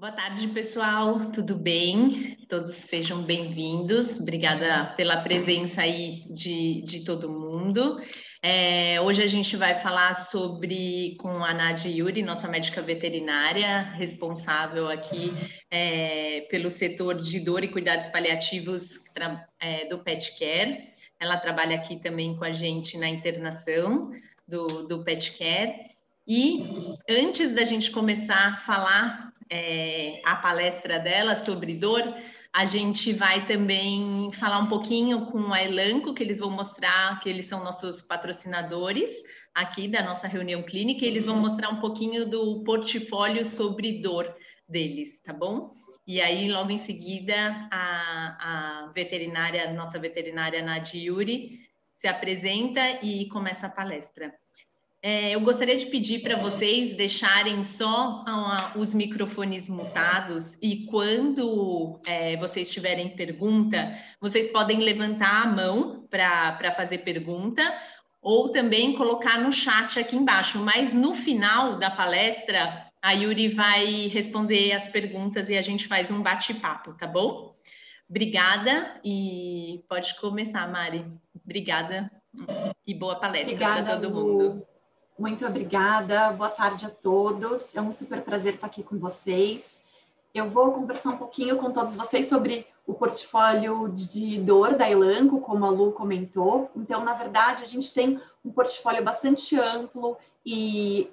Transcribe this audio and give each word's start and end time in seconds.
Boa 0.00 0.12
tarde, 0.12 0.48
pessoal. 0.48 1.30
Tudo 1.30 1.54
bem? 1.54 2.34
Todos 2.48 2.70
sejam 2.70 3.22
bem-vindos. 3.22 4.18
Obrigada 4.18 4.94
pela 4.96 5.20
presença 5.20 5.82
aí 5.82 6.24
de, 6.32 6.80
de 6.80 7.04
todo 7.04 7.28
mundo. 7.28 8.00
É, 8.42 8.98
hoje 9.02 9.22
a 9.22 9.26
gente 9.26 9.58
vai 9.58 9.74
falar 9.74 10.14
sobre 10.14 11.16
com 11.20 11.44
a 11.44 11.52
Nadia 11.52 11.94
Yuri, 11.94 12.22
nossa 12.22 12.48
médica 12.48 12.80
veterinária, 12.80 13.82
responsável 13.92 14.88
aqui 14.88 15.34
é, 15.70 16.46
pelo 16.50 16.70
setor 16.70 17.16
de 17.16 17.38
dor 17.38 17.62
e 17.62 17.68
cuidados 17.68 18.06
paliativos 18.06 19.00
é, 19.60 19.86
do 19.86 19.98
Pet 19.98 20.34
Care. 20.38 20.80
Ela 21.20 21.36
trabalha 21.36 21.76
aqui 21.76 22.00
também 22.00 22.34
com 22.34 22.44
a 22.44 22.52
gente 22.52 22.96
na 22.96 23.06
internação 23.06 24.10
do, 24.48 24.64
do 24.88 25.04
Pet 25.04 25.36
Care. 25.36 25.74
E 26.26 26.96
antes 27.06 27.52
da 27.52 27.64
gente 27.66 27.90
começar 27.90 28.54
a 28.54 28.56
falar 28.56 29.30
é, 29.50 30.22
a 30.24 30.36
palestra 30.36 30.98
dela 30.98 31.34
sobre 31.34 31.74
dor, 31.74 32.02
a 32.52 32.64
gente 32.64 33.12
vai 33.12 33.44
também 33.46 34.30
falar 34.32 34.58
um 34.58 34.66
pouquinho 34.66 35.26
com 35.26 35.52
a 35.52 35.62
Elanco, 35.62 36.14
que 36.14 36.22
eles 36.22 36.38
vão 36.38 36.50
mostrar 36.50 37.18
que 37.20 37.28
eles 37.28 37.44
são 37.44 37.62
nossos 37.62 38.00
patrocinadores 38.00 39.10
aqui 39.54 39.86
da 39.86 40.02
nossa 40.02 40.26
reunião 40.26 40.62
clínica, 40.62 41.04
e 41.04 41.08
eles 41.08 41.26
vão 41.26 41.36
mostrar 41.36 41.68
um 41.68 41.80
pouquinho 41.80 42.28
do 42.28 42.62
portfólio 42.64 43.44
sobre 43.44 44.00
dor 44.00 44.34
deles, 44.68 45.20
tá 45.22 45.32
bom? 45.32 45.72
E 46.06 46.20
aí, 46.20 46.50
logo 46.50 46.70
em 46.70 46.78
seguida, 46.78 47.68
a, 47.70 48.86
a 48.86 48.92
veterinária, 48.92 49.72
nossa 49.72 49.98
veterinária 49.98 50.62
Nadia 50.62 51.02
Yuri, 51.02 51.60
se 51.94 52.08
apresenta 52.08 52.80
e 53.02 53.28
começa 53.28 53.66
a 53.66 53.70
palestra. 53.70 54.32
É, 55.02 55.30
eu 55.34 55.40
gostaria 55.40 55.78
de 55.78 55.86
pedir 55.86 56.20
para 56.20 56.36
vocês 56.36 56.94
deixarem 56.94 57.64
só 57.64 58.22
uh, 58.22 58.78
os 58.78 58.92
microfones 58.92 59.66
mutados 59.66 60.58
e 60.60 60.84
quando 60.86 61.98
é, 62.06 62.36
vocês 62.36 62.70
tiverem 62.70 63.08
pergunta, 63.16 63.96
vocês 64.20 64.48
podem 64.48 64.80
levantar 64.80 65.42
a 65.42 65.46
mão 65.46 66.06
para 66.10 66.70
fazer 66.72 66.98
pergunta 66.98 67.62
ou 68.20 68.50
também 68.50 68.94
colocar 68.94 69.40
no 69.40 69.50
chat 69.50 69.98
aqui 69.98 70.16
embaixo. 70.16 70.58
Mas 70.58 70.92
no 70.92 71.14
final 71.14 71.78
da 71.78 71.90
palestra, 71.90 72.86
a 73.00 73.12
Yuri 73.12 73.48
vai 73.48 74.06
responder 74.08 74.72
as 74.72 74.86
perguntas 74.86 75.48
e 75.48 75.56
a 75.56 75.62
gente 75.62 75.88
faz 75.88 76.10
um 76.10 76.22
bate-papo, 76.22 76.92
tá 76.92 77.06
bom? 77.06 77.54
Obrigada 78.06 79.00
e 79.02 79.82
pode 79.88 80.14
começar, 80.20 80.70
Mari. 80.70 81.06
Obrigada 81.42 82.10
e 82.86 82.92
boa 82.92 83.16
palestra 83.16 83.56
para 83.56 83.96
todo 83.96 84.10
mundo. 84.10 84.69
Muito 85.20 85.46
obrigada, 85.46 86.32
boa 86.32 86.48
tarde 86.48 86.86
a 86.86 86.88
todos. 86.88 87.76
É 87.76 87.82
um 87.82 87.92
super 87.92 88.22
prazer 88.22 88.54
estar 88.54 88.66
aqui 88.66 88.82
com 88.82 88.98
vocês. 88.98 89.82
Eu 90.32 90.48
vou 90.48 90.72
conversar 90.72 91.10
um 91.10 91.18
pouquinho 91.18 91.58
com 91.58 91.70
todos 91.70 91.94
vocês 91.94 92.26
sobre 92.26 92.66
o 92.86 92.94
portfólio 92.94 93.86
de 93.90 94.40
dor 94.40 94.76
da 94.76 94.90
Elanco, 94.90 95.38
como 95.42 95.66
a 95.66 95.68
Lu 95.68 95.92
comentou. 95.92 96.70
Então, 96.74 97.04
na 97.04 97.12
verdade, 97.12 97.62
a 97.62 97.66
gente 97.66 97.92
tem 97.92 98.18
um 98.42 98.50
portfólio 98.50 99.04
bastante 99.04 99.60
amplo 99.60 100.16
e 100.44 101.10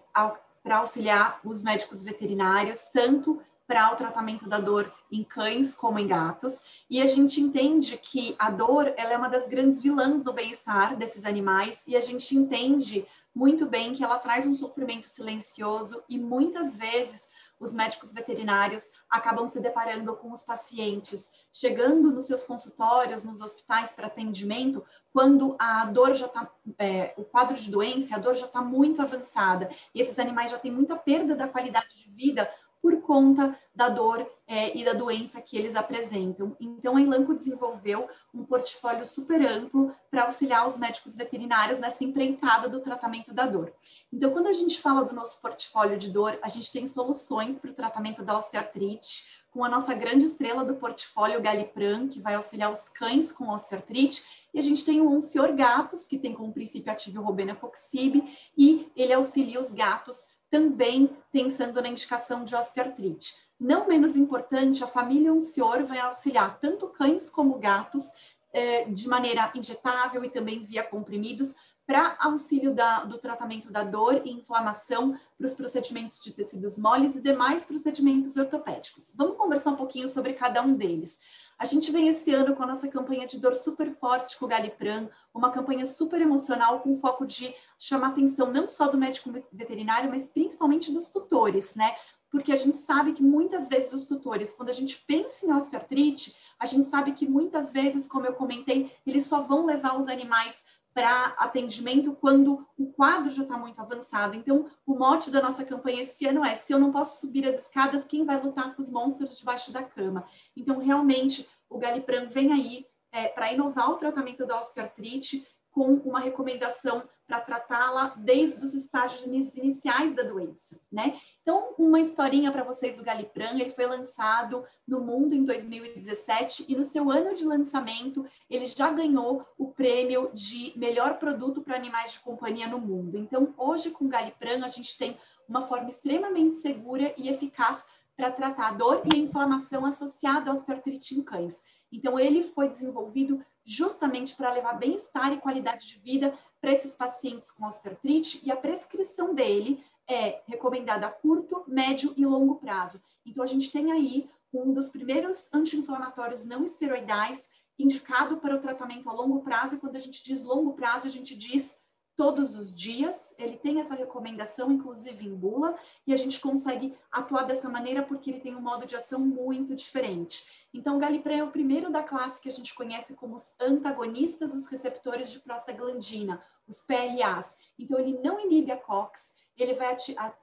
para 0.63 0.77
auxiliar 0.77 1.41
os 1.43 1.61
médicos 1.61 2.01
veterinários, 2.01 2.87
tanto 2.87 3.41
para 3.67 3.91
o 3.91 3.97
tratamento 3.97 4.47
da 4.47 4.57
dor 4.57 4.89
em 5.11 5.21
cães 5.21 5.75
como 5.75 5.99
em 5.99 6.07
gatos. 6.07 6.85
E 6.89 7.01
a 7.01 7.05
gente 7.05 7.41
entende 7.41 7.97
que 7.97 8.37
a 8.39 8.49
dor 8.49 8.93
ela 8.95 9.11
é 9.11 9.17
uma 9.17 9.27
das 9.27 9.49
grandes 9.49 9.81
vilãs 9.81 10.21
do 10.21 10.31
bem-estar 10.31 10.95
desses 10.95 11.25
animais 11.25 11.85
e 11.85 11.97
a 11.97 11.99
gente 11.99 12.37
entende 12.37 13.05
muito 13.37 13.67
bem 13.67 13.93
que 13.93 14.03
ela 14.03 14.17
traz 14.17 14.47
um 14.47 14.55
sofrimento 14.55 15.07
silencioso 15.07 16.03
e 16.09 16.17
muitas 16.17 16.75
vezes 16.75 17.29
os 17.59 17.71
médicos 17.71 18.11
veterinários 18.11 18.89
acabam 19.07 19.47
se 19.47 19.61
deparando 19.61 20.15
com 20.15 20.31
os 20.31 20.41
pacientes 20.41 21.31
chegando 21.53 22.09
nos 22.11 22.25
seus 22.25 22.43
consultórios, 22.43 23.23
nos 23.23 23.39
hospitais 23.39 23.91
para 23.91 24.07
atendimento, 24.07 24.83
quando 25.13 25.55
a 25.59 25.85
dor 25.85 26.15
já 26.15 26.25
está, 26.25 26.51
é, 26.79 27.13
o 27.15 27.23
quadro 27.23 27.55
de 27.55 27.69
doença, 27.69 28.15
a 28.15 28.19
dor 28.19 28.35
já 28.35 28.47
está 28.47 28.61
muito 28.61 29.03
avançada. 29.03 29.69
E 29.93 30.01
esses 30.01 30.17
animais 30.17 30.49
já 30.49 30.57
têm 30.57 30.71
muita 30.71 30.95
perda 30.95 31.35
da 31.35 31.47
qualidade 31.47 31.95
de 31.95 32.09
vida 32.09 32.49
por 32.87 33.01
conta 33.01 33.53
da 33.75 33.89
dor 33.89 34.25
é, 34.47 34.75
e 34.77 34.85
da 34.85 34.93
doença 34.93 35.41
que 35.41 35.57
eles 35.57 35.75
apresentam. 35.75 36.55
Então, 36.57 36.95
a 36.95 37.01
Elanco 37.01 37.33
desenvolveu 37.33 38.07
um 38.33 38.45
portfólio 38.45 39.03
super 39.03 39.45
amplo 39.45 39.93
para 40.09 40.23
auxiliar 40.23 40.65
os 40.65 40.77
médicos 40.77 41.13
veterinários 41.13 41.79
nessa 41.79 42.05
empreitada 42.05 42.69
do 42.69 42.79
tratamento 42.79 43.33
da 43.33 43.45
dor. 43.45 43.73
Então, 44.11 44.31
quando 44.31 44.47
a 44.47 44.53
gente 44.53 44.79
fala 44.79 45.03
do 45.03 45.13
nosso 45.13 45.41
portfólio 45.41 45.97
de 45.97 46.09
dor, 46.09 46.39
a 46.41 46.47
gente 46.47 46.71
tem 46.71 46.87
soluções 46.87 47.59
para 47.59 47.71
o 47.71 47.73
tratamento 47.73 48.23
da 48.23 48.37
osteoartrite, 48.37 49.27
com 49.51 49.65
a 49.65 49.69
nossa 49.69 49.93
grande 49.93 50.25
estrela 50.25 50.63
do 50.63 50.75
portfólio 50.75 51.41
Galipran, 51.41 52.07
que 52.07 52.21
vai 52.21 52.35
auxiliar 52.35 52.71
os 52.71 52.87
cães 52.87 53.33
com 53.33 53.49
osteoartrite, 53.49 54.23
e 54.53 54.59
a 54.59 54.61
gente 54.61 54.85
tem 54.85 55.01
o 55.01 55.11
Oncior 55.11 55.53
Gatos, 55.53 56.07
que 56.07 56.17
tem 56.17 56.33
como 56.33 56.53
princípio 56.53 56.91
ativo 56.91 57.21
Robena 57.21 57.53
coxib, 57.53 58.23
e 58.57 58.89
ele 58.95 59.11
auxilia 59.11 59.59
os 59.59 59.73
gatos 59.73 60.36
também 60.49 61.09
pensando 61.31 61.81
na 61.81 61.89
indicação 61.89 62.43
de 62.43 62.55
osteoartrite. 62.55 63.35
Não 63.59 63.87
menos 63.87 64.15
importante, 64.15 64.83
a 64.83 64.87
família 64.87 65.33
Uncior 65.33 65.83
vai 65.85 65.99
auxiliar 65.99 66.59
tanto 66.59 66.87
cães 66.87 67.29
como 67.29 67.57
gatos 67.57 68.11
eh, 68.53 68.85
de 68.85 69.07
maneira 69.07 69.51
injetável 69.55 70.23
e 70.23 70.29
também 70.29 70.63
via 70.63 70.83
comprimidos 70.83 71.55
para 71.87 72.17
auxílio 72.19 72.75
da, 72.75 73.05
do 73.05 73.17
tratamento 73.17 73.71
da 73.71 73.81
dor 73.81 74.21
e 74.25 74.31
inflamação 74.31 75.17
para 75.37 75.45
os 75.45 75.53
procedimentos 75.53 76.21
de 76.21 76.33
tecidos 76.33 76.77
moles 76.77 77.15
e 77.15 77.21
demais 77.21 77.63
procedimentos 77.63 78.35
ortopédicos. 78.35 79.13
Vamos 79.15 79.37
conversar 79.37 79.71
um 79.71 79.77
pouquinho 79.77 80.05
sobre 80.05 80.33
cada 80.33 80.61
um 80.61 80.75
deles. 80.75 81.17
A 81.57 81.65
gente 81.65 81.89
vem 81.89 82.09
esse 82.09 82.33
ano 82.33 82.57
com 82.57 82.63
a 82.63 82.67
nossa 82.67 82.89
campanha 82.89 83.25
de 83.25 83.39
dor 83.39 83.55
super 83.55 83.89
forte 83.89 84.37
com 84.37 84.43
o 84.43 84.47
Galipran, 84.49 85.07
uma 85.33 85.49
campanha 85.49 85.85
super 85.85 86.21
emocional 86.21 86.81
com 86.81 86.97
foco 86.97 87.25
de 87.25 87.55
chamar 87.79 88.09
atenção 88.09 88.51
não 88.51 88.67
só 88.67 88.89
do 88.89 88.97
médico 88.97 89.31
veterinário, 89.53 90.09
mas 90.09 90.29
principalmente 90.29 90.91
dos 90.91 91.09
tutores, 91.09 91.73
né? 91.73 91.95
Porque 92.29 92.51
a 92.51 92.57
gente 92.57 92.77
sabe 92.77 93.13
que 93.13 93.23
muitas 93.23 93.69
vezes 93.69 93.93
os 93.93 94.05
tutores, 94.05 94.51
quando 94.51 94.69
a 94.69 94.73
gente 94.73 95.01
pensa 95.07 95.45
em 95.45 95.53
osteoartrite, 95.53 96.35
a 96.59 96.65
gente 96.65 96.85
sabe 96.87 97.13
que 97.13 97.25
muitas 97.25 97.71
vezes, 97.71 98.05
como 98.05 98.25
eu 98.25 98.33
comentei, 98.33 98.91
eles 99.05 99.25
só 99.25 99.41
vão 99.41 99.65
levar 99.65 99.97
os 99.97 100.09
animais 100.09 100.65
para 100.97 101.35
atendimento 101.37 102.15
quando 102.15 102.67
o 102.75 102.91
quadro 102.91 103.29
já 103.29 103.43
está 103.43 103.55
muito 103.55 103.79
avançado. 103.79 104.35
Então, 104.35 104.65
o 104.83 104.95
mote 104.95 105.29
da 105.29 105.39
nossa 105.39 105.63
campanha 105.63 106.01
esse 106.01 106.25
ano 106.25 106.43
é: 106.43 106.55
se 106.55 106.73
eu 106.73 106.79
não 106.79 106.91
posso 106.91 107.21
subir 107.21 107.47
as 107.47 107.61
escadas, 107.61 108.07
quem 108.07 108.25
vai 108.25 108.41
lutar 108.41 108.75
com 108.75 108.81
os 108.81 108.89
monstros 108.89 109.37
debaixo 109.37 109.71
da 109.71 109.83
cama? 109.83 110.25
Então, 110.55 110.79
realmente, 110.79 111.47
o 111.69 111.77
Galipran 111.77 112.25
vem 112.25 112.51
aí 112.51 112.87
é, 113.11 113.27
para 113.27 113.53
inovar 113.53 113.91
o 113.91 113.97
tratamento 113.97 114.43
da 114.47 114.57
osteoartrite 114.57 115.45
com 115.69 115.93
uma 115.97 116.19
recomendação 116.19 117.07
para 117.27 117.41
tratá-la 117.41 118.13
desde 118.15 118.63
os 118.63 118.73
estágios 118.73 119.23
iniciais 119.55 120.13
da 120.13 120.23
doença, 120.23 120.79
né? 120.89 121.19
Então, 121.41 121.75
uma 121.77 121.99
historinha 121.99 122.51
para 122.51 122.63
vocês 122.63 122.95
do 122.95 123.03
Galipran, 123.03 123.51
ele 123.51 123.69
foi 123.69 123.85
lançado 123.85 124.63
no 124.87 125.01
mundo 125.01 125.35
em 125.35 125.43
2017 125.43 126.65
e 126.69 126.75
no 126.75 126.85
seu 126.85 127.11
ano 127.11 127.35
de 127.35 127.43
lançamento 127.43 128.25
ele 128.49 128.65
já 128.65 128.89
ganhou 128.89 129.45
o 129.57 129.67
prêmio 129.67 130.31
de 130.33 130.71
melhor 130.77 131.19
produto 131.19 131.61
para 131.61 131.75
animais 131.75 132.13
de 132.13 132.21
companhia 132.21 132.67
no 132.67 132.79
mundo. 132.79 133.17
Então, 133.17 133.53
hoje 133.57 133.91
com 133.91 134.05
o 134.05 134.09
Galipran 134.09 134.63
a 134.63 134.69
gente 134.69 134.97
tem 134.97 135.17
uma 135.47 135.63
forma 135.63 135.89
extremamente 135.89 136.57
segura 136.57 137.13
e 137.17 137.29
eficaz 137.29 137.85
para 138.15 138.31
tratar 138.31 138.69
a 138.69 138.71
dor 138.71 139.03
e 139.05 139.15
a 139.15 139.19
inflamação 139.19 139.85
associada 139.85 140.49
à 140.49 140.53
osteoartrite 140.53 141.15
em 141.15 141.21
cães. 141.21 141.61
Então, 141.91 142.19
ele 142.19 142.43
foi 142.43 142.67
desenvolvido 142.67 143.43
justamente 143.67 144.33
para 144.33 144.53
levar 144.53 144.73
bem-estar 144.73 145.33
e 145.33 145.41
qualidade 145.41 145.85
de 145.85 145.99
vida 145.99 146.33
para 146.61 146.71
esses 146.71 146.95
pacientes 146.95 147.51
com 147.51 147.65
osteoartrite 147.65 148.39
e 148.43 148.49
a 148.49 148.55
prescrição 148.55 149.35
dele 149.35 149.83
é 150.09 150.41
recomendada 150.47 151.05
a 151.05 151.11
curto, 151.11 151.65
médio 151.67 152.13
e 152.15 152.25
longo 152.25 152.55
prazo. 152.55 153.01
Então, 153.25 153.43
a 153.43 153.47
gente 153.47 153.69
tem 153.69 153.91
aí 153.91 154.29
um 154.53 154.73
dos 154.73 154.87
primeiros 154.87 155.49
anti-inflamatórios 155.53 156.45
não 156.45 156.63
esteroidais 156.63 157.49
indicado 157.77 158.37
para 158.37 158.55
o 158.55 158.59
tratamento 158.59 159.09
a 159.09 159.13
longo 159.13 159.41
prazo. 159.41 159.75
E 159.75 159.77
quando 159.77 159.97
a 159.97 159.99
gente 159.99 160.23
diz 160.23 160.43
longo 160.43 160.73
prazo, 160.73 161.05
a 161.05 161.09
gente 161.09 161.35
diz 161.35 161.77
todos 162.17 162.55
os 162.55 162.73
dias. 162.75 163.33
Ele 163.37 163.55
tem 163.55 163.79
essa 163.79 163.93
recomendação, 163.93 164.71
inclusive 164.71 165.25
em 165.25 165.33
bula, 165.33 165.77
e 166.05 166.11
a 166.11 166.15
gente 166.17 166.39
consegue 166.39 166.93
atuar 167.11 167.43
dessa 167.43 167.69
maneira 167.69 168.01
porque 168.01 168.31
ele 168.31 168.39
tem 168.39 168.55
um 168.55 168.61
modo 168.61 168.85
de 168.85 168.95
ação 168.95 169.19
muito 169.19 169.75
diferente. 169.75 170.67
Então, 170.73 170.97
o 170.97 170.99
Galipran 170.99 171.37
é 171.37 171.43
o 171.43 171.51
primeiro 171.51 171.91
da 171.91 172.03
classe 172.03 172.41
que 172.41 172.49
a 172.49 172.51
gente 172.51 172.73
conhece 172.73 173.13
como 173.13 173.35
os 173.35 173.51
antagonistas 173.59 174.51
dos 174.51 174.65
receptores 174.67 175.31
de 175.31 175.39
prostaglandina, 175.39 176.43
os 176.67 176.79
PRAs. 176.79 177.55
Então, 177.77 177.99
ele 177.99 178.19
não 178.23 178.39
inibe 178.39 178.71
a 178.71 178.77
COX, 178.77 179.35
ele 179.55 179.75
vai 179.75 179.95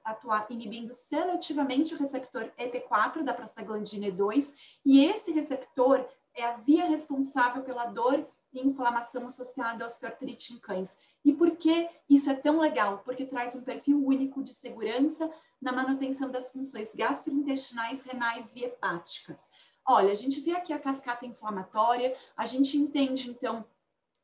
atuar 0.03 0.47
inibindo 0.49 0.93
seletivamente 0.93 1.93
o 1.93 1.97
receptor 1.97 2.51
EP4 2.57 3.21
da 3.21 3.33
prostaglandina 3.33 4.07
E2, 4.07 4.53
e 4.85 5.05
esse 5.05 5.31
receptor 5.31 6.05
é 6.33 6.43
a 6.43 6.57
via 6.57 6.85
responsável 6.85 7.63
pela 7.63 7.85
dor 7.85 8.27
inflamação 8.59 9.25
associada 9.25 9.83
à 9.83 9.87
osteoartrite 9.87 10.53
em 10.53 10.59
cães. 10.59 10.97
E 11.23 11.33
por 11.33 11.51
que 11.57 11.89
isso 12.09 12.29
é 12.29 12.35
tão 12.35 12.59
legal? 12.59 12.99
Porque 13.05 13.25
traz 13.25 13.55
um 13.55 13.61
perfil 13.61 14.05
único 14.05 14.43
de 14.43 14.53
segurança 14.53 15.29
na 15.61 15.71
manutenção 15.71 16.29
das 16.29 16.51
funções 16.51 16.93
gastrointestinais, 16.93 18.01
renais 18.01 18.55
e 18.55 18.63
hepáticas. 18.63 19.49
Olha, 19.87 20.11
a 20.11 20.15
gente 20.15 20.41
vê 20.41 20.51
aqui 20.51 20.73
a 20.73 20.79
cascata 20.79 21.25
inflamatória, 21.25 22.15
a 22.35 22.45
gente 22.45 22.77
entende 22.77 23.29
então 23.29 23.65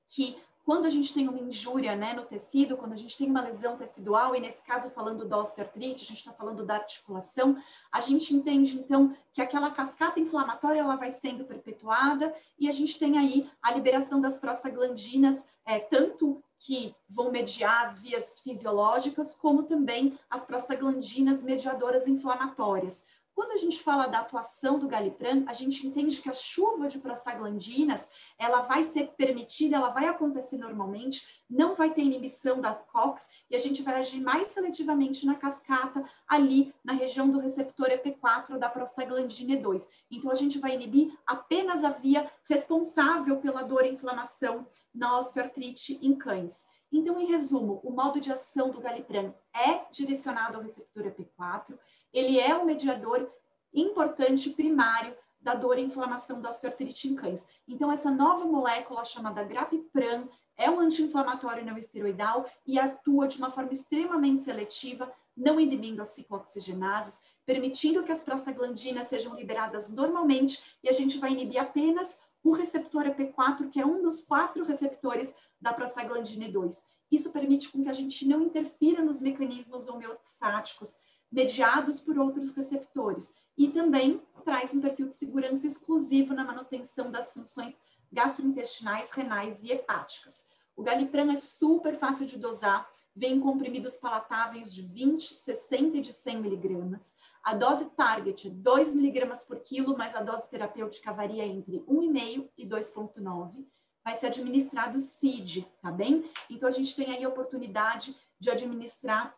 que 0.08 0.38
quando 0.64 0.86
a 0.86 0.90
gente 0.90 1.14
tem 1.14 1.28
uma 1.28 1.40
injúria 1.40 1.96
né, 1.96 2.14
no 2.14 2.24
tecido, 2.24 2.78
quando 2.78 2.94
a 2.94 2.98
gente 2.98 3.18
tem 3.18 3.30
uma 3.30 3.42
lesão 3.42 3.78
tecidual, 3.78 4.36
e 4.36 4.40
nesse 4.40 4.64
caso 4.64 4.90
falando 4.92 5.28
da 5.28 5.38
osteoartrite, 5.38 6.04
a 6.04 6.08
gente 6.08 6.20
está 6.20 6.32
falando 6.32 6.66
da 6.66 6.76
articulação, 6.76 7.58
a 7.92 8.02
gente 8.02 8.36
entende 8.36 8.78
então 8.78 9.16
que 9.34 9.42
aquela 9.42 9.72
cascata 9.72 10.20
inflamatória 10.20 10.80
ela 10.80 10.96
vai 10.96 11.10
sendo 11.10 11.46
perpetuada 11.46 12.34
e 12.60 12.70
a 12.70 12.72
gente 12.72 13.00
tem 13.00 13.18
aí 13.18 13.50
a 13.62 13.74
liberação 13.74 14.22
das 14.22 14.38
prostaglandinas, 14.38 15.46
é, 15.66 15.80
tanto 15.80 16.42
que 16.60 16.96
vão 17.10 17.32
mediar 17.32 17.88
as 17.88 18.00
vias 18.00 18.40
fisiológicas, 18.40 19.34
como 19.34 19.64
também 19.64 20.18
as 20.30 20.46
prostaglandinas 20.46 21.42
mediadoras 21.42 22.08
inflamatórias. 22.08 23.04
Quando 23.42 23.54
a 23.54 23.58
gente 23.58 23.82
fala 23.82 24.06
da 24.06 24.20
atuação 24.20 24.78
do 24.78 24.88
galipram, 24.88 25.46
a 25.48 25.54
gente 25.54 25.88
entende 25.88 26.22
que 26.22 26.30
a 26.30 26.34
chuva 26.34 26.88
de 26.88 27.00
prostaglandinas, 27.00 28.08
ela 28.38 28.62
vai 28.62 28.84
ser 28.84 29.16
permitida, 29.18 29.78
ela 29.78 29.90
vai 29.90 30.06
acontecer 30.06 30.58
normalmente, 30.58 31.44
não 31.50 31.74
vai 31.74 31.92
ter 31.92 32.04
inibição 32.04 32.62
da 32.62 32.76
COX 32.76 33.28
e 33.50 33.56
a 33.56 33.60
gente 33.60 33.82
vai 33.82 33.96
agir 33.96 34.22
mais 34.22 34.50
seletivamente 34.50 35.26
na 35.26 35.34
cascata 35.34 36.08
ali 36.28 36.72
na 36.84 36.94
região 36.94 37.32
do 37.32 37.40
receptor 37.40 37.88
EP4 37.88 38.60
da 38.60 38.70
prostaglandina 38.70 39.60
E2. 39.60 39.88
Então 40.12 40.30
a 40.30 40.36
gente 40.36 40.60
vai 40.60 40.76
inibir 40.76 41.12
apenas 41.26 41.84
a 41.84 41.90
via 41.90 42.32
responsável 42.48 43.38
pela 43.38 43.64
dor 43.64 43.84
e 43.86 43.90
inflamação 43.90 44.68
na 44.94 45.18
osteoartrite 45.18 45.98
em 46.00 46.14
cães. 46.14 46.64
Então, 46.92 47.18
em 47.20 47.26
resumo, 47.26 47.80
o 47.84 47.90
modo 47.90 48.20
de 48.20 48.32
ação 48.32 48.70
do 48.70 48.82
galipram 48.82 49.34
é 49.56 49.86
direcionado 49.92 50.58
ao 50.58 50.64
receptor 50.64 51.06
EP4, 51.06 51.80
ele 52.14 52.40
é 52.40 52.56
um 52.56 52.66
mediador 52.66 53.32
importante 53.74 54.50
primário 54.50 55.16
da 55.40 55.56
dor 55.56 55.78
e 55.78 55.82
inflamação 55.82 56.40
da 56.40 56.50
osteoartrite 56.50 57.08
em 57.08 57.16
cães. 57.16 57.48
Então, 57.68 57.92
essa 57.92 58.12
nova 58.12 58.46
molécula 58.46 59.04
chamada 59.04 59.44
grapipram 59.44 60.30
é 60.56 60.70
um 60.70 60.80
anti-inflamatório 60.80 61.66
não 61.66 61.78
esteroidal 61.78 62.46
e 62.66 62.78
atua 62.78 63.28
de 63.28 63.38
uma 63.38 63.52
forma 63.52 63.74
extremamente 63.74 64.44
seletiva, 64.44 65.12
não 65.36 65.60
inibindo 65.60 66.02
as 66.02 66.10
ciclooxigenases, 66.10 67.20
permitindo 67.46 68.04
que 68.04 68.12
as 68.12 68.22
prostaglandinas 68.22 69.08
sejam 69.08 69.36
liberadas 69.36 69.90
normalmente 69.90 70.78
e 70.84 70.90
a 70.90 70.92
gente 70.92 71.18
vai 71.18 71.32
inibir 71.32 71.60
apenas 71.60 72.20
o 72.44 72.52
receptor 72.52 73.06
EP4, 73.06 73.70
que 73.70 73.80
é 73.80 73.86
um 73.86 74.02
dos 74.02 74.22
quatro 74.22 74.64
receptores 74.64 75.34
da 75.60 75.74
prostaglandina 75.74 76.46
E2. 76.46 76.84
Isso 77.12 77.32
permite 77.32 77.70
com 77.70 77.84
que 77.84 77.90
a 77.90 77.94
gente 77.94 78.28
não 78.28 78.42
interfira 78.42 79.04
nos 79.04 79.22
mecanismos 79.22 79.88
homeostáticos 79.88 80.98
mediados 81.32 82.02
por 82.02 82.18
outros 82.18 82.54
receptores. 82.54 83.34
E 83.58 83.70
também 83.70 84.22
traz 84.44 84.74
um 84.74 84.82
perfil 84.82 85.08
de 85.08 85.16
segurança 85.16 85.66
exclusivo 85.66 86.34
na 86.34 86.44
manutenção 86.44 87.10
das 87.10 87.32
funções 87.32 87.80
gastrointestinais, 88.12 89.12
renais 89.12 89.64
e 89.64 89.72
hepáticas. 89.72 90.46
O 90.76 90.84
galipram 90.84 91.32
é 91.32 91.36
super 91.36 91.96
fácil 91.96 92.26
de 92.26 92.38
dosar, 92.38 92.90
vem 93.16 93.34
em 93.34 93.40
comprimidos 93.40 93.96
palatáveis 93.98 94.74
de 94.74 94.82
20, 94.82 95.22
60 95.22 95.98
e 95.98 96.02
de 96.02 96.12
100 96.12 96.42
miligramas. 96.42 97.14
A 97.44 97.54
dose 97.54 97.86
target 97.92 98.48
é 98.48 98.52
2 98.52 98.94
miligramas 98.94 99.44
por 99.44 99.60
quilo, 99.60 99.98
mas 99.98 100.16
a 100.16 100.22
dose 100.22 100.50
terapêutica 100.50 101.14
varia 101.14 101.46
entre 101.46 101.80
1,5 101.88 102.50
e 102.58 102.66
2,9. 102.66 103.66
Vai 104.04 104.16
ser 104.16 104.28
administrado 104.28 105.00
CID, 105.00 105.68
tá 105.82 105.92
bem? 105.92 106.30
Então, 106.50 106.68
a 106.68 106.72
gente 106.72 106.96
tem 106.96 107.12
aí 107.12 107.24
a 107.24 107.30
oportunidade 107.30 108.16
de 108.40 108.50
administrar 108.50 109.36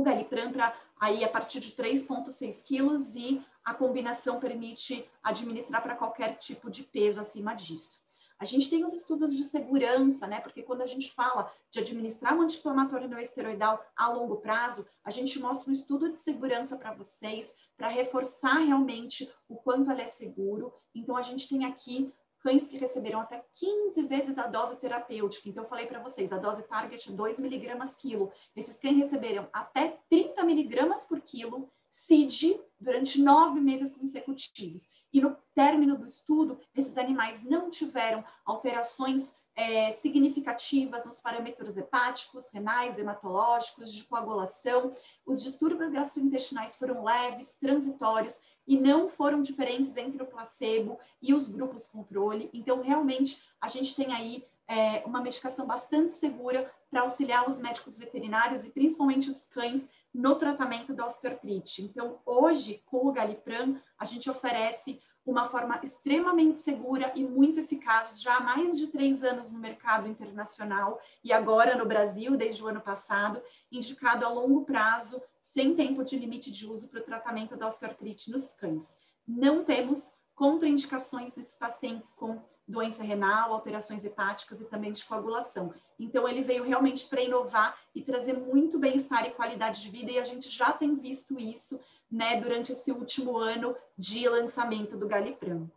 o 0.00 0.02
Galipram 0.02 0.52
para 0.52 0.74
aí 0.98 1.24
a 1.24 1.28
partir 1.28 1.60
de 1.60 1.72
3,6 1.72 2.62
quilos 2.64 3.14
e 3.14 3.42
a 3.64 3.74
combinação 3.74 4.40
permite 4.40 5.08
administrar 5.22 5.82
para 5.82 5.94
qualquer 5.94 6.36
tipo 6.36 6.70
de 6.70 6.82
peso 6.82 7.20
acima 7.20 7.54
disso. 7.54 8.00
A 8.38 8.46
gente 8.46 8.70
tem 8.70 8.82
os 8.82 8.94
estudos 8.94 9.36
de 9.36 9.44
segurança, 9.44 10.26
né? 10.26 10.40
Porque 10.40 10.62
quando 10.62 10.80
a 10.80 10.86
gente 10.86 11.12
fala 11.12 11.52
de 11.70 11.78
administrar 11.78 12.34
um 12.34 12.40
anti-inflamatório 12.40 13.06
não 13.06 13.18
esteroidal 13.18 13.84
a 13.94 14.08
longo 14.08 14.36
prazo, 14.36 14.86
a 15.04 15.10
gente 15.10 15.38
mostra 15.38 15.68
um 15.68 15.74
estudo 15.74 16.10
de 16.10 16.18
segurança 16.18 16.74
para 16.74 16.94
vocês, 16.94 17.54
para 17.76 17.88
reforçar 17.88 18.60
realmente 18.60 19.30
o 19.46 19.56
quanto 19.56 19.90
ele 19.90 20.00
é 20.00 20.06
seguro. 20.06 20.72
Então, 20.94 21.18
a 21.18 21.22
gente 21.22 21.46
tem 21.50 21.66
aqui 21.66 22.10
cães 22.42 22.68
que 22.68 22.78
receberam 22.78 23.20
até 23.20 23.44
15 23.54 24.02
vezes 24.02 24.38
a 24.38 24.46
dose 24.46 24.76
terapêutica. 24.76 25.48
Então, 25.48 25.64
eu 25.64 25.68
falei 25.68 25.86
para 25.86 26.00
vocês, 26.00 26.32
a 26.32 26.38
dose 26.38 26.62
target 26.62 27.10
é 27.10 27.12
2 27.12 27.38
miligramas 27.38 27.94
quilo. 27.94 28.32
Esses 28.56 28.78
cães 28.78 28.96
receberam 28.96 29.48
até 29.52 29.98
30 30.08 30.42
miligramas 30.44 31.04
por 31.04 31.20
quilo 31.20 31.70
CID 31.90 32.60
durante 32.78 33.20
nove 33.20 33.60
meses 33.60 33.94
consecutivos. 33.94 34.88
E 35.12 35.20
no 35.20 35.36
término 35.54 35.98
do 35.98 36.06
estudo, 36.06 36.58
esses 36.74 36.96
animais 36.96 37.42
não 37.42 37.68
tiveram 37.68 38.24
alterações 38.44 39.34
é, 39.56 39.92
significativas 39.92 41.04
nos 41.04 41.20
parâmetros 41.20 41.76
hepáticos, 41.76 42.48
renais, 42.52 42.98
hematológicos, 42.98 43.92
de 43.94 44.04
coagulação. 44.04 44.94
Os 45.26 45.42
distúrbios 45.42 45.92
gastrointestinais 45.92 46.76
foram 46.76 47.04
leves, 47.04 47.54
transitórios 47.54 48.40
e 48.66 48.78
não 48.78 49.08
foram 49.08 49.42
diferentes 49.42 49.96
entre 49.96 50.22
o 50.22 50.26
placebo 50.26 50.98
e 51.20 51.34
os 51.34 51.48
grupos 51.48 51.86
controle. 51.86 52.48
Então, 52.52 52.80
realmente, 52.80 53.42
a 53.60 53.68
gente 53.68 53.94
tem 53.94 54.12
aí 54.12 54.46
é, 54.70 55.02
uma 55.04 55.20
medicação 55.20 55.66
bastante 55.66 56.12
segura 56.12 56.70
para 56.88 57.00
auxiliar 57.00 57.48
os 57.48 57.58
médicos 57.58 57.98
veterinários 57.98 58.64
e 58.64 58.70
principalmente 58.70 59.28
os 59.28 59.44
cães 59.46 59.90
no 60.14 60.36
tratamento 60.36 60.94
da 60.94 61.04
osteoartrite. 61.06 61.82
Então, 61.82 62.20
hoje, 62.24 62.80
com 62.86 63.08
o 63.08 63.12
Galipram, 63.12 63.76
a 63.98 64.04
gente 64.04 64.30
oferece 64.30 65.00
uma 65.24 65.48
forma 65.48 65.78
extremamente 65.82 66.60
segura 66.60 67.12
e 67.14 67.22
muito 67.22 67.60
eficaz, 67.60 68.20
já 68.20 68.36
há 68.36 68.40
mais 68.40 68.78
de 68.78 68.86
três 68.88 69.22
anos 69.22 69.52
no 69.52 69.58
mercado 69.58 70.08
internacional 70.08 71.00
e 71.22 71.32
agora 71.32 71.76
no 71.76 71.86
Brasil, 71.86 72.36
desde 72.36 72.62
o 72.64 72.68
ano 72.68 72.80
passado, 72.80 73.40
indicado 73.70 74.24
a 74.24 74.28
longo 74.28 74.64
prazo, 74.64 75.22
sem 75.42 75.74
tempo 75.74 76.02
de 76.04 76.18
limite 76.18 76.50
de 76.50 76.66
uso 76.66 76.88
para 76.88 77.00
o 77.00 77.04
tratamento 77.04 77.56
da 77.56 77.66
osteoartrite 77.66 78.30
nos 78.30 78.54
cães. 78.54 78.96
Não 79.26 79.62
temos 79.62 80.12
contraindicações 80.34 81.36
nesses 81.36 81.56
pacientes 81.56 82.12
com 82.12 82.40
doença 82.66 83.02
renal, 83.02 83.52
alterações 83.52 84.04
hepáticas 84.04 84.60
e 84.60 84.64
também 84.64 84.92
de 84.92 85.04
coagulação. 85.04 85.74
Então, 85.98 86.26
ele 86.26 86.40
veio 86.40 86.64
realmente 86.64 87.06
para 87.06 87.20
inovar 87.20 87.76
e 87.94 88.00
trazer 88.00 88.32
muito 88.32 88.78
bem-estar 88.78 89.26
e 89.26 89.32
qualidade 89.32 89.82
de 89.82 89.90
vida, 89.90 90.10
e 90.12 90.18
a 90.18 90.24
gente 90.24 90.48
já 90.48 90.72
tem 90.72 90.94
visto 90.94 91.38
isso 91.38 91.78
né, 92.10 92.40
durante 92.40 92.72
esse 92.72 92.90
último 92.90 93.36
ano 93.36 93.76
de 93.96 94.28
lançamento 94.28 94.96
do 94.96 95.06
Galipram. 95.06 95.70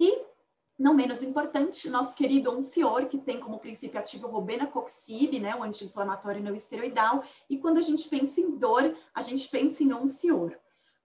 E, 0.00 0.20
não 0.78 0.92
menos 0.92 1.22
importante, 1.22 1.88
nosso 1.88 2.14
querido 2.14 2.50
Oncior, 2.50 3.06
que 3.06 3.18
tem 3.18 3.38
como 3.38 3.58
princípio 3.58 3.98
ativo 3.98 4.26
robenacoxib, 4.26 5.38
né, 5.38 5.54
o 5.54 5.62
anti-inflamatório 5.62 6.42
não 6.42 6.54
esteroidal, 6.54 7.22
e 7.48 7.56
quando 7.58 7.78
a 7.78 7.82
gente 7.82 8.08
pensa 8.08 8.40
em 8.40 8.50
dor, 8.50 8.96
a 9.14 9.22
gente 9.22 9.48
pensa 9.48 9.82
em 9.82 9.92
Oncior. 9.92 10.56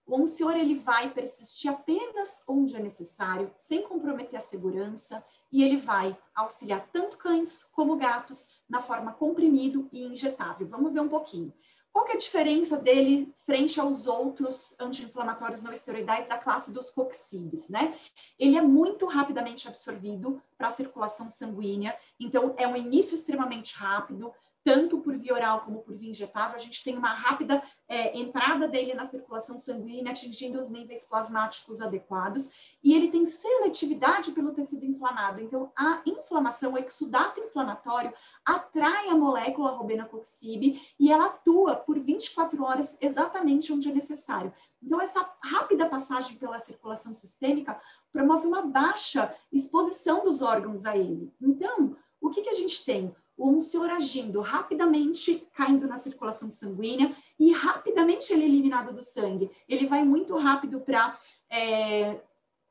O 0.04 0.16
Oncior 0.16 0.56
ele 0.56 0.74
vai 0.74 1.10
persistir 1.10 1.70
apenas 1.70 2.42
onde 2.46 2.74
é 2.74 2.80
necessário, 2.80 3.52
sem 3.56 3.82
comprometer 3.82 4.36
a 4.36 4.40
segurança, 4.40 5.24
e 5.50 5.62
ele 5.62 5.76
vai 5.76 6.18
auxiliar 6.34 6.88
tanto 6.92 7.16
cães 7.16 7.64
como 7.72 7.96
gatos 7.96 8.48
na 8.68 8.82
forma 8.82 9.12
comprimido 9.12 9.88
e 9.92 10.04
injetável. 10.04 10.66
Vamos 10.66 10.92
ver 10.92 11.00
um 11.00 11.08
pouquinho. 11.08 11.52
Qual 11.92 12.06
que 12.06 12.12
é 12.12 12.14
a 12.14 12.18
diferença 12.18 12.78
dele 12.78 13.32
frente 13.44 13.78
aos 13.78 14.06
outros 14.06 14.74
anti-inflamatórios 14.80 15.62
não 15.62 15.72
esteroidais 15.72 16.26
da 16.26 16.38
classe 16.38 16.72
dos 16.72 16.90
coxibs, 16.90 17.68
né? 17.68 17.94
Ele 18.38 18.56
é 18.56 18.62
muito 18.62 19.04
rapidamente 19.04 19.68
absorvido 19.68 20.40
para 20.56 20.68
a 20.68 20.70
circulação 20.70 21.28
sanguínea, 21.28 21.94
então 22.18 22.54
é 22.56 22.66
um 22.66 22.76
início 22.76 23.14
extremamente 23.14 23.74
rápido, 23.76 24.32
tanto 24.64 24.98
por 24.98 25.16
via 25.16 25.34
oral 25.34 25.60
como 25.62 25.80
por 25.80 25.94
via 25.94 26.10
injetável, 26.10 26.56
a 26.56 26.60
gente 26.60 26.82
tem 26.84 26.96
uma 26.96 27.12
rápida 27.12 27.62
é, 27.88 28.18
entrada 28.18 28.68
dele 28.68 28.94
na 28.94 29.04
circulação 29.04 29.58
sanguínea, 29.58 30.12
atingindo 30.12 30.58
os 30.58 30.70
níveis 30.70 31.04
plasmáticos 31.04 31.80
adequados, 31.80 32.50
e 32.82 32.94
ele 32.94 33.08
tem 33.08 33.26
seletividade 33.26 34.32
pelo 34.32 34.52
tecido 34.52 34.84
inflamado. 34.84 35.40
Então, 35.40 35.70
a 35.76 36.00
inflamação, 36.06 36.74
o 36.74 36.78
exudato 36.78 37.40
inflamatório, 37.40 38.12
atrai 38.44 39.08
a 39.08 39.16
molécula 39.16 39.72
robenacoxib 39.72 40.80
e 40.98 41.12
ela 41.12 41.26
atua 41.26 41.76
por 41.76 41.98
24 41.98 42.62
horas 42.62 42.96
exatamente 43.00 43.72
onde 43.72 43.90
é 43.90 43.92
necessário. 43.92 44.52
Então, 44.82 45.00
essa 45.00 45.28
rápida 45.40 45.86
passagem 45.86 46.36
pela 46.36 46.58
circulação 46.58 47.14
sistêmica 47.14 47.80
promove 48.12 48.46
uma 48.46 48.62
baixa 48.62 49.34
exposição 49.52 50.24
dos 50.24 50.42
órgãos 50.42 50.84
a 50.84 50.96
ele. 50.96 51.32
Então, 51.40 51.96
o 52.20 52.30
que, 52.30 52.42
que 52.42 52.50
a 52.50 52.54
gente 52.54 52.84
tem? 52.84 53.14
O 53.42 53.48
uncior 53.48 53.90
agindo 53.90 54.40
rapidamente, 54.40 55.48
caindo 55.52 55.88
na 55.88 55.96
circulação 55.96 56.48
sanguínea 56.48 57.12
e 57.36 57.52
rapidamente 57.52 58.32
ele 58.32 58.44
é 58.44 58.46
eliminado 58.46 58.92
do 58.92 59.02
sangue. 59.02 59.50
Ele 59.68 59.84
vai 59.84 60.04
muito 60.04 60.36
rápido 60.36 60.78
para 60.78 61.18
é, 61.50 62.20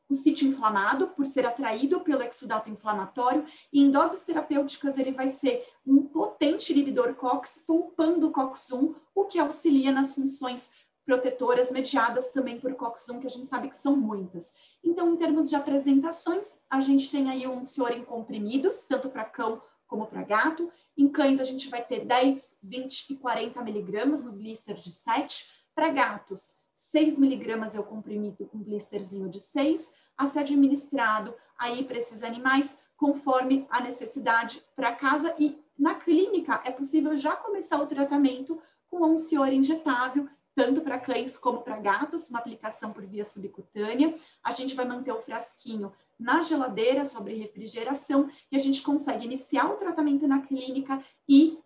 o 0.09 0.15
sítio 0.15 0.47
inflamado, 0.47 1.07
por 1.07 1.27
ser 1.27 1.45
atraído 1.45 1.99
pelo 1.99 2.23
exudato 2.23 2.69
inflamatório, 2.69 3.43
e 3.71 3.81
em 3.81 3.91
doses 3.91 4.23
terapêuticas 4.23 4.97
ele 4.97 5.11
vai 5.11 5.27
ser 5.27 5.61
um 5.85 6.03
potente 6.03 6.71
inibidor 6.71 7.15
COX, 7.15 7.61
poupando 7.67 8.27
o 8.27 8.31
COX-1, 8.31 8.95
o 9.13 9.25
que 9.25 9.39
auxilia 9.39 9.91
nas 9.91 10.13
funções 10.13 10.69
protetoras 11.05 11.69
mediadas 11.69 12.31
também 12.31 12.61
por 12.61 12.73
COX-1, 12.75 13.19
que 13.19 13.27
a 13.27 13.29
gente 13.29 13.47
sabe 13.47 13.67
que 13.67 13.75
são 13.75 13.97
muitas. 13.97 14.53
Então, 14.81 15.13
em 15.13 15.17
termos 15.17 15.49
de 15.49 15.55
apresentações, 15.57 16.57
a 16.69 16.79
gente 16.79 17.11
tem 17.11 17.29
aí 17.29 17.45
um 17.45 17.61
senhor 17.65 17.91
em 17.91 18.05
comprimidos, 18.05 18.83
tanto 18.83 19.09
para 19.09 19.25
cão 19.25 19.61
como 19.91 20.07
para 20.07 20.23
gato. 20.23 20.71
Em 20.97 21.09
cães, 21.09 21.41
a 21.41 21.43
gente 21.43 21.69
vai 21.69 21.83
ter 21.83 22.05
10, 22.05 22.59
20 22.63 23.09
e 23.09 23.15
40 23.17 23.61
miligramas 23.61 24.23
no 24.23 24.31
blister 24.31 24.75
de 24.75 24.89
7. 24.89 25.51
Para 25.75 25.89
gatos, 25.89 26.55
6 26.77 27.17
miligramas 27.17 27.75
é 27.75 27.79
o 27.79 27.83
comprimido 27.83 28.45
com 28.45 28.57
blisterzinho 28.57 29.27
de 29.27 29.39
6, 29.39 29.93
a 30.17 30.27
ser 30.27 30.39
administrado 30.39 31.35
aí 31.59 31.83
para 31.83 31.97
esses 31.97 32.23
animais 32.23 32.79
conforme 32.95 33.67
a 33.69 33.81
necessidade 33.81 34.63
para 34.75 34.95
casa 34.95 35.35
e 35.37 35.61
na 35.77 35.95
clínica 35.95 36.61
é 36.63 36.71
possível 36.71 37.17
já 37.17 37.35
começar 37.35 37.81
o 37.81 37.87
tratamento 37.87 38.61
com 38.87 39.05
um 39.05 39.17
senhor 39.17 39.51
injetável 39.51 40.29
tanto 40.55 40.81
para 40.81 40.99
cães 40.99 41.37
como 41.37 41.61
para 41.61 41.79
gatos, 41.79 42.29
uma 42.29 42.39
aplicação 42.39 42.91
por 42.91 43.05
via 43.05 43.23
subcutânea. 43.23 44.15
A 44.43 44.51
gente 44.51 44.75
vai 44.75 44.85
manter 44.85 45.11
o 45.11 45.21
frasquinho 45.21 45.91
na 46.19 46.41
geladeira 46.41 47.05
sobre 47.05 47.35
refrigeração 47.35 48.29
e 48.51 48.55
a 48.55 48.59
gente 48.59 48.81
consegue 48.81 49.25
iniciar 49.25 49.71
o 49.71 49.77
tratamento 49.77 50.27
na 50.27 50.41
clínica 50.41 51.03
e 51.27 51.57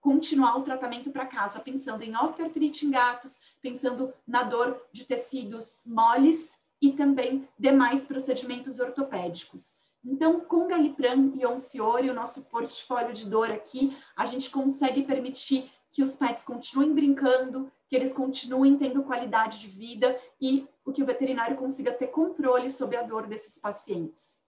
continuar 0.00 0.56
o 0.56 0.62
tratamento 0.62 1.10
para 1.10 1.26
casa, 1.26 1.60
pensando 1.60 2.02
em 2.02 2.16
osteoartrite 2.16 2.86
em 2.86 2.90
gatos, 2.90 3.40
pensando 3.60 4.12
na 4.26 4.42
dor 4.42 4.80
de 4.92 5.04
tecidos 5.04 5.82
moles 5.84 6.60
e 6.80 6.92
também 6.92 7.48
demais 7.58 8.04
procedimentos 8.04 8.78
ortopédicos. 8.78 9.80
Então, 10.04 10.40
com 10.40 10.68
Galipram 10.68 11.32
e 11.34 11.44
Onciori, 11.44 12.08
o 12.08 12.14
nosso 12.14 12.44
portfólio 12.44 13.12
de 13.12 13.26
dor 13.26 13.50
aqui, 13.50 13.96
a 14.16 14.24
gente 14.24 14.48
consegue 14.48 15.02
permitir 15.02 15.68
que 15.90 16.02
os 16.02 16.14
pets 16.14 16.44
continuem 16.44 16.94
brincando, 16.94 17.70
que 17.88 17.96
eles 17.96 18.12
continuem 18.12 18.76
tendo 18.76 19.02
qualidade 19.02 19.60
de 19.60 19.68
vida 19.68 20.18
e 20.40 20.68
o 20.84 20.92
que 20.92 21.02
o 21.02 21.06
veterinário 21.06 21.56
consiga 21.56 21.92
ter 21.92 22.08
controle 22.08 22.70
sobre 22.70 22.96
a 22.96 23.02
dor 23.02 23.26
desses 23.26 23.58
pacientes. 23.58 24.38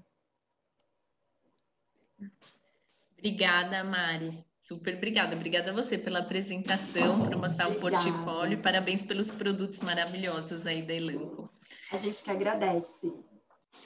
Obrigada, 3.19 3.83
Mari. 3.83 4.47
Super 4.61 4.95
obrigada. 4.95 5.35
Obrigada 5.35 5.73
a 5.73 5.75
você 5.75 5.99
pela 5.99 6.21
apresentação, 6.21 7.25
por 7.25 7.37
mostrar 7.37 7.67
obrigada. 7.67 7.99
o 7.99 8.03
portfólio. 8.03 8.63
Parabéns 8.63 9.03
pelos 9.03 9.33
produtos 9.33 9.81
maravilhosos 9.81 10.65
aí 10.65 10.83
da 10.83 10.95
Elanco. 10.95 11.51
A 11.91 11.97
gente 11.97 12.23
que 12.23 12.31
agradece. 12.31 13.13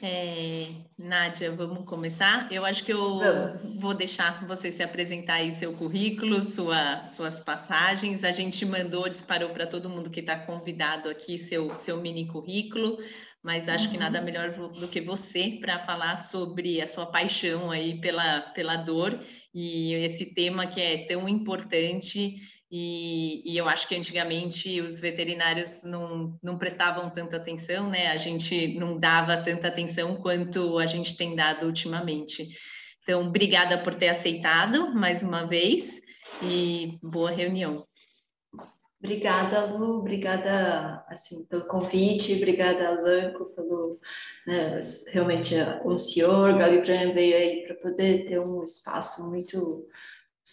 É, 0.02 0.68
Nádia, 0.99 1.50
vamos 1.52 1.85
começar? 1.85 2.50
Eu 2.50 2.64
acho 2.64 2.85
que 2.85 2.92
eu 2.92 3.18
vamos. 3.18 3.78
vou 3.80 3.92
deixar 3.92 4.47
você 4.47 4.73
se 4.73 4.82
apresentar 4.82 5.35
aí 5.35 5.52
seu 5.52 5.75
currículo, 5.75 6.42
sua, 6.42 7.04
suas 7.04 7.38
passagens. 7.40 8.25
A 8.25 8.32
gente 8.32 8.64
mandou, 8.64 9.09
disparou 9.09 9.50
para 9.50 9.66
todo 9.66 9.90
mundo 9.90 10.09
que 10.09 10.20
está 10.20 10.38
convidado 10.38 11.09
aqui 11.11 11.38
seu, 11.38 11.75
seu 11.75 12.00
mini 12.00 12.26
currículo, 12.26 12.99
mas 13.42 13.68
acho 13.68 13.87
uhum. 13.87 13.92
que 13.92 13.99
nada 13.99 14.23
melhor 14.23 14.50
do 14.50 14.88
que 14.88 15.02
você 15.02 15.59
para 15.61 15.78
falar 15.78 16.16
sobre 16.16 16.80
a 16.80 16.87
sua 16.87 17.06
paixão 17.06 17.70
aí 17.70 18.00
pela, 18.00 18.40
pela 18.40 18.76
dor 18.76 19.18
e 19.54 19.94
esse 19.94 20.35
tema 20.35 20.66
que 20.66 20.80
é 20.80 21.06
tão 21.06 21.28
importante 21.28 22.37
e, 22.71 23.43
e, 23.45 23.57
eu 23.57 23.69
acho 23.69 23.89
que 23.89 23.97
antigamente 23.97 24.81
os 24.81 25.00
veterinários 25.00 25.83
não, 25.83 26.39
não 26.41 26.57
prestavam 26.57 27.11
tanta 27.11 27.37
atenção, 27.37 27.91
né? 27.91 28.07
A 28.09 28.17
gente 28.17 28.79
não 28.79 28.97
dava 28.97 29.37
tanta 29.39 29.67
atenção 29.67 30.17
quanto 30.17 30.79
a 30.79 30.87
gente 30.87 31.17
tem 31.17 31.35
dado 31.35 31.67
ultimamente. 31.67 32.49
Então, 33.03 33.27
obrigada 33.27 33.79
por 33.79 33.95
ter 33.95 34.09
aceitado 34.09 34.95
mais 34.95 35.21
uma 35.21 35.47
vez 35.47 36.00
e 36.43 36.97
boa 37.03 37.31
reunião. 37.31 37.85
Obrigada, 39.03 39.65
Lu, 39.65 39.99
obrigada 39.99 41.03
assim, 41.09 41.47
pelo 41.47 41.67
convite, 41.67 42.37
obrigada, 42.37 43.00
Lanco, 43.00 43.47
pelo 43.47 43.99
né, 44.47 44.79
realmente 45.11 45.55
o 45.85 45.97
senhor 45.97 46.59
Galibran 46.59 47.15
veio 47.15 47.35
aí 47.35 47.65
para 47.67 47.77
poder 47.77 48.27
ter 48.29 48.39
um 48.39 48.62
espaço 48.62 49.31
muito 49.31 49.89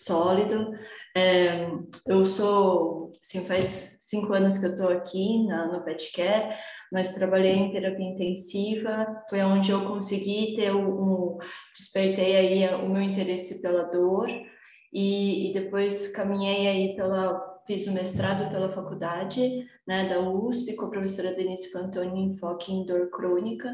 sólido. 0.04 0.72
É, 1.16 1.68
eu 2.06 2.26
sou, 2.26 3.14
assim, 3.22 3.46
faz 3.46 3.98
cinco 4.02 4.34
anos 4.34 4.58
que 4.58 4.66
eu 4.66 4.72
estou 4.72 4.90
aqui 4.90 5.46
na, 5.46 5.72
no 5.72 5.84
Pet 5.84 6.12
Care, 6.14 6.56
mas 6.92 7.16
trabalhei 7.16 7.54
em 7.54 7.72
terapia 7.72 8.06
intensiva, 8.06 9.24
foi 9.30 9.42
onde 9.42 9.72
eu 9.72 9.86
consegui 9.86 10.56
ter 10.56 10.74
um, 10.74 10.88
um 10.88 11.38
despertei 11.76 12.36
aí 12.36 12.76
o 12.76 12.90
meu 12.90 13.02
interesse 13.02 13.62
pela 13.62 13.84
dor 13.84 14.30
e, 14.94 15.50
e 15.50 15.54
depois 15.54 16.12
caminhei 16.14 16.68
aí 16.68 16.96
pela 16.96 17.58
fiz 17.68 17.86
o 17.86 17.92
mestrado 17.92 18.50
pela 18.50 18.72
faculdade 18.72 19.68
né, 19.86 20.08
da 20.08 20.22
USP 20.22 20.74
com 20.78 20.86
a 20.86 20.90
professora 20.90 21.34
Denise 21.34 21.70
Fantoni 21.70 22.24
em 22.24 22.38
foco 22.38 22.72
em 22.72 22.86
dor 22.86 23.10
crônica 23.10 23.70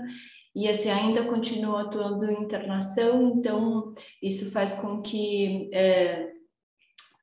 e 0.55 0.67
assim 0.69 0.89
ainda 0.89 1.25
continuo 1.25 1.77
atuando 1.77 2.29
em 2.29 2.43
internação, 2.43 3.35
então 3.37 3.93
isso 4.21 4.51
faz 4.51 4.75
com 4.75 5.01
que 5.01 5.69
é, 5.73 6.31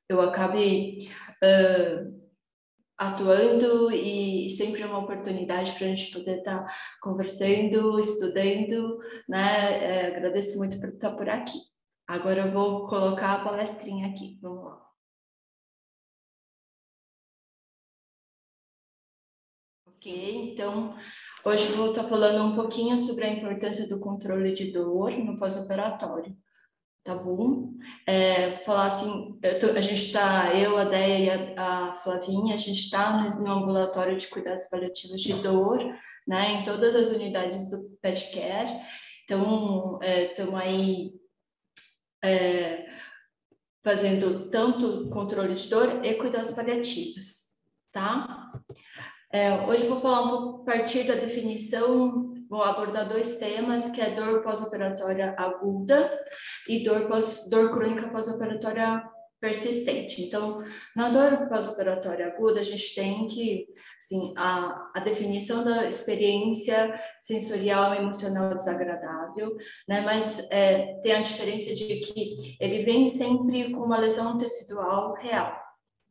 eu 0.09 0.21
acabe 0.21 1.09
atuando 3.01 3.91
e 3.91 4.47
sempre 4.51 4.81
é 4.83 4.85
uma 4.85 4.99
oportunidade 4.99 5.71
para 5.73 5.87
a 5.87 5.89
gente 5.89 6.11
poder 6.11 6.39
estar 6.39 6.65
tá 6.65 6.75
conversando, 7.01 7.99
estudando, 7.99 8.99
né? 9.27 9.83
É, 9.83 10.17
agradeço 10.17 10.57
muito 10.57 10.79
por 10.79 10.89
estar 10.89 11.11
por 11.11 11.27
aqui. 11.27 11.57
Agora 12.07 12.45
eu 12.45 12.51
vou 12.51 12.87
colocar 12.87 13.33
a 13.35 13.43
palestrinha 13.43 14.07
aqui, 14.09 14.37
vamos 14.41 14.65
lá. 14.65 14.85
Ok, 19.87 20.51
então 20.51 20.95
Hoje 21.43 21.71
vou 21.71 21.89
estar 21.89 22.03
falando 22.03 22.43
um 22.43 22.55
pouquinho 22.55 22.99
sobre 22.99 23.25
a 23.25 23.33
importância 23.33 23.87
do 23.87 23.99
controle 23.99 24.53
de 24.53 24.71
dor 24.71 25.09
no 25.11 25.39
pós-operatório, 25.39 26.37
tá 27.03 27.15
bom? 27.15 27.73
É, 28.05 28.57
falar 28.59 28.85
assim, 28.85 29.39
tô, 29.59 29.71
a 29.71 29.81
gente 29.81 30.05
está, 30.05 30.53
eu, 30.53 30.77
a 30.77 30.83
Deia 30.83 31.17
e 31.17 31.29
a, 31.57 31.89
a 31.89 31.93
Flavinha, 31.95 32.53
a 32.53 32.59
gente 32.59 32.81
está 32.81 33.23
no, 33.23 33.41
no, 33.41 33.51
ambulatório 33.51 34.15
de 34.15 34.27
cuidados 34.27 34.65
paliativos 34.65 35.19
de 35.19 35.33
dor, 35.33 35.79
né, 36.27 36.61
em 36.61 36.63
todas 36.63 36.95
as 36.95 37.09
unidades 37.09 37.67
do 37.71 37.89
PetCare, 38.03 38.79
então 39.23 39.99
estamos 40.03 40.61
é, 40.61 40.63
aí 40.63 41.13
é, 42.23 42.85
fazendo 43.83 44.47
tanto 44.51 45.09
controle 45.09 45.55
de 45.55 45.67
dor 45.67 46.05
e 46.05 46.13
cuidados 46.13 46.51
paliativos, 46.51 47.55
tá? 47.91 48.50
É, 49.33 49.65
hoje 49.65 49.87
vou 49.87 49.97
falar 49.97 50.23
um 50.23 50.29
pouco 50.29 50.61
a 50.61 50.73
partir 50.75 51.03
da 51.03 51.15
definição, 51.15 52.33
vou 52.49 52.61
abordar 52.63 53.07
dois 53.07 53.37
temas, 53.37 53.89
que 53.91 54.01
é 54.01 54.09
dor 54.09 54.43
pós-operatória 54.43 55.33
aguda 55.37 56.11
e 56.67 56.83
dor, 56.83 57.07
pós, 57.07 57.47
dor 57.49 57.71
crônica 57.71 58.09
pós-operatória 58.09 59.01
persistente. 59.39 60.21
Então, 60.21 60.61
na 60.93 61.09
dor 61.09 61.47
pós-operatória 61.47 62.27
aguda, 62.27 62.59
a 62.59 62.63
gente 62.63 62.93
tem 62.93 63.25
que, 63.27 63.67
assim, 63.97 64.33
a, 64.35 64.91
a 64.93 64.99
definição 64.99 65.63
da 65.63 65.87
experiência 65.87 67.01
sensorial 67.17 67.93
e 67.93 67.99
emocional 67.99 68.53
desagradável, 68.53 69.55
né? 69.87 70.01
Mas 70.01 70.45
é, 70.51 70.99
tem 71.01 71.13
a 71.13 71.23
diferença 71.23 71.73
de 71.73 72.01
que 72.01 72.57
ele 72.59 72.83
vem 72.83 73.07
sempre 73.07 73.71
com 73.71 73.79
uma 73.79 73.97
lesão 73.97 74.37
tecidual 74.37 75.13
real. 75.13 75.60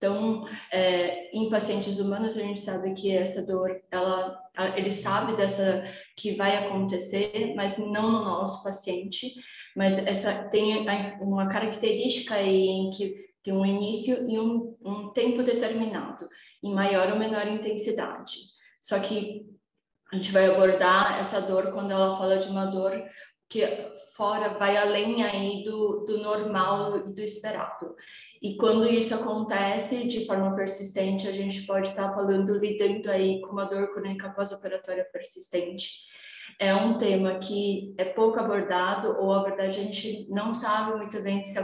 Então, 0.00 0.48
é, 0.72 1.30
em 1.36 1.50
pacientes 1.50 1.98
humanos, 1.98 2.34
a 2.38 2.40
gente 2.40 2.58
sabe 2.58 2.94
que 2.94 3.14
essa 3.14 3.46
dor, 3.46 3.82
ela, 3.90 4.42
ele 4.74 4.90
sabe 4.90 5.36
dessa 5.36 5.84
que 6.16 6.36
vai 6.36 6.56
acontecer, 6.56 7.52
mas 7.54 7.76
não 7.76 8.10
no 8.10 8.24
nosso 8.24 8.64
paciente. 8.64 9.34
Mas 9.76 9.98
essa 10.06 10.48
tem 10.48 10.86
uma 11.20 11.48
característica 11.48 12.34
aí 12.34 12.66
em 12.66 12.90
que 12.90 13.14
tem 13.44 13.52
um 13.52 13.66
início 13.66 14.26
e 14.26 14.40
um, 14.40 14.74
um 14.82 15.10
tempo 15.12 15.42
determinado, 15.42 16.26
em 16.62 16.72
maior 16.72 17.12
ou 17.12 17.18
menor 17.18 17.46
intensidade. 17.46 18.36
Só 18.80 18.98
que 19.00 19.46
a 20.10 20.16
gente 20.16 20.32
vai 20.32 20.46
abordar 20.46 21.18
essa 21.18 21.42
dor 21.42 21.72
quando 21.72 21.90
ela 21.90 22.16
fala 22.16 22.38
de 22.38 22.48
uma 22.48 22.64
dor 22.64 23.04
que 23.50 23.66
fora 24.16 24.50
vai 24.58 24.76
além 24.76 25.24
aí 25.24 25.62
do, 25.64 26.04
do 26.06 26.18
normal 26.18 27.08
e 27.08 27.12
do 27.12 27.20
esperado. 27.20 27.94
E 28.40 28.56
quando 28.56 28.86
isso 28.86 29.14
acontece 29.14 30.08
de 30.08 30.24
forma 30.24 30.54
persistente, 30.54 31.28
a 31.28 31.32
gente 31.32 31.66
pode 31.66 31.88
estar 31.88 32.08
tá 32.08 32.14
falando, 32.14 32.58
lidando 32.58 33.10
aí 33.10 33.40
com 33.42 33.52
uma 33.52 33.66
dor 33.66 33.92
crônica 33.92 34.30
pós-operatória 34.30 35.04
persistente. 35.12 36.08
É 36.58 36.74
um 36.74 36.96
tema 36.96 37.38
que 37.38 37.94
é 37.98 38.04
pouco 38.04 38.38
abordado, 38.38 39.16
ou 39.18 39.32
a 39.32 39.42
verdade 39.42 39.78
a 39.78 39.82
gente 39.82 40.26
não 40.30 40.54
sabe 40.54 40.96
muito 40.96 41.22
bem 41.22 41.44
se, 41.44 41.58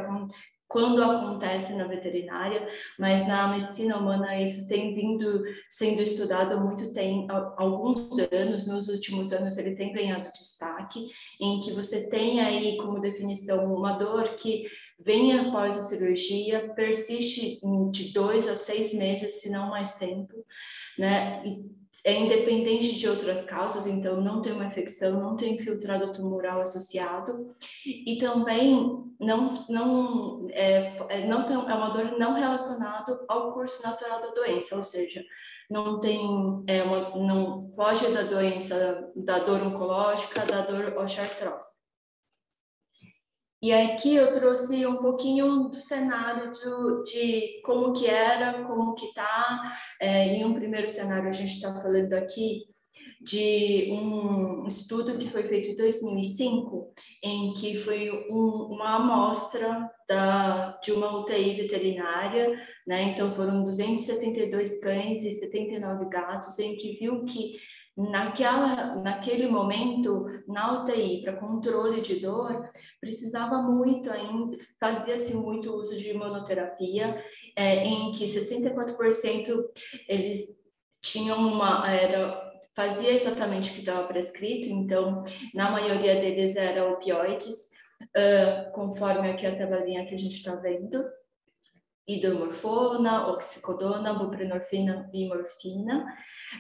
quando 0.69 1.03
acontece 1.03 1.75
na 1.75 1.85
veterinária, 1.85 2.67
mas 2.99 3.27
na 3.27 3.49
medicina 3.49 3.97
humana 3.99 4.41
isso 4.41 4.67
tem 4.67 4.93
vindo 4.95 5.45
sendo 5.71 6.03
estudado 6.03 6.55
há 6.55 6.61
muito 6.61 6.93
tempo, 6.93 7.33
há 7.33 7.55
alguns 7.57 8.19
anos, 8.33 8.67
nos 8.67 8.89
últimos 8.89 9.33
anos 9.33 9.57
ele 9.59 9.77
tem 9.77 9.93
ganhado 9.93 10.33
destaque, 10.33 11.07
em 11.41 11.61
que 11.61 11.73
você 11.73 12.09
tem 12.09 12.41
aí 12.41 12.77
como 12.79 13.01
definição 13.01 13.73
uma 13.73 13.93
dor 13.93 14.37
que 14.37 14.67
vem 14.99 15.39
após 15.39 15.77
a 15.77 15.83
cirurgia, 15.83 16.73
persiste 16.75 17.61
de 17.93 18.13
dois 18.13 18.49
a 18.49 18.55
seis 18.55 18.93
meses, 18.93 19.41
se 19.41 19.51
não 19.51 19.71
mais 19.71 19.99
tempo, 19.99 20.35
né? 20.99 21.43
E 21.47 21.86
é 22.07 22.15
independente 22.15 22.97
de 22.97 23.09
outras 23.09 23.45
causas, 23.45 23.85
então 23.85 24.21
não 24.21 24.41
tem 24.41 24.53
uma 24.53 24.67
infecção, 24.67 25.21
não 25.21 25.37
tem 25.37 25.57
infiltrado 25.57 26.13
tumoral 26.13 26.61
associado, 26.61 27.53
e 27.85 28.17
também 28.21 29.05
não, 29.19 29.67
não, 29.69 30.47
é, 30.51 30.97
é, 31.09 31.27
não 31.27 31.45
tem, 31.45 31.57
é 31.57 31.75
uma 31.75 31.91
dor 31.91 32.17
não 32.17 32.35
relacionada 32.35 33.25
ao 33.27 33.53
curso 33.53 33.83
natural 33.83 34.21
da 34.21 34.29
doença, 34.29 34.77
ou 34.77 34.85
seja, 34.85 35.21
não 35.69 35.99
tem, 35.99 36.21
é 36.69 36.81
uma, 36.85 37.11
não 37.17 37.61
foge 37.75 38.07
da 38.13 38.23
doença, 38.23 39.11
da 39.17 39.41
dor 39.41 39.61
oncológica, 39.63 40.47
da 40.47 40.61
dor 40.61 40.97
osteoartrose. 40.97 41.76
E 43.67 43.73
aqui 43.73 44.15
eu 44.15 44.33
trouxe 44.33 44.87
um 44.87 44.99
pouquinho 44.99 45.65
do 45.65 45.75
cenário 45.75 46.53
de, 46.53 47.11
de 47.11 47.61
como 47.63 47.93
que 47.93 48.07
era, 48.07 48.63
como 48.63 48.95
que 48.95 49.07
está. 49.07 49.77
É, 50.01 50.37
em 50.37 50.45
um 50.45 50.55
primeiro 50.55 50.89
cenário, 50.89 51.29
a 51.29 51.33
gente 51.33 51.55
está 51.55 51.75
falando 51.83 52.13
aqui 52.13 52.63
de 53.21 53.91
um 53.91 54.69
estudo 54.69 55.19
que 55.19 55.29
foi 55.29 55.49
feito 55.49 55.71
em 55.71 55.77
2005, 55.77 56.93
em 57.25 57.55
que 57.55 57.79
foi 57.79 58.09
um, 58.31 58.69
uma 58.71 58.99
amostra 58.99 59.91
da, 60.09 60.79
de 60.81 60.93
uma 60.93 61.19
UTI 61.19 61.63
veterinária, 61.63 62.57
né? 62.87 63.03
Então 63.03 63.33
foram 63.33 63.65
272 63.65 64.79
cães 64.79 65.25
e 65.25 65.33
79 65.33 66.09
gatos, 66.09 66.57
em 66.61 66.77
que 66.77 66.93
viu 67.01 67.25
que 67.25 67.57
naquela, 67.97 68.97
naquele 68.97 69.47
momento, 69.47 70.27
na 70.47 70.83
UTI, 70.83 71.23
para 71.23 71.37
controle 71.37 72.03
de 72.03 72.21
dor, 72.21 72.71
precisava 73.01 73.63
muito 73.63 74.11
ainda, 74.11 74.59
fazia-se 74.79 75.35
muito 75.35 75.73
uso 75.75 75.97
de 75.97 76.11
imunoterapia, 76.11 77.25
é, 77.57 77.85
em 77.85 78.13
que 78.13 78.27
64% 78.27 79.65
eles 80.09 80.41
tinham 81.03 81.39
uma, 81.39 81.91
era, 81.91 82.39
fazia 82.75 83.13
exatamente 83.13 83.71
o 83.71 83.75
que 83.75 83.81
estava 83.81 84.07
prescrito, 84.07 84.69
então, 84.69 85.25
na 85.55 85.71
maioria 85.71 86.17
deles 86.17 86.57
era 86.57 86.91
opioides, 86.91 87.71
uh, 88.03 88.73
conforme 88.73 89.31
aqui 89.31 89.47
a 89.47 89.57
tabelinha 89.57 90.05
que 90.05 90.15
a 90.15 90.19
gente 90.19 90.37
está 90.37 90.55
vendo, 90.57 91.03
hidromorfona, 92.07 93.29
oxicodona, 93.29 94.15
buprenorfina 94.15 95.11
e 95.13 95.29
morfina. 95.29 96.07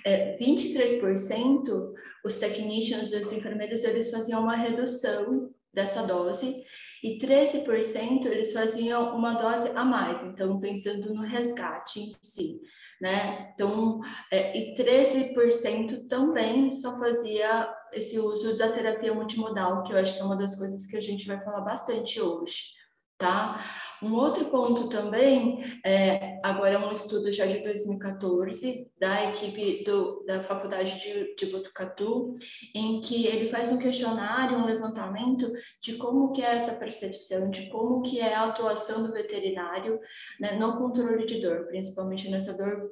É, 0.04 0.36
23% 0.38 1.92
os 2.24 2.38
technicians 2.38 3.12
os 3.12 3.32
enfermeiros 3.32 3.84
eles 3.84 4.10
faziam 4.10 4.42
uma 4.42 4.56
redução 4.56 5.50
dessa 5.72 6.02
dose 6.02 6.64
e 7.02 7.18
13% 7.18 8.26
eles 8.26 8.52
faziam 8.52 9.14
uma 9.16 9.34
dose 9.34 9.68
a 9.76 9.84
mais, 9.84 10.22
então 10.22 10.58
pensando 10.58 11.14
no 11.14 11.22
resgate 11.22 12.00
em 12.00 12.10
si, 12.10 12.60
né? 13.00 13.52
Então, 13.54 14.00
é, 14.32 14.56
e 14.58 14.74
13% 14.74 16.08
também 16.08 16.70
só 16.70 16.98
fazia 16.98 17.72
esse 17.92 18.18
uso 18.18 18.56
da 18.56 18.72
terapia 18.72 19.14
multimodal, 19.14 19.84
que 19.84 19.92
eu 19.92 19.98
acho 19.98 20.14
que 20.14 20.20
é 20.20 20.24
uma 20.24 20.36
das 20.36 20.58
coisas 20.58 20.86
que 20.86 20.96
a 20.96 21.00
gente 21.00 21.26
vai 21.26 21.38
falar 21.44 21.60
bastante 21.60 22.20
hoje 22.20 22.74
tá? 23.18 23.64
Um 24.02 24.12
outro 24.14 24.46
ponto 24.46 24.88
também, 24.88 25.80
é, 25.84 26.38
agora 26.42 26.74
é 26.74 26.78
um 26.78 26.92
estudo 26.92 27.32
já 27.32 27.46
de 27.46 27.62
2014, 27.62 28.90
da 28.98 29.30
equipe 29.30 29.84
do, 29.84 30.22
da 30.26 30.42
Faculdade 30.42 31.00
de, 31.00 31.34
de 31.34 31.46
Botucatu, 31.46 32.36
em 32.74 33.00
que 33.00 33.26
ele 33.26 33.48
faz 33.48 33.72
um 33.72 33.78
questionário, 33.78 34.58
um 34.58 34.66
levantamento 34.66 35.50
de 35.80 35.96
como 35.96 36.32
que 36.32 36.42
é 36.42 36.54
essa 36.54 36.74
percepção, 36.74 37.50
de 37.50 37.68
como 37.70 38.02
que 38.02 38.20
é 38.20 38.34
a 38.34 38.44
atuação 38.44 39.06
do 39.06 39.12
veterinário 39.12 39.98
né, 40.38 40.58
no 40.58 40.76
controle 40.76 41.24
de 41.24 41.40
dor, 41.40 41.66
principalmente 41.66 42.30
nessa 42.30 42.52
dor 42.52 42.90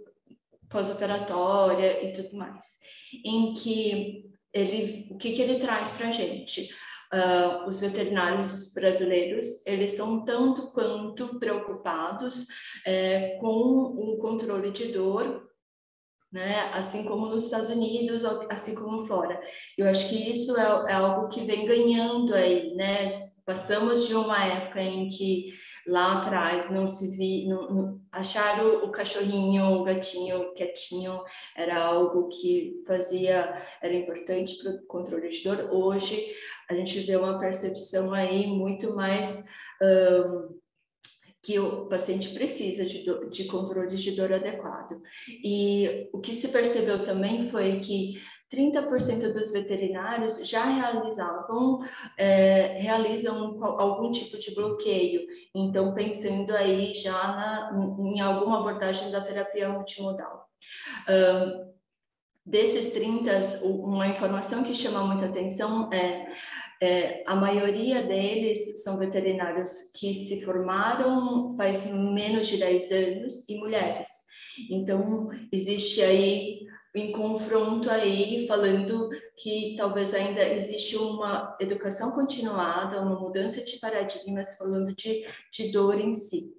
pós-operatória 0.70 2.02
e 2.04 2.12
tudo 2.14 2.36
mais, 2.36 2.78
em 3.24 3.54
que 3.54 4.24
ele, 4.52 5.06
o 5.10 5.16
que 5.16 5.32
que 5.32 5.42
ele 5.42 5.60
traz 5.60 5.90
para 5.90 6.08
a 6.08 6.12
gente? 6.12 6.74
Uh, 7.14 7.68
os 7.68 7.80
veterinários 7.80 8.72
brasileiros, 8.74 9.64
eles 9.64 9.92
são 9.92 10.24
tanto 10.24 10.72
quanto 10.72 11.38
preocupados 11.38 12.48
é, 12.84 13.36
com 13.40 13.46
o 13.46 14.16
controle 14.18 14.72
de 14.72 14.90
dor, 14.90 15.48
né? 16.32 16.70
assim 16.72 17.04
como 17.04 17.26
nos 17.26 17.44
Estados 17.44 17.70
Unidos, 17.70 18.24
assim 18.50 18.74
como 18.74 19.06
fora. 19.06 19.40
Eu 19.78 19.88
acho 19.88 20.08
que 20.08 20.32
isso 20.32 20.58
é, 20.58 20.62
é 20.90 20.94
algo 20.94 21.28
que 21.28 21.44
vem 21.44 21.66
ganhando 21.66 22.34
aí, 22.34 22.74
né? 22.74 23.30
Passamos 23.46 24.08
de 24.08 24.14
uma 24.16 24.44
época 24.44 24.82
em 24.82 25.06
que 25.08 25.52
lá 25.86 26.18
atrás 26.18 26.70
não 26.70 26.88
se 26.88 27.16
vi, 27.16 27.46
não, 27.46 27.70
não, 27.70 28.00
achar 28.10 28.64
o, 28.64 28.86
o, 28.86 28.90
cachorrinho, 28.90 29.64
o 29.64 29.84
gatinho 29.84 30.52
quietinho 30.54 31.22
era 31.56 31.82
algo 31.82 32.28
que 32.28 32.82
fazia, 32.86 33.62
era 33.82 33.94
importante 33.94 34.56
para 34.62 34.72
o 34.72 34.86
controle 34.86 35.28
de 35.28 35.44
dor. 35.44 35.70
Hoje 35.72 36.34
a 36.68 36.74
gente 36.74 37.00
vê 37.00 37.16
uma 37.16 37.38
percepção 37.38 38.12
aí 38.14 38.46
muito 38.46 38.94
mais 38.94 39.46
um, 39.82 40.58
que 41.44 41.58
o 41.58 41.86
paciente 41.86 42.32
precisa 42.32 42.86
de, 42.86 43.04
de 43.28 43.44
controle 43.44 43.94
de 43.94 44.10
dor 44.12 44.32
adequado. 44.32 45.02
E 45.28 46.08
o 46.12 46.18
que 46.18 46.32
se 46.32 46.48
percebeu 46.48 47.04
também 47.04 47.50
foi 47.50 47.80
que 47.80 48.14
30% 48.54 49.32
dos 49.32 49.52
veterinários 49.52 50.46
já 50.48 50.64
realizavam, 50.64 51.80
é, 52.16 52.78
realizam 52.80 53.62
algum 53.62 54.10
tipo 54.10 54.38
de 54.38 54.54
bloqueio. 54.54 55.22
Então, 55.54 55.94
pensando 55.94 56.54
aí 56.54 56.94
já 56.94 57.12
na, 57.12 57.70
em 57.98 58.20
alguma 58.20 58.60
abordagem 58.60 59.10
da 59.10 59.20
terapia 59.20 59.68
multimodal. 59.68 60.48
Um, 61.08 61.72
desses 62.46 62.92
30, 62.92 63.64
uma 63.64 64.06
informação 64.06 64.62
que 64.62 64.74
chama 64.74 65.04
muita 65.04 65.26
atenção 65.26 65.92
é, 65.92 66.26
é, 66.80 67.22
a 67.26 67.34
maioria 67.34 68.02
deles 68.06 68.82
são 68.82 68.98
veterinários 68.98 69.90
que 69.98 70.12
se 70.14 70.44
formaram 70.44 71.56
faz 71.56 71.90
menos 71.90 72.46
de 72.46 72.58
10 72.58 72.92
anos 72.92 73.48
e 73.48 73.56
mulheres. 73.56 74.08
Então, 74.70 75.30
existe 75.50 76.02
aí 76.02 76.60
em 76.94 77.10
confronto 77.10 77.90
aí, 77.90 78.46
falando 78.46 79.10
que 79.36 79.74
talvez 79.76 80.14
ainda 80.14 80.46
existe 80.48 80.96
uma 80.96 81.56
educação 81.60 82.12
continuada, 82.12 83.00
uma 83.00 83.18
mudança 83.18 83.64
de 83.64 83.78
paradigmas, 83.78 84.56
falando 84.56 84.94
de, 84.94 85.26
de 85.50 85.72
dor 85.72 86.00
em 86.00 86.14
si. 86.14 86.54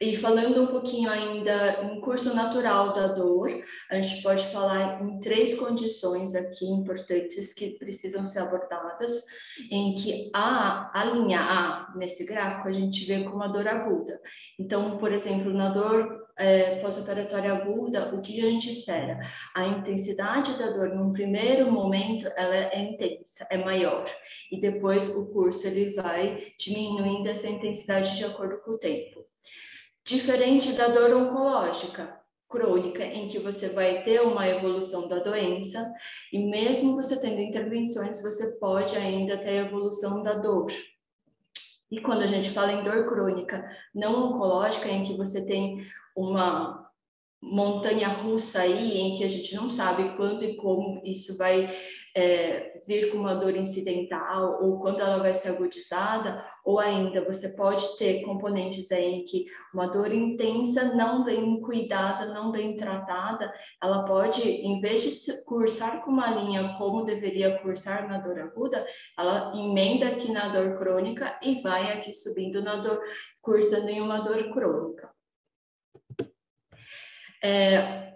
E 0.00 0.14
falando 0.14 0.62
um 0.62 0.66
pouquinho 0.68 1.10
ainda 1.10 1.82
em 1.82 2.00
curso 2.00 2.32
natural 2.32 2.92
da 2.92 3.08
dor, 3.08 3.50
a 3.90 4.00
gente 4.00 4.22
pode 4.22 4.46
falar 4.52 5.02
em 5.02 5.18
três 5.18 5.58
condições 5.58 6.36
aqui 6.36 6.66
importantes 6.66 7.52
que 7.52 7.70
precisam 7.70 8.24
ser 8.24 8.40
abordadas, 8.40 9.24
em 9.68 9.96
que 9.96 10.30
a, 10.32 10.88
a 10.94 11.04
linha 11.04 11.40
A, 11.40 11.92
nesse 11.96 12.24
gráfico, 12.24 12.68
a 12.68 12.72
gente 12.72 13.04
vê 13.06 13.24
como 13.24 13.42
a 13.42 13.48
dor 13.48 13.66
aguda. 13.66 14.20
Então, 14.56 14.98
por 14.98 15.10
exemplo, 15.10 15.52
na 15.52 15.70
dor 15.70 16.17
é, 16.38 16.76
pós-operatória 16.76 17.52
aguda, 17.52 18.14
o 18.14 18.22
que 18.22 18.40
a 18.40 18.50
gente 18.50 18.70
espera? 18.70 19.20
A 19.54 19.66
intensidade 19.66 20.56
da 20.58 20.70
dor, 20.70 20.94
num 20.94 21.12
primeiro 21.12 21.70
momento, 21.70 22.26
ela 22.36 22.54
é 22.54 22.80
intensa, 22.80 23.46
é 23.50 23.56
maior. 23.56 24.06
E 24.50 24.60
depois 24.60 25.14
o 25.14 25.30
curso 25.32 25.66
ele 25.66 25.94
vai 25.94 26.52
diminuindo 26.58 27.28
essa 27.28 27.48
intensidade 27.48 28.16
de 28.16 28.24
acordo 28.24 28.58
com 28.62 28.72
o 28.72 28.78
tempo. 28.78 29.24
Diferente 30.04 30.72
da 30.72 30.88
dor 30.88 31.14
oncológica 31.14 32.18
crônica, 32.48 33.04
em 33.04 33.28
que 33.28 33.38
você 33.38 33.68
vai 33.68 34.02
ter 34.04 34.22
uma 34.22 34.48
evolução 34.48 35.06
da 35.06 35.18
doença, 35.18 35.92
e 36.32 36.38
mesmo 36.38 36.94
você 36.94 37.20
tendo 37.20 37.40
intervenções, 37.40 38.22
você 38.22 38.58
pode 38.58 38.96
ainda 38.96 39.36
ter 39.36 39.50
a 39.50 39.66
evolução 39.66 40.22
da 40.22 40.32
dor. 40.32 40.72
E 41.90 42.00
quando 42.00 42.22
a 42.22 42.26
gente 42.26 42.50
fala 42.50 42.72
em 42.72 42.84
dor 42.84 43.06
crônica 43.06 43.64
não 43.94 44.30
oncológica, 44.30 44.88
em 44.88 45.04
que 45.04 45.16
você 45.16 45.46
tem 45.46 45.86
uma 46.18 46.88
montanha 47.40 48.08
russa 48.08 48.62
aí, 48.62 48.98
em 48.98 49.16
que 49.16 49.24
a 49.24 49.28
gente 49.28 49.54
não 49.54 49.70
sabe 49.70 50.16
quando 50.16 50.44
e 50.44 50.56
como 50.56 51.00
isso 51.04 51.38
vai 51.38 51.72
é, 52.14 52.82
vir 52.84 53.12
com 53.12 53.18
uma 53.18 53.34
dor 53.34 53.54
incidental 53.54 54.58
ou 54.60 54.80
quando 54.80 55.00
ela 55.00 55.18
vai 55.18 55.34
ser 55.34 55.50
agudizada, 55.50 56.44
ou 56.64 56.80
ainda 56.80 57.24
você 57.24 57.50
pode 57.50 57.96
ter 57.96 58.22
componentes 58.22 58.90
aí 58.90 59.20
em 59.20 59.24
que 59.24 59.46
uma 59.72 59.86
dor 59.86 60.12
intensa 60.12 60.96
não 60.96 61.24
bem 61.24 61.60
cuidada, 61.60 62.32
não 62.32 62.50
bem 62.50 62.76
tratada, 62.76 63.52
ela 63.80 64.04
pode, 64.04 64.42
em 64.42 64.80
vez 64.80 65.02
de 65.02 65.44
cursar 65.44 66.04
com 66.04 66.10
uma 66.10 66.30
linha 66.30 66.74
como 66.76 67.04
deveria 67.04 67.58
cursar 67.60 68.08
na 68.08 68.18
dor 68.18 68.38
aguda, 68.40 68.84
ela 69.16 69.52
emenda 69.54 70.08
aqui 70.08 70.32
na 70.32 70.48
dor 70.48 70.76
crônica 70.76 71.38
e 71.40 71.62
vai 71.62 71.92
aqui 71.92 72.12
subindo 72.12 72.60
na 72.60 72.76
dor, 72.76 73.00
cursando 73.40 73.88
em 73.88 74.00
uma 74.00 74.18
dor 74.18 74.50
crônica. 74.50 75.17
É, 77.42 78.14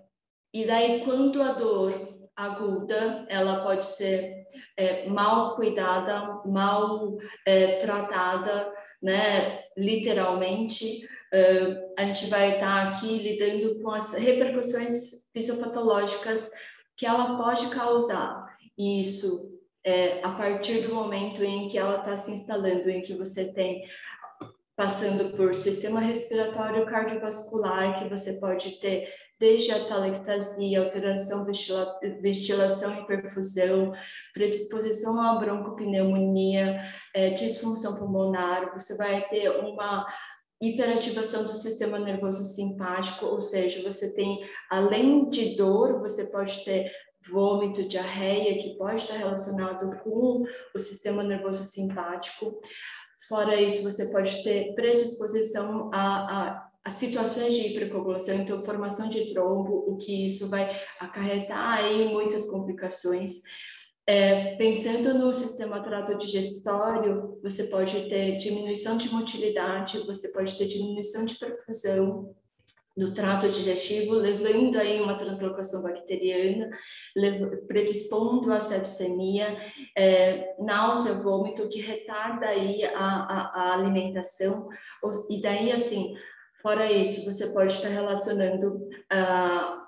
e 0.52 0.66
daí, 0.66 1.04
quando 1.04 1.42
a 1.42 1.52
dor 1.52 2.12
aguda, 2.37 3.26
ela 3.28 3.62
pode 3.62 3.87
ser 3.87 4.46
é, 4.76 5.06
mal 5.06 5.56
cuidada, 5.56 6.40
mal 6.44 7.16
é, 7.46 7.78
tratada, 7.78 8.72
né? 9.02 9.64
Literalmente, 9.76 11.08
é, 11.32 11.92
a 11.98 12.04
gente 12.04 12.26
vai 12.26 12.54
estar 12.54 12.88
aqui 12.88 13.18
lidando 13.18 13.82
com 13.82 13.90
as 13.90 14.12
repercussões 14.14 15.28
fisiopatológicas 15.32 16.50
que 16.96 17.06
ela 17.06 17.37
pode 17.37 17.68
causar. 17.70 18.46
Isso 18.76 19.50
é, 19.85 20.22
a 20.22 20.30
partir 20.30 20.82
do 20.82 20.94
momento 20.94 21.42
em 21.42 21.68
que 21.68 21.78
ela 21.78 21.98
está 21.98 22.16
se 22.16 22.32
instalando, 22.32 22.88
em 22.88 23.02
que 23.02 23.14
você 23.14 23.52
tem 23.52 23.82
passando 24.76 25.37
por 25.37 25.54
sistema 25.54 26.00
respiratório 26.00 26.87
cardiovascular, 26.87 27.98
que 27.98 28.08
você 28.08 28.35
pode 28.35 28.80
ter 28.80 29.08
desde 29.38 29.72
a 29.72 29.78
alteração 30.78 31.44
vestila, 31.44 31.98
vestilação 32.20 33.00
e 33.00 33.06
perfusão, 33.06 33.92
predisposição 34.32 35.20
à 35.20 35.35
broncopneumonia, 35.35 36.80
é, 37.12 37.30
disfunção 37.30 37.98
pulmonar, 37.98 38.72
você 38.72 38.96
vai 38.96 39.28
ter 39.28 39.50
uma 39.50 40.06
hiperativação 40.61 41.42
do 41.42 41.54
sistema 41.54 41.98
nervoso 41.98 42.44
simpático, 42.44 43.26
ou 43.26 43.40
seja, 43.40 43.82
você 43.82 44.14
tem, 44.14 44.48
além 44.70 45.28
de 45.28 45.56
dor, 45.56 45.98
você 45.98 46.26
pode 46.30 46.64
ter 46.64 46.88
vômito, 47.28 47.88
diarreia, 47.88 48.58
que 48.58 48.76
pode 48.76 49.02
estar 49.02 49.16
relacionado 49.16 49.98
com 50.04 50.44
o 50.72 50.78
sistema 50.78 51.24
nervoso 51.24 51.64
simpático. 51.64 52.61
Fora 53.28 53.61
isso, 53.61 53.82
você 53.82 54.06
pode 54.11 54.42
ter 54.42 54.74
predisposição 54.74 55.90
a, 55.92 56.68
a 56.85 56.90
situações 56.90 57.54
de 57.54 57.68
hipercoagulação, 57.68 58.35
então 58.35 58.62
formação 58.62 59.08
de 59.08 59.32
trombo, 59.32 59.85
o 59.87 59.96
que 59.96 60.26
isso 60.26 60.48
vai 60.48 60.80
acarretar 60.98 61.78
aí 61.78 62.12
muitas 62.12 62.48
complicações. 62.50 63.42
É, 64.04 64.56
pensando 64.56 65.14
no 65.14 65.32
sistema 65.32 65.80
trato 65.80 66.18
digestório, 66.18 67.38
você 67.40 67.64
pode 67.64 68.08
ter 68.08 68.37
diminuição 68.38 68.96
de 68.96 69.08
motilidade, 69.11 70.00
você 70.00 70.32
pode 70.32 70.58
ter 70.58 70.66
diminuição 70.66 71.24
de 71.24 71.37
perfusão 71.37 72.35
do 72.96 73.14
trato 73.14 73.48
digestivo, 73.48 74.12
levando 74.12 74.76
aí 74.76 75.00
uma 75.00 75.16
translocação 75.16 75.83
bacteriana, 75.83 76.70
predispondo 77.66 78.52
a 78.52 78.61
sepsemia, 78.61 79.57
é, 79.96 80.55
náusea, 80.59 81.14
vômito, 81.14 81.68
que 81.68 81.81
retarda 81.81 82.46
aí 82.46 82.85
a, 82.85 82.90
a, 82.94 83.52
a 83.55 83.74
alimentação, 83.74 84.68
e 85.31 85.40
daí, 85.40 85.72
assim, 85.72 86.14
Fora 86.62 86.90
isso, 86.90 87.24
você 87.24 87.48
pode 87.48 87.72
estar 87.72 87.88
relacionando 87.88 88.76
uh, 88.76 89.83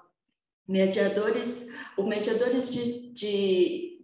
mediadores, 0.67 1.69
os 1.97 2.05
mediadores 2.05 2.73
de, 2.73 3.15
de, 3.15 4.01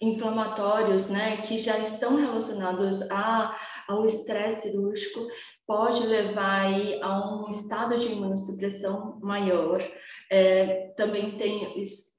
inflamatórios, 0.00 1.10
né, 1.10 1.42
que 1.42 1.58
já 1.58 1.78
estão 1.80 2.16
relacionados 2.16 3.10
a, 3.10 3.54
ao 3.86 4.06
estresse 4.06 4.70
cirúrgico, 4.70 5.20
pode 5.66 6.06
levar 6.06 6.62
aí 6.62 7.00
a 7.02 7.34
um 7.34 7.50
estado 7.50 7.96
de 7.96 8.12
imunossupressão 8.12 9.18
maior. 9.20 9.82
É, 10.30 10.92
também 10.96 11.36
tem 11.36 11.74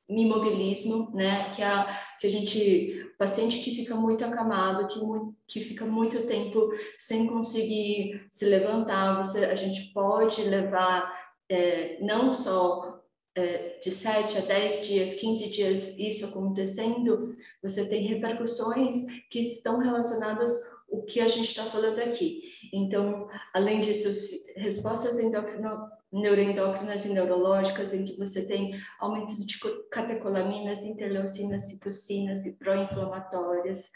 imobilismo, 0.10 1.12
né, 1.14 1.54
que 1.56 1.64
a, 1.64 2.00
que 2.20 2.28
a 2.28 2.30
gente, 2.30 3.12
paciente 3.18 3.60
que 3.64 3.76
fica 3.76 3.96
muito 3.96 4.24
acamado, 4.24 4.88
que, 4.88 5.00
que 5.48 5.66
fica 5.66 5.86
muito 5.86 6.28
tempo 6.28 6.70
sem 7.00 7.28
conseguir 7.28 8.28
se 8.30 8.46
levantar, 8.46 9.18
você, 9.18 9.46
a 9.46 9.56
gente 9.56 9.92
pode 9.94 10.44
levar 10.44 11.12
é, 11.50 11.98
não 12.02 12.34
só 12.34 13.02
é, 13.36 13.80
de 13.84 13.92
7 13.92 14.38
a 14.38 14.42
10 14.42 14.88
dias, 14.88 15.14
15 15.16 15.50
dias 15.50 15.98
isso 15.98 16.26
acontecendo, 16.26 17.36
você 17.62 17.88
tem 17.90 18.06
repercussões 18.08 18.96
que 19.30 19.40
estão 19.40 19.80
relacionadas 19.80 20.52
o 20.88 21.04
que 21.04 21.20
a 21.20 21.28
gente 21.28 21.50
está 21.50 21.64
falando 21.66 22.00
aqui. 22.00 22.55
Então, 22.76 23.30
além 23.54 23.80
disso, 23.80 24.10
respostas 24.58 25.18
endocrino 25.18 25.90
neuroendócrinas 26.12 27.06
e 27.06 27.14
neurológicas, 27.14 27.94
em 27.94 28.06
que 28.06 28.18
você 28.18 28.46
tem 28.46 28.80
aumento 29.00 29.36
de 29.46 29.58
catecolaminas, 29.90 30.84
interleucinas, 30.84 31.70
citocinas 31.70 32.46
e 32.46 32.58
pró-inflamatórias, 32.58 33.92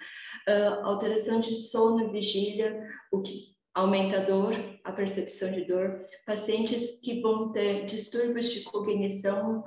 uh, 0.47 0.85
alteração 0.85 1.39
de 1.39 1.55
sono 1.55 2.05
e 2.05 2.11
vigília, 2.11 2.81
o 3.11 3.21
que 3.21 3.55
aumenta 3.73 4.17
a 4.17 4.25
dor, 4.25 4.53
a 4.83 4.91
percepção 4.91 5.51
de 5.51 5.65
dor, 5.65 6.05
pacientes 6.25 6.99
que 6.99 7.21
vão 7.21 7.51
ter 7.51 7.85
distúrbios 7.85 8.51
de 8.51 8.63
cognição 8.63 9.63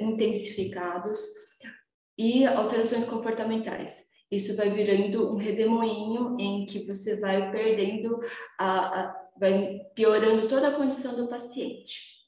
intensificados 0.00 1.20
e 2.18 2.44
alterações 2.44 3.06
comportamentais. 3.06 4.13
Isso 4.36 4.56
vai 4.56 4.70
virando 4.70 5.32
um 5.32 5.36
redemoinho 5.36 6.36
em 6.38 6.66
que 6.66 6.86
você 6.86 7.20
vai 7.20 7.50
perdendo 7.50 8.20
a, 8.58 9.00
a 9.00 9.24
vai 9.36 9.80
piorando 9.94 10.48
toda 10.48 10.68
a 10.68 10.76
condição 10.76 11.16
do 11.16 11.28
paciente. 11.28 12.22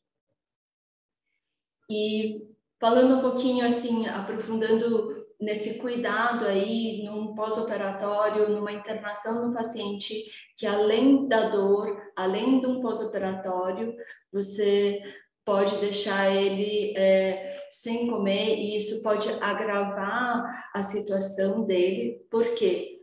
E 1.88 2.48
falando 2.80 3.18
um 3.18 3.20
pouquinho 3.20 3.64
assim, 3.64 4.06
aprofundando 4.06 5.24
nesse 5.40 5.78
cuidado 5.78 6.46
aí, 6.46 7.04
num 7.04 7.34
pós-operatório, 7.34 8.48
numa 8.48 8.72
internação 8.72 9.46
do 9.46 9.54
paciente, 9.54 10.24
que 10.56 10.66
além 10.66 11.28
da 11.28 11.50
dor, 11.50 12.10
além 12.16 12.60
de 12.60 12.66
um 12.66 12.80
pós-operatório, 12.80 13.94
você 14.32 15.00
pode 15.46 15.78
deixar 15.78 16.34
ele 16.34 16.92
é, 16.96 17.56
sem 17.70 18.08
comer 18.08 18.56
e 18.56 18.76
isso 18.76 19.00
pode 19.00 19.28
agravar 19.40 20.68
a 20.74 20.82
situação 20.82 21.64
dele, 21.64 22.20
porque 22.28 23.00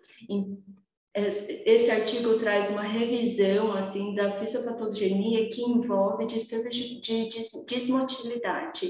esse 1.15 1.89
artigo 1.89 2.38
traz 2.38 2.69
uma 2.69 2.82
revisão 2.84 3.71
assim 3.73 4.13
da 4.13 4.39
fisiopatogenia 4.39 5.49
que 5.49 5.62
envolve 5.62 6.25
distúrbios 6.25 6.75
de 6.75 7.29
desmotilidade, 7.65 8.89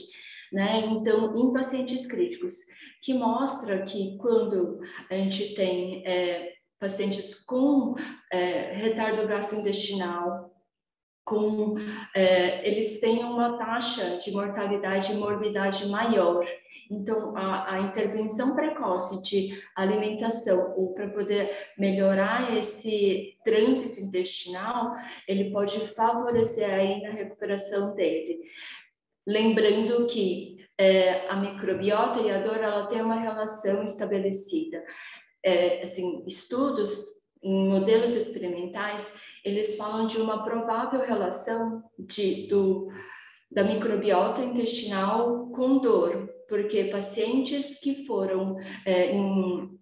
né? 0.52 0.86
Então, 0.88 1.38
em 1.38 1.54
pacientes 1.54 2.08
críticos, 2.08 2.56
que 3.04 3.14
mostra 3.14 3.84
que 3.84 4.18
quando 4.18 4.80
a 5.12 5.14
gente 5.14 5.54
tem 5.54 6.04
é, 6.08 6.54
pacientes 6.80 7.44
com 7.44 7.94
é, 8.32 8.74
retardo 8.74 9.28
gastrointestinal, 9.28 10.53
com 11.24 11.76
é, 12.16 12.68
eles 12.68 13.00
têm 13.00 13.24
uma 13.24 13.58
taxa 13.58 14.18
de 14.18 14.32
mortalidade 14.32 15.14
e 15.14 15.18
morbidade 15.18 15.88
maior. 15.88 16.46
Então, 16.92 17.36
a, 17.36 17.76
a 17.76 17.80
intervenção 17.80 18.56
precoce 18.56 19.24
de 19.24 19.62
alimentação 19.76 20.74
ou 20.78 20.94
para 20.94 21.10
poder 21.10 21.50
melhorar 21.78 22.56
esse 22.58 23.38
trânsito 23.44 24.00
intestinal, 24.00 24.94
ele 25.28 25.50
pode 25.52 25.80
favorecer 25.96 26.72
aí 26.72 27.02
na 27.02 27.12
recuperação 27.12 27.96
dele. 27.96 28.42
Lembrando 29.26 30.06
que 30.08 30.58
é, 30.78 31.28
a 31.30 31.36
microbiota 31.38 32.20
e 32.20 32.30
a 32.30 32.42
dor 32.42 32.58
ela 32.58 32.88
tem 32.88 33.02
uma 33.02 33.20
relação 33.20 33.84
estabelecida. 33.84 34.84
É, 35.42 35.84
assim, 35.84 36.24
estudos 36.28 37.06
em 37.42 37.70
modelos 37.70 38.14
experimentais 38.14 39.22
eles 39.44 39.76
falam 39.76 40.08
de 40.08 40.18
uma 40.18 40.44
provável 40.44 41.02
relação 41.02 41.84
de, 42.00 42.48
do, 42.48 42.88
da 43.52 43.64
microbiota 43.64 44.44
intestinal 44.44 45.48
com 45.50 45.80
dor, 45.80 46.30
porque 46.48 46.86
pacientes 46.86 47.80
que 47.80 48.06
foram 48.06 48.58
é, 48.86 49.12
em, 49.12 49.80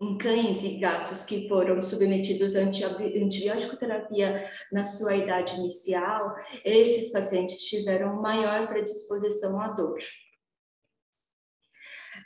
em 0.00 0.18
cães 0.18 0.62
e 0.62 0.78
gatos 0.78 1.24
que 1.24 1.48
foram 1.48 1.80
submetidos 1.80 2.54
a 2.54 2.60
antibiótico 2.60 3.76
terapia 3.76 4.50
na 4.70 4.84
sua 4.84 5.16
idade 5.16 5.54
inicial, 5.56 6.34
esses 6.64 7.10
pacientes 7.10 7.62
tiveram 7.62 8.20
maior 8.20 8.68
predisposição 8.68 9.60
à 9.60 9.68
dor. 9.68 9.98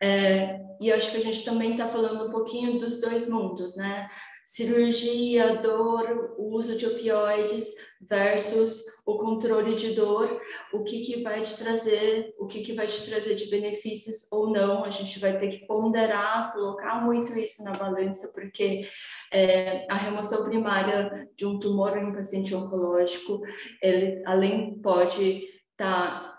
É, 0.00 0.60
e 0.80 0.92
acho 0.92 1.12
que 1.12 1.18
a 1.18 1.20
gente 1.20 1.44
também 1.44 1.72
está 1.72 1.88
falando 1.88 2.26
um 2.26 2.32
pouquinho 2.32 2.80
dos 2.80 3.00
dois 3.00 3.28
mundos, 3.28 3.76
né? 3.76 4.10
Cirurgia, 4.44 5.56
dor, 5.56 6.34
o 6.38 6.56
uso 6.56 6.76
de 6.76 6.86
opioides 6.86 7.72
versus 8.00 8.82
o 9.06 9.18
controle 9.18 9.74
de 9.74 9.94
dor, 9.94 10.40
o 10.72 10.82
que, 10.84 11.00
que 11.02 11.22
vai 11.22 11.42
te 11.42 11.56
trazer, 11.56 12.34
o 12.38 12.46
que, 12.46 12.62
que 12.62 12.72
vai 12.72 12.86
te 12.86 13.04
trazer 13.08 13.34
de 13.34 13.50
benefícios 13.50 14.30
ou 14.30 14.50
não, 14.50 14.84
a 14.84 14.90
gente 14.90 15.18
vai 15.18 15.38
ter 15.38 15.48
que 15.48 15.66
ponderar, 15.66 16.52
colocar 16.52 17.04
muito 17.04 17.38
isso 17.38 17.62
na 17.64 17.72
balança, 17.72 18.32
porque 18.34 18.88
é, 19.32 19.86
a 19.90 19.96
remoção 19.96 20.44
primária 20.44 21.28
de 21.36 21.46
um 21.46 21.58
tumor 21.58 21.96
em 21.96 22.06
um 22.06 22.12
paciente 22.12 22.54
oncológico, 22.54 23.40
ele 23.82 24.22
além 24.26 24.78
pode 24.80 25.44
estar 25.72 26.20
tá 26.20 26.31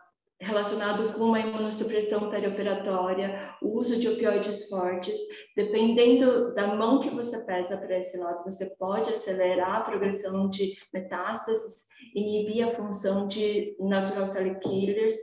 relacionado 0.43 1.13
com 1.13 1.25
uma 1.25 1.39
imunossupressão 1.39 2.29
perioperatória, 2.29 3.55
o 3.61 3.79
uso 3.79 3.99
de 3.99 4.07
opioides 4.07 4.69
fortes, 4.69 5.17
dependendo 5.55 6.53
da 6.53 6.67
mão 6.75 6.99
que 6.99 7.09
você 7.09 7.45
pesa 7.45 7.77
para 7.77 7.97
esse 7.97 8.17
lado, 8.17 8.43
você 8.43 8.75
pode 8.77 9.09
acelerar 9.09 9.77
a 9.77 9.81
progressão 9.81 10.49
de 10.49 10.77
metástases, 10.93 11.87
inibir 12.13 12.67
a 12.67 12.71
função 12.71 13.27
de 13.27 13.75
natural 13.79 14.27
cell 14.27 14.59
killers, 14.59 15.15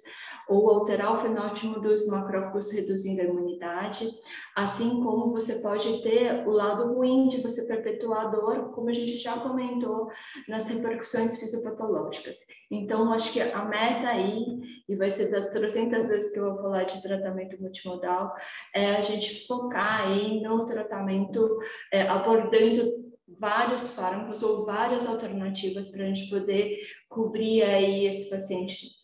ou 0.51 0.69
alterar 0.69 1.15
o 1.15 1.23
fenótipo 1.23 1.79
dos 1.79 2.09
macrófagos 2.09 2.73
reduzindo 2.73 3.21
a 3.21 3.25
imunidade, 3.25 4.11
assim 4.57 5.01
como 5.01 5.29
você 5.29 5.61
pode 5.61 6.03
ter 6.03 6.45
o 6.47 6.51
lado 6.51 6.93
ruim 6.93 7.29
de 7.29 7.41
você 7.41 7.67
perpetuar 7.67 8.27
a 8.27 8.31
dor, 8.31 8.73
como 8.73 8.89
a 8.89 8.93
gente 8.93 9.17
já 9.17 9.39
comentou 9.39 10.11
nas 10.49 10.67
repercussões 10.67 11.39
fisiopatológicas. 11.39 12.39
Então, 12.69 13.13
acho 13.13 13.33
que 13.33 13.41
a 13.41 13.65
meta 13.65 14.09
aí, 14.09 14.45
e 14.89 14.97
vai 14.97 15.09
ser 15.13 15.31
das 15.31 15.47
300 15.51 16.09
vezes 16.09 16.33
que 16.33 16.41
eu 16.41 16.53
vou 16.53 16.63
falar 16.63 16.83
de 16.83 17.01
tratamento 17.01 17.63
multimodal, 17.63 18.35
é 18.75 18.97
a 18.97 19.03
gente 19.03 19.47
focar 19.47 20.09
aí 20.09 20.43
no 20.43 20.67
tratamento, 20.67 21.61
é, 21.93 22.03
abordando 22.09 23.09
vários 23.39 23.95
fármacos 23.95 24.43
ou 24.43 24.65
várias 24.67 25.07
alternativas 25.07 25.93
para 25.93 26.03
a 26.03 26.07
gente 26.09 26.29
poder 26.29 26.77
cobrir 27.09 27.63
aí 27.63 28.07
esse 28.07 28.29
paciente 28.29 29.00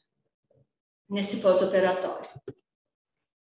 nesse 1.08 1.38
pós-operatório. 1.38 2.28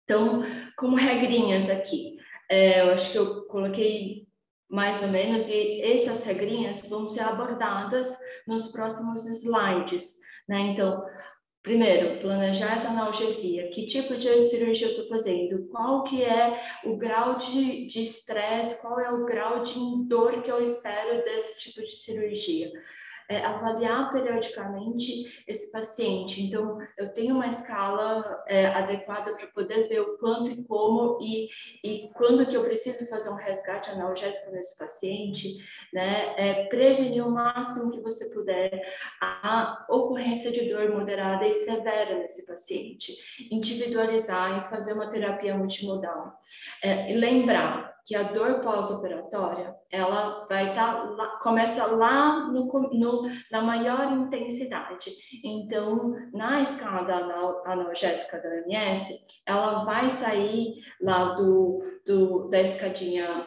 Então, 0.05 0.43
como 0.77 0.97
regrinhas 0.97 1.71
aqui, 1.71 2.19
é, 2.51 2.81
eu 2.83 2.93
acho 2.93 3.13
que 3.13 3.19
eu 3.19 3.45
coloquei 3.47 4.27
mais 4.69 5.03
ou 5.03 5.09
menos, 5.09 5.47
e 5.49 5.83
essas 5.83 6.25
regrinhas 6.25 6.89
vão 6.89 7.07
ser 7.07 7.21
abordadas 7.21 8.17
nos 8.47 8.73
próximos 8.73 9.27
slides, 9.27 10.21
né? 10.49 10.61
Então, 10.61 11.05
primeiro, 11.63 12.21
planejar 12.23 12.75
essa 12.75 12.89
analgesia, 12.89 13.69
que 13.69 13.87
tipo 13.87 14.17
de 14.17 14.41
cirurgia 14.41 14.87
eu 14.87 14.91
estou 14.93 15.09
fazendo, 15.09 15.69
qual 15.69 16.03
que 16.05 16.25
é 16.25 16.59
o 16.85 16.97
grau 16.97 17.37
de 17.37 18.01
estresse, 18.01 18.81
qual 18.81 18.99
é 18.99 19.11
o 19.11 19.27
grau 19.27 19.63
de 19.63 19.75
dor 20.09 20.43
que 20.43 20.51
eu 20.51 20.63
espero 20.63 21.23
desse 21.23 21.61
tipo 21.61 21.83
de 21.83 21.95
cirurgia 21.95 22.73
é, 23.33 23.45
avaliar 23.45 24.13
periodicamente 24.13 25.43
esse 25.49 25.73
paciente. 25.73 26.43
Então, 26.43 26.79
eu 26.99 27.09
tenho 27.15 27.35
uma 27.35 27.49
escala 27.49 28.45
é, 28.47 28.67
adequada 28.67 29.35
para 29.35 29.47
poder 29.47 29.89
ver 29.89 30.01
o 30.01 30.19
quanto 30.19 30.51
e 30.51 30.65
como 30.65 31.19
e, 31.21 31.49
e 31.83 32.11
quando 32.15 32.47
que 32.47 32.55
eu 32.55 32.63
preciso 32.63 33.09
fazer 33.09 33.31
um 33.31 33.37
resgate 33.37 33.91
analgésico 33.91 34.53
nesse 34.53 34.79
paciente, 34.79 35.57
né? 35.93 36.35
É, 36.37 36.65
prevenir 36.67 37.27
o 37.27 37.31
máximo 37.31 37.91
que 37.91 38.01
você 38.01 38.29
puder 38.31 38.71
a 39.21 39.87
ocorrência 39.89 40.53
de 40.53 40.69
dor 40.69 40.91
moderada 40.91 41.47
e 41.47 41.53
severa 41.53 42.19
nesse 42.19 42.47
paciente, 42.47 43.15
individualizar 43.51 44.63
e 44.63 44.71
fazer 44.71 44.93
uma 44.93 45.11
terapia 45.11 45.57
multimodal. 45.57 46.39
É, 46.83 47.13
e 47.13 47.17
lembrar, 47.17 47.92
que 48.05 48.17
a 48.17 48.25
dor 48.25 48.61
pós-operatória, 48.61 49.75
ela 49.91 50.47
vai 50.49 50.71
estar, 50.71 51.07
tá 51.17 51.39
começa 51.43 51.87
lá 51.87 52.49
no, 52.49 52.67
no, 52.93 53.23
na 53.51 53.63
maior 53.63 54.13
intensidade. 54.13 55.11
Então, 55.45 56.15
na 56.33 56.61
escala 56.61 57.03
da 57.03 57.73
analgésica 57.73 58.41
da 58.41 58.49
OMS, 58.49 59.19
ela 59.47 59.85
vai 59.85 60.11
sair 60.11 60.75
lá 61.01 61.35
do, 61.35 61.81
do, 62.07 62.49
da 62.49 62.61
escadinha 62.61 63.47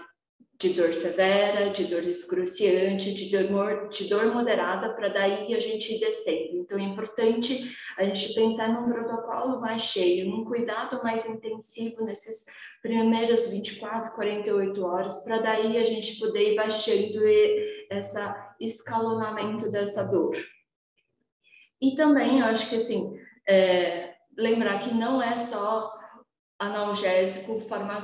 de 0.57 0.69
dor 0.73 0.93
severa, 0.93 1.69
de 1.71 1.85
dor 1.85 2.03
excruciante, 2.03 3.13
de 3.13 3.37
dor, 3.43 3.89
de 3.89 4.05
dor 4.05 4.33
moderada, 4.33 4.93
para 4.93 5.09
daí 5.09 5.53
a 5.53 5.59
gente 5.59 5.95
ir 5.95 5.99
descendo. 5.99 6.57
Então, 6.57 6.79
é 6.79 6.83
importante 6.83 7.75
a 7.97 8.05
gente 8.05 8.33
pensar 8.33 8.69
num 8.69 8.89
protocolo 8.89 9.59
mais 9.59 9.81
cheio, 9.81 10.29
num 10.29 10.45
cuidado 10.45 11.03
mais 11.03 11.27
intensivo 11.27 12.05
nesses 12.05 12.45
primeiras 12.81 13.49
24, 13.49 14.13
48 14.13 14.85
horas, 14.85 15.23
para 15.23 15.39
daí 15.39 15.77
a 15.77 15.85
gente 15.85 16.19
poder 16.19 16.53
ir 16.53 16.55
baixando 16.55 17.27
esse 17.89 18.17
escalonamento 18.59 19.69
dessa 19.71 20.03
dor. 20.03 20.37
E 21.81 21.95
também, 21.95 22.39
eu 22.39 22.45
acho 22.45 22.69
que 22.69 22.77
assim, 22.77 23.19
é, 23.47 24.13
lembrar 24.37 24.79
que 24.79 24.93
não 24.93 25.21
é 25.21 25.35
só 25.35 25.94
analgésico, 26.57 27.61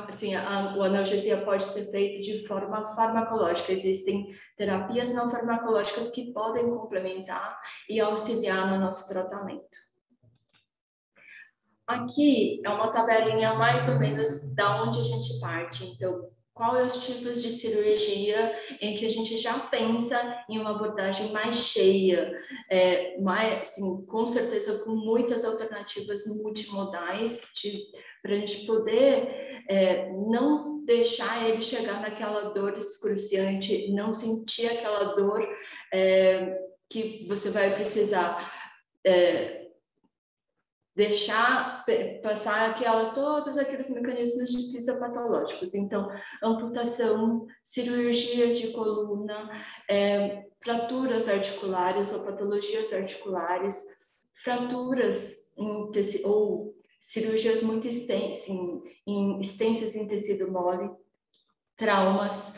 assim, 0.08 0.36
a, 0.36 0.76
o 0.76 0.84
analgesia 0.84 1.42
pode 1.42 1.64
ser 1.64 1.90
feito 1.90 2.22
de 2.22 2.46
forma 2.46 2.86
farmacológica. 2.96 3.72
Existem 3.72 4.36
terapias 4.58 5.14
não 5.14 5.30
farmacológicas 5.30 6.10
que 6.10 6.34
podem 6.34 6.70
complementar 6.70 7.60
e 7.90 8.00
auxiliar 8.00 8.70
no 8.70 8.80
nosso 8.80 9.08
tratamento. 9.12 9.92
Aqui 11.88 12.62
é 12.66 12.70
uma 12.70 12.92
tabelinha 12.92 13.54
mais 13.56 13.88
ou 13.90 14.00
menos 14.00 14.54
da 14.54 14.84
onde 14.84 15.00
a 15.00 15.04
gente 15.04 15.40
parte. 15.40 15.86
Então, 15.86 16.30
qual 16.62 16.78
é 16.78 16.86
os 16.86 17.04
tipos 17.04 17.41
de 17.41 17.52
cirurgia 17.52 18.56
em 18.80 18.95
que 18.95 19.08
a 19.08 19.10
gente 19.10 19.36
já 19.39 19.58
pensa 19.62 20.45
em 20.47 20.60
uma 20.60 20.76
abordagem 20.76 21.32
mais 21.32 21.56
cheia, 21.56 22.39
é, 22.69 23.19
mais, 23.19 23.62
assim, 23.62 24.06
com 24.06 24.28
certeza 24.28 24.78
com 24.78 24.91
muitas 24.91 25.43
alternativas 25.43 26.24
multimodais 26.28 27.41
para 28.21 28.34
a 28.36 28.38
gente 28.38 28.67
poder 28.67 29.63
é, 29.67 30.12
não 30.12 30.86
deixar 30.86 31.50
ele 31.50 31.63
chegar 31.63 32.00
naquela 32.00 32.52
dor 32.52 32.78
excruciante, 32.78 33.91
não 33.91 34.13
sentir 34.13 34.67
aquela 34.67 35.15
dor 35.15 35.43
é, 35.91 36.60
que 36.88 37.26
você 37.28 37.50
vai 37.50 37.74
precisar 37.74 38.54
é, 39.04 39.61
deixar 40.96 41.86
passar 42.22 42.72
aquela, 42.72 43.14
todos 43.14 43.58
aqueles 43.58 43.90
mecanismos 43.90 44.72
fisiopatológicos. 44.72 45.74
Então, 45.74 46.10
amputação, 46.44 47.48
cirurgia 47.64 48.54
de 48.54 48.72
coluna, 48.72 49.50
é, 49.90 50.46
fraturas 50.64 51.28
articulares 51.28 52.12
ou 52.14 52.24
patologias 52.24 52.92
articulares, 52.94 53.76
fraturas 54.44 55.52
em 55.58 55.92
tecido, 55.92 56.30
ou 56.30 56.76
cirurgias 57.00 57.64
muito 57.64 57.88
extensas 57.88 58.48
em, 58.50 58.82
em, 59.08 59.40
extensas 59.40 59.96
em 59.96 60.08
tecido 60.08 60.52
mole, 60.52 60.90
traumas, 61.76 62.54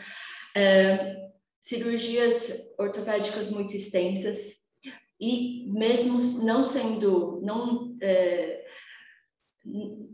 é, 0.54 1.30
cirurgias 1.60 2.52
ortopédicas 2.78 3.48
muito 3.48 3.74
extensas, 3.74 4.63
e 5.24 5.66
mesmo 5.70 6.20
não 6.44 6.64
sendo, 6.64 7.40
não 7.42 7.96
é, 8.02 8.64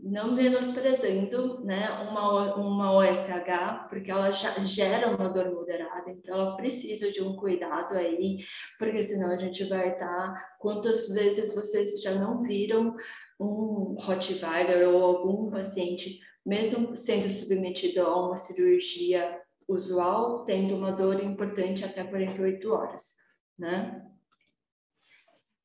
não 0.01 0.31
menosprezando 0.33 1.65
né, 1.65 1.89
uma, 2.09 2.55
uma 2.55 2.93
OSH, 2.93 3.89
porque 3.89 4.09
ela 4.09 4.31
já 4.31 4.51
gera 4.63 5.13
uma 5.13 5.27
dor 5.27 5.51
moderada, 5.51 6.09
então 6.09 6.35
ela 6.35 6.55
precisa 6.55 7.11
de 7.11 7.21
um 7.21 7.35
cuidado 7.35 7.97
aí, 7.97 8.39
porque 8.79 9.03
senão 9.03 9.31
a 9.31 9.37
gente 9.37 9.65
vai 9.65 9.89
estar. 9.89 10.55
Quantas 10.57 11.09
vezes 11.09 11.53
vocês 11.53 12.01
já 12.01 12.15
não 12.15 12.39
viram 12.39 12.95
um 13.37 13.97
Rottweiler 13.99 14.87
ou 14.87 15.03
algum 15.03 15.51
paciente, 15.51 16.19
mesmo 16.45 16.95
sendo 16.95 17.29
submetido 17.29 18.01
a 18.01 18.27
uma 18.27 18.37
cirurgia 18.37 19.41
usual, 19.67 20.45
tendo 20.45 20.75
uma 20.75 20.91
dor 20.93 21.21
importante 21.21 21.83
até 21.83 22.03
48 22.03 22.71
horas, 22.71 23.15
né? 23.59 24.01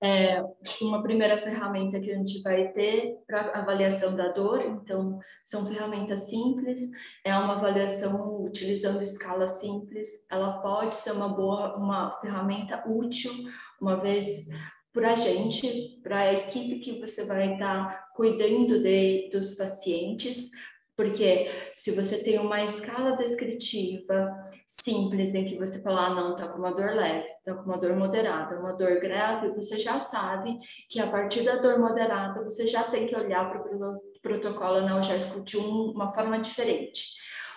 É, 0.06 0.40
uma 0.82 1.02
primeira 1.02 1.40
ferramenta 1.40 1.98
que 1.98 2.12
a 2.12 2.14
gente 2.14 2.40
vai 2.42 2.68
ter 2.68 3.18
para 3.26 3.58
avaliação 3.58 4.14
da 4.14 4.28
dor, 4.28 4.62
então 4.62 5.18
são 5.44 5.66
ferramentas 5.66 6.28
simples, 6.28 6.80
é 7.24 7.36
uma 7.36 7.56
avaliação 7.56 8.40
utilizando 8.44 9.02
escala 9.02 9.48
simples, 9.48 10.08
ela 10.30 10.60
pode 10.60 10.94
ser 10.94 11.10
uma 11.10 11.28
boa, 11.28 11.76
uma 11.76 12.20
ferramenta 12.20 12.84
útil, 12.88 13.32
uma 13.80 14.00
vez 14.00 14.48
para 14.92 15.12
a 15.12 15.16
gente, 15.16 15.98
para 16.04 16.18
a 16.20 16.32
equipe 16.32 16.78
que 16.78 17.00
você 17.00 17.24
vai 17.26 17.54
estar 17.54 17.88
tá 17.88 18.06
cuidando 18.14 18.80
de, 18.80 19.28
dos 19.32 19.56
pacientes, 19.56 20.52
porque 20.96 21.50
se 21.72 21.90
você 21.90 22.22
tem 22.24 22.38
uma 22.38 22.64
escala 22.64 23.16
descritiva 23.16 24.34
simples 24.66 25.34
em 25.34 25.44
que 25.44 25.58
você 25.58 25.82
fala, 25.82 26.06
ah, 26.06 26.14
não, 26.14 26.34
tá 26.34 26.48
com 26.48 26.58
uma 26.58 26.72
dor 26.72 26.94
leve, 26.94 27.28
tá 27.44 27.54
com 27.54 27.64
uma 27.64 27.78
dor 27.78 27.94
moderada, 27.94 28.58
uma 28.58 28.72
dor 28.72 28.98
grave, 28.98 29.54
você 29.54 29.78
já 29.78 30.00
sabe 30.00 30.58
que 30.88 30.98
a 30.98 31.06
partir 31.06 31.42
da 31.42 31.56
dor 31.56 31.78
moderada 31.78 32.42
você 32.42 32.66
já 32.66 32.82
tem 32.84 33.06
que 33.06 33.14
olhar 33.14 33.48
para 33.50 33.60
o 33.60 34.00
protocolo 34.22 34.78
analgésico 34.78 35.40
de 35.42 35.58
um, 35.58 35.90
uma 35.90 36.10
forma 36.12 36.40
diferente. 36.40 37.14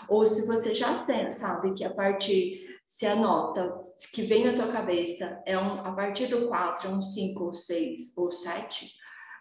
Ou 0.07 0.27
se 0.27 0.45
você 0.45 0.75
já 0.75 0.95
sabe 0.97 1.73
que 1.73 1.83
a 1.83 1.93
partir 1.93 2.67
se 2.89 3.05
a 3.05 3.15
nota 3.15 3.79
que 4.11 4.23
vem 4.23 4.43
na 4.43 4.53
tua 4.53 4.73
cabeça 4.73 5.43
é 5.45 5.55
um, 5.55 5.79
a 5.85 5.91
partir 5.91 6.25
do 6.25 6.47
4, 6.47 6.87
é 6.87 6.91
um 6.91 7.01
5 7.01 7.43
ou 7.43 7.53
6 7.53 8.17
ou 8.17 8.31
7, 8.31 8.91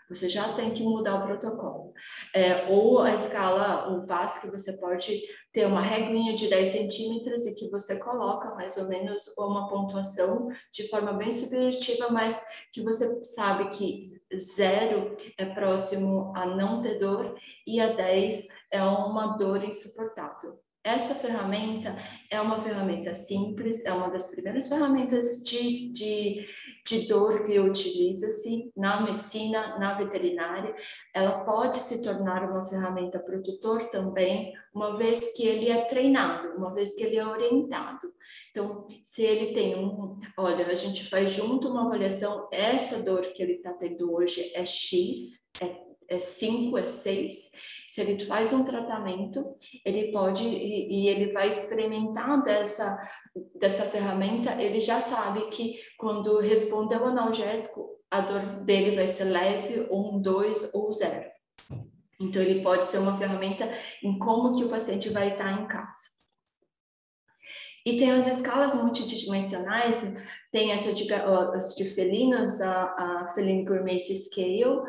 você 0.09 0.29
já 0.29 0.53
tem 0.55 0.73
que 0.73 0.83
mudar 0.83 1.17
o 1.17 1.27
protocolo. 1.27 1.93
É, 2.35 2.67
ou 2.69 3.01
a 3.01 3.15
escala, 3.15 3.93
o 3.93 4.03
VAS, 4.07 4.39
que 4.39 4.51
você 4.51 4.73
pode 4.79 5.21
ter 5.53 5.67
uma 5.67 5.83
regrinha 5.83 6.37
de 6.37 6.49
10 6.49 6.69
centímetros 6.69 7.47
e 7.47 7.55
que 7.55 7.69
você 7.69 7.99
coloca 7.99 8.55
mais 8.55 8.77
ou 8.77 8.89
menos 8.89 9.23
uma 9.37 9.69
pontuação 9.69 10.49
de 10.73 10.89
forma 10.89 11.13
bem 11.13 11.33
subjetiva, 11.33 12.09
mas 12.11 12.43
que 12.73 12.83
você 12.83 13.23
sabe 13.25 13.71
que 13.71 14.03
zero 14.39 15.17
é 15.37 15.47
próximo 15.47 16.33
a 16.37 16.47
não 16.47 16.83
ter 16.83 16.99
dor 16.99 17.37
e 17.67 17.81
a 17.81 17.93
10 17.93 18.49
é 18.71 18.83
uma 18.83 19.37
dor 19.37 19.65
insuportável. 19.65 20.59
Essa 20.89 21.15
ferramenta 21.15 21.95
é 22.31 22.41
uma 22.41 22.63
ferramenta 22.63 23.15
simples, 23.15 23.85
é 23.85 23.93
uma 23.93 24.09
das 24.09 24.31
primeiras 24.31 24.71
ferramentas 24.71 25.45
de, 25.45 25.93
de, 25.93 26.49
de 26.87 27.07
dor 27.07 27.45
que 27.45 27.61
utiliza-se 27.61 28.73
na 28.75 29.03
medicina, 29.03 29.79
na 29.79 29.93
veterinária. 29.99 30.75
Ela 31.13 31.45
pode 31.45 31.77
se 31.77 32.03
tornar 32.03 32.51
uma 32.51 32.65
ferramenta 32.65 33.19
tutor 33.19 33.91
também, 33.91 34.55
uma 34.75 34.97
vez 34.97 35.37
que 35.37 35.47
ele 35.47 35.69
é 35.69 35.85
treinado, 35.85 36.57
uma 36.57 36.73
vez 36.73 36.97
que 36.97 37.03
ele 37.03 37.19
é 37.19 37.27
orientado. 37.27 38.11
Então, 38.51 38.87
se 39.03 39.23
ele 39.23 39.53
tem 39.53 39.77
um, 39.77 40.19
olha, 40.39 40.69
a 40.69 40.75
gente 40.75 41.05
faz 41.05 41.33
junto 41.33 41.69
uma 41.69 41.85
avaliação, 41.85 42.49
essa 42.51 43.03
dor 43.03 43.21
que 43.35 43.43
ele 43.43 43.57
está 43.57 43.75
tendo 43.75 44.11
hoje 44.11 44.53
é 44.55 44.65
X, 44.65 45.47
é 46.09 46.19
5, 46.19 46.79
é 46.79 46.87
6, 46.87 47.53
se 47.89 48.03
ele 48.03 48.19
faz 48.27 48.53
um 48.53 48.65
tratamento, 48.65 49.43
ele 49.85 50.13
pode 50.13 50.45
e, 50.47 51.05
e 51.05 51.09
ele 51.09 51.33
vai 51.33 51.49
experimentar 51.49 52.45
dessa 52.45 52.99
dessa 53.55 53.85
ferramenta, 53.85 54.61
ele 54.61 54.81
já 54.81 55.01
sabe 55.01 55.49
que 55.51 55.79
quando 55.97 56.41
responde 56.41 56.95
ao 56.95 57.07
analgésico, 57.07 57.99
a 58.11 58.21
dor 58.21 58.65
dele 58.65 58.97
vai 58.97 59.07
ser 59.07 59.25
leve, 59.25 59.87
um, 59.91 60.21
dois 60.21 60.73
ou 60.75 60.93
zero. 60.93 61.31
Então, 62.21 62.43
ele 62.43 62.63
pode 62.63 62.87
ser 62.87 62.99
uma 62.99 63.17
ferramenta 63.17 63.71
em 64.03 64.19
como 64.19 64.57
que 64.57 64.65
o 64.65 64.71
paciente 64.71 65.09
vai 65.11 65.33
estar 65.33 65.53
em 65.53 65.69
casa. 65.69 66.19
E 67.87 67.97
tem 67.97 68.11
as 68.11 68.27
escalas 68.27 68.75
multidimensionais, 68.75 70.15
tem 70.51 70.73
essa 70.73 70.93
de, 70.93 71.07
de 71.07 71.85
felinos, 71.85 72.61
a, 72.61 72.83
a 72.83 73.33
Feline 73.35 73.65
Gourmet 73.65 74.01
Scale, 74.01 74.83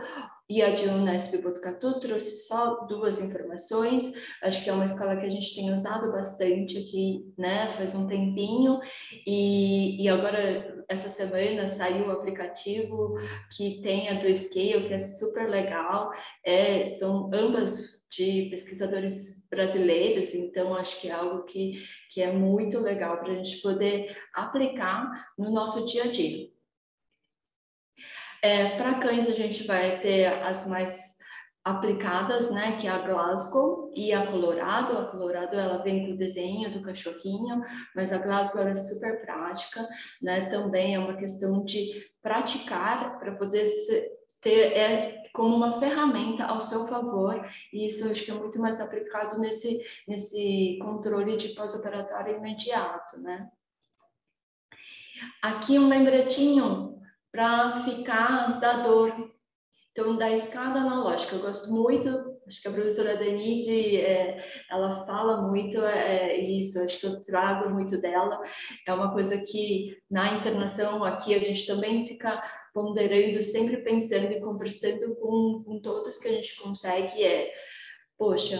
e 0.49 0.63
a 0.63 0.71
de 0.71 0.87
Unesp 0.87 1.37
Botucatu 1.37 1.99
trouxe 1.99 2.47
só 2.47 2.85
duas 2.87 3.21
informações, 3.21 4.11
acho 4.41 4.63
que 4.63 4.69
é 4.69 4.73
uma 4.73 4.85
escola 4.85 5.15
que 5.15 5.25
a 5.25 5.29
gente 5.29 5.53
tem 5.53 5.71
usado 5.71 6.11
bastante 6.11 6.77
aqui, 6.77 7.31
né, 7.37 7.71
faz 7.73 7.93
um 7.93 8.07
tempinho, 8.07 8.79
e, 9.27 10.01
e 10.03 10.09
agora, 10.09 10.83
essa 10.89 11.07
semana, 11.07 11.67
saiu 11.67 12.07
o 12.07 12.11
aplicativo 12.11 13.15
que 13.55 13.79
tem 13.83 14.09
a 14.09 14.15
do 14.15 14.35
Scale, 14.35 14.87
que 14.87 14.93
é 14.93 14.99
super 14.99 15.47
legal, 15.47 16.11
é, 16.43 16.89
são 16.89 17.29
ambas 17.31 17.99
de 18.09 18.47
pesquisadores 18.49 19.47
brasileiros, 19.51 20.33
então 20.33 20.73
acho 20.73 20.99
que 20.99 21.09
é 21.09 21.11
algo 21.11 21.43
que, 21.43 21.79
que 22.09 22.23
é 22.23 22.31
muito 22.31 22.79
legal 22.79 23.19
para 23.19 23.33
a 23.33 23.35
gente 23.35 23.61
poder 23.61 24.17
aplicar 24.33 25.27
no 25.37 25.51
nosso 25.51 25.85
dia 25.85 26.05
a 26.05 26.07
dia. 26.07 26.49
É, 28.41 28.77
Para 28.77 28.99
cães, 28.99 29.27
a 29.27 29.33
gente 29.33 29.65
vai 29.65 29.99
ter 29.99 30.25
as 30.25 30.67
mais 30.67 31.19
aplicadas, 31.63 32.49
né, 32.51 32.77
que 32.77 32.87
é 32.87 32.89
a 32.89 32.99
Glasgow 32.99 33.91
e 33.93 34.13
a 34.13 34.25
Colorado. 34.25 34.97
A 34.97 35.05
Colorado 35.07 35.55
ela 35.55 35.83
vem 35.83 36.05
com 36.05 36.13
o 36.13 36.17
desenho 36.17 36.71
do 36.71 36.81
cachorrinho, 36.81 37.61
mas 37.95 38.13
a 38.13 38.17
Glasgow 38.17 38.67
é 38.67 38.73
super 38.75 39.21
prática, 39.21 39.87
né? 40.21 40.49
Também 40.49 40.95
é 40.95 40.99
uma 40.99 41.15
questão 41.15 41.63
de 41.63 41.91
praticar 42.21 43.19
para 43.19 43.35
poder 43.35 43.67
ser, 43.67 44.09
ter 44.41 44.71
é 44.73 45.23
como 45.33 45.55
uma 45.55 45.79
ferramenta 45.79 46.45
ao 46.45 46.61
seu 46.61 46.85
favor, 46.87 47.45
e 47.71 47.85
isso 47.85 48.05
eu 48.05 48.11
acho 48.11 48.25
que 48.25 48.31
é 48.31 48.33
muito 48.33 48.59
mais 48.59 48.79
aplicado 48.79 49.39
nesse 49.39 49.79
nesse 50.07 50.79
controle 50.81 51.37
de 51.37 51.49
pós-operatório 51.49 52.37
imediato, 52.37 53.19
né? 53.19 53.47
Aqui 55.41 55.77
um 55.77 55.89
lembretinho 55.89 56.98
para 57.31 57.83
ficar 57.83 58.59
da 58.59 58.83
dor. 58.83 59.31
Então, 59.91 60.15
da 60.15 60.31
escada 60.31 60.79
analógica, 60.79 61.35
eu 61.35 61.41
gosto 61.41 61.73
muito, 61.73 62.07
acho 62.47 62.61
que 62.61 62.67
a 62.67 62.71
professora 62.71 63.17
Denise, 63.17 63.97
é, 63.97 64.41
ela 64.69 65.05
fala 65.05 65.41
muito 65.41 65.81
é, 65.83 66.29
é, 66.29 66.39
isso, 66.39 66.79
acho 66.79 66.99
que 67.01 67.07
eu 67.07 67.23
trago 67.23 67.69
muito 67.69 67.99
dela, 67.99 68.39
é 68.87 68.93
uma 68.93 69.11
coisa 69.11 69.43
que 69.43 69.97
na 70.09 70.35
internação 70.35 71.03
aqui 71.03 71.35
a 71.35 71.39
gente 71.39 71.65
também 71.65 72.07
fica 72.07 72.41
ponderando, 72.73 73.43
sempre 73.43 73.77
pensando 73.77 74.31
e 74.31 74.39
conversando 74.39 75.15
com, 75.15 75.63
com 75.65 75.81
todos 75.81 76.17
que 76.17 76.29
a 76.29 76.33
gente 76.33 76.61
consegue, 76.61 77.21
é, 77.21 77.51
poxa, 78.17 78.57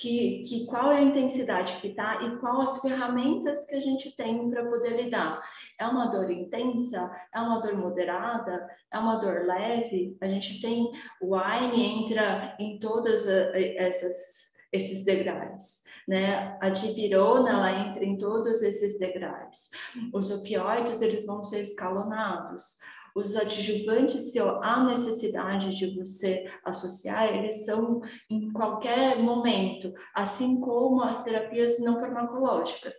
que, 0.00 0.42
que 0.44 0.64
qual 0.64 0.90
é 0.90 0.96
a 0.96 1.02
intensidade 1.02 1.74
que 1.74 1.88
está 1.88 2.22
e 2.22 2.38
quais 2.38 2.70
as 2.70 2.80
ferramentas 2.80 3.66
que 3.66 3.74
a 3.74 3.80
gente 3.80 4.16
tem 4.16 4.48
para 4.48 4.64
poder 4.64 5.02
lidar. 5.02 5.42
É 5.78 5.86
uma 5.86 6.06
dor 6.06 6.30
intensa? 6.30 7.14
É 7.34 7.38
uma 7.38 7.60
dor 7.60 7.76
moderada? 7.76 8.66
É 8.90 8.98
uma 8.98 9.16
dor 9.16 9.44
leve? 9.46 10.16
A 10.22 10.26
gente 10.26 10.60
tem 10.62 10.90
o 11.20 11.36
AINE 11.36 12.04
entra 12.04 12.56
em 12.58 12.78
todas 12.80 13.28
essas 13.28 14.50
esses 14.72 15.04
degraus, 15.04 15.82
né? 16.06 16.56
A 16.60 16.68
dipirona, 16.68 17.50
ela 17.50 17.88
entra 17.88 18.04
em 18.04 18.16
todos 18.16 18.62
esses 18.62 19.00
degraus. 19.00 19.70
Os 20.14 20.30
opioides, 20.30 21.02
eles 21.02 21.26
vão 21.26 21.42
ser 21.42 21.62
escalonados. 21.62 22.78
Os 23.14 23.36
adjuvantes, 23.36 24.32
se 24.32 24.38
há 24.38 24.84
necessidade 24.84 25.76
de 25.76 25.98
você 25.98 26.50
associar, 26.64 27.28
eles 27.34 27.64
são 27.64 28.00
em 28.28 28.50
qualquer 28.52 29.18
momento, 29.18 29.92
assim 30.14 30.60
como 30.60 31.02
as 31.02 31.24
terapias 31.24 31.80
não 31.80 31.98
farmacológicas. 31.98 32.94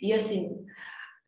E 0.00 0.12
assim, 0.12 0.64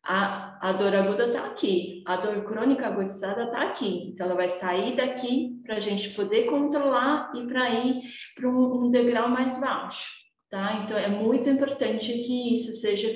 a, 0.03 0.69
a 0.69 0.73
dor 0.73 0.95
aguda 0.95 1.27
está 1.27 1.45
aqui, 1.45 2.03
a 2.05 2.17
dor 2.17 2.43
crônica 2.45 2.87
agudizada 2.87 3.45
está 3.45 3.63
aqui. 3.63 4.09
Então, 4.09 4.25
ela 4.25 4.35
vai 4.35 4.49
sair 4.49 4.95
daqui 4.95 5.59
para 5.63 5.75
a 5.75 5.79
gente 5.79 6.11
poder 6.15 6.45
controlar 6.45 7.31
e 7.35 7.45
para 7.45 7.69
ir 7.69 8.01
para 8.35 8.49
um, 8.49 8.85
um 8.85 8.91
degrau 8.91 9.29
mais 9.29 9.59
baixo, 9.59 10.09
tá? 10.49 10.81
Então, 10.83 10.97
é 10.97 11.09
muito 11.09 11.49
importante 11.49 12.11
que 12.23 12.55
isso 12.55 12.73
seja, 12.73 13.13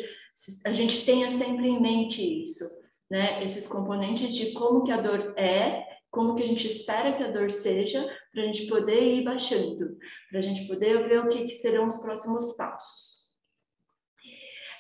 a 0.66 0.74
gente 0.74 1.06
tenha 1.06 1.32
sempre 1.32 1.68
em 1.68 1.82
mente 1.82 2.43
isso 2.43 2.80
né, 3.12 3.43
esses 3.43 3.68
componentes 3.68 4.34
de 4.34 4.53
como 4.53 4.84
que 4.84 4.91
a 4.91 5.01
dor 5.01 5.38
é, 5.38 5.86
como 6.09 6.34
que 6.36 6.43
a 6.43 6.47
gente 6.47 6.66
espera 6.66 7.14
que 7.14 7.24
a 7.24 7.32
dor 7.32 7.51
seja, 7.51 8.01
para 8.32 8.43
a 8.43 8.45
gente 8.45 8.68
poder 8.68 9.01
ir 9.01 9.24
baixando, 9.24 9.97
para 10.30 10.39
a 10.39 10.41
gente 10.41 10.66
poder 10.66 11.07
ver 11.07 11.20
o 11.20 11.28
que, 11.28 11.43
que 11.43 11.53
serão 11.55 11.88
os 11.88 11.97
próximos 11.97 12.55
passos. 12.55 13.32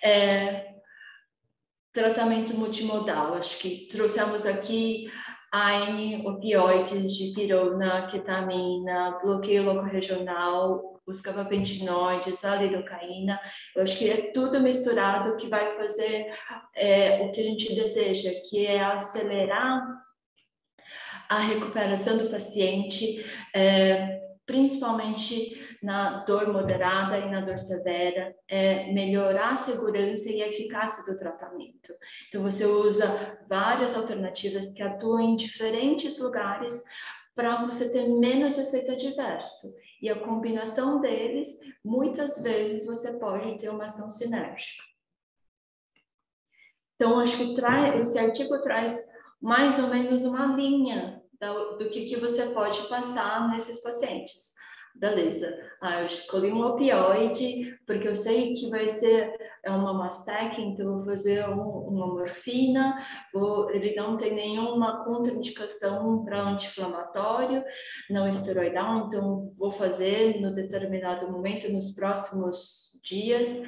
É, 0.03 0.75
tratamento 1.93 2.53
multimodal, 2.53 3.35
acho 3.35 3.59
que 3.59 3.87
trouxemos 3.87 4.45
aqui 4.45 5.11
Aí, 5.53 6.25
opioides, 6.25 7.11
dipirona, 7.17 8.07
ketamina, 8.07 9.19
bloqueio 9.21 9.63
locorregional, 9.63 10.90
os 11.05 11.21
gabapentinoides, 11.21 12.45
a 12.45 12.55
lidocaína. 12.55 13.39
Eu 13.75 13.83
acho 13.83 13.97
que 13.97 14.09
é 14.09 14.31
tudo 14.31 14.59
misturado 14.59 15.35
que 15.37 15.47
vai 15.47 15.73
fazer 15.73 16.33
é, 16.75 17.23
o 17.23 17.31
que 17.31 17.41
a 17.41 17.43
gente 17.43 17.73
deseja, 17.73 18.31
que 18.49 18.65
é 18.65 18.81
acelerar 18.81 19.81
a 21.29 21.39
recuperação 21.39 22.17
do 22.17 22.29
paciente, 22.29 23.25
é, 23.55 24.19
principalmente 24.45 25.59
na 25.81 26.23
dor 26.25 26.51
moderada 26.51 27.17
e 27.17 27.29
na 27.29 27.41
dor 27.41 27.57
severa, 27.57 28.35
é 28.47 28.91
melhorar 28.91 29.53
a 29.53 29.55
segurança 29.55 30.29
e 30.29 30.41
a 30.43 30.47
eficácia 30.49 31.11
do 31.11 31.17
tratamento. 31.17 31.91
Então, 32.27 32.43
você 32.43 32.65
usa 32.65 33.39
várias 33.49 33.95
alternativas 33.95 34.73
que 34.73 34.83
atuam 34.83 35.21
em 35.21 35.35
diferentes 35.35 36.19
lugares 36.19 36.83
para 37.33 37.65
você 37.65 37.91
ter 37.91 38.07
menos 38.07 38.57
efeito 38.57 38.91
adverso. 38.91 39.73
E 40.01 40.09
a 40.09 40.19
combinação 40.19 40.99
deles, 40.99 41.59
muitas 41.83 42.41
vezes, 42.41 42.85
você 42.85 43.19
pode 43.19 43.59
ter 43.59 43.69
uma 43.69 43.85
ação 43.85 44.09
sinérgica. 44.09 44.83
Então, 46.95 47.19
acho 47.19 47.37
que 47.37 47.55
traz, 47.55 48.09
esse 48.09 48.19
artigo 48.19 48.61
traz 48.61 49.09
mais 49.39 49.77
ou 49.79 49.87
menos 49.87 50.23
uma 50.23 50.45
linha 50.55 51.21
do 51.77 51.89
que, 51.89 52.05
que 52.05 52.17
você 52.17 52.47
pode 52.49 52.87
passar 52.87 53.49
nesses 53.49 53.81
pacientes 53.81 54.51
beleza, 54.95 55.71
ah, 55.81 56.01
eu 56.01 56.07
escolhi 56.07 56.51
um 56.51 56.63
opioide 56.63 57.77
porque 57.85 58.07
eu 58.07 58.15
sei 58.15 58.53
que 58.53 58.69
vai 58.69 58.89
ser 58.89 59.33
é 59.63 59.69
uma 59.69 59.93
Mastec, 59.93 60.59
então 60.61 60.97
vou 60.97 61.05
fazer 61.05 61.47
um, 61.47 61.61
uma 61.61 62.07
morfina, 62.07 63.05
vou, 63.33 63.69
ele 63.69 63.95
não 63.95 64.17
tem 64.17 64.33
nenhuma 64.33 65.03
contraindicação 65.03 66.23
para 66.25 66.41
anti-inflamatório, 66.41 67.63
não 68.09 68.27
esteroidal, 68.27 69.07
então 69.07 69.37
vou 69.57 69.71
fazer 69.71 70.41
no 70.41 70.53
determinado 70.53 71.31
momento, 71.31 71.71
nos 71.71 71.91
próximos 71.91 72.99
dias, 73.03 73.61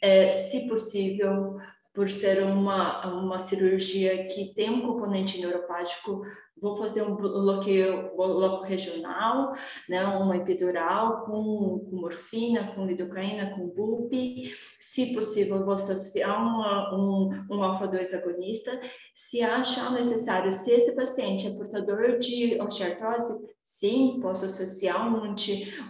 é, 0.00 0.32
se 0.32 0.66
possível, 0.66 1.58
por 1.92 2.10
ser 2.10 2.42
uma, 2.42 3.06
uma 3.06 3.38
cirurgia 3.38 4.26
que 4.26 4.52
tem 4.54 4.70
um 4.70 4.82
componente 4.82 5.40
neuropático, 5.40 6.22
vou 6.60 6.74
fazer 6.74 7.02
um 7.02 7.16
bloqueio 7.16 8.14
loco 8.16 8.64
regional, 8.64 9.52
né, 9.88 10.04
uma 10.06 10.36
epidural 10.36 11.24
com, 11.24 11.86
com 11.90 11.96
morfina, 11.96 12.72
com 12.74 12.86
lidocaína, 12.86 13.54
com 13.54 13.68
BUP, 13.68 14.54
se 14.78 15.14
possível 15.14 15.64
vou 15.64 15.74
associar 15.74 16.40
uma, 16.40 16.94
um, 16.94 17.46
um 17.50 17.62
alfa-2 17.62 18.14
agonista, 18.14 18.80
se 19.14 19.42
achar 19.42 19.92
necessário, 19.92 20.52
se 20.52 20.70
esse 20.70 20.94
paciente 20.94 21.46
é 21.46 21.56
portador 21.56 22.18
de 22.18 22.60
osteoartrose, 22.60 23.44
sim, 23.62 24.18
posso 24.20 24.44
associar 24.44 25.06
um, 25.06 25.34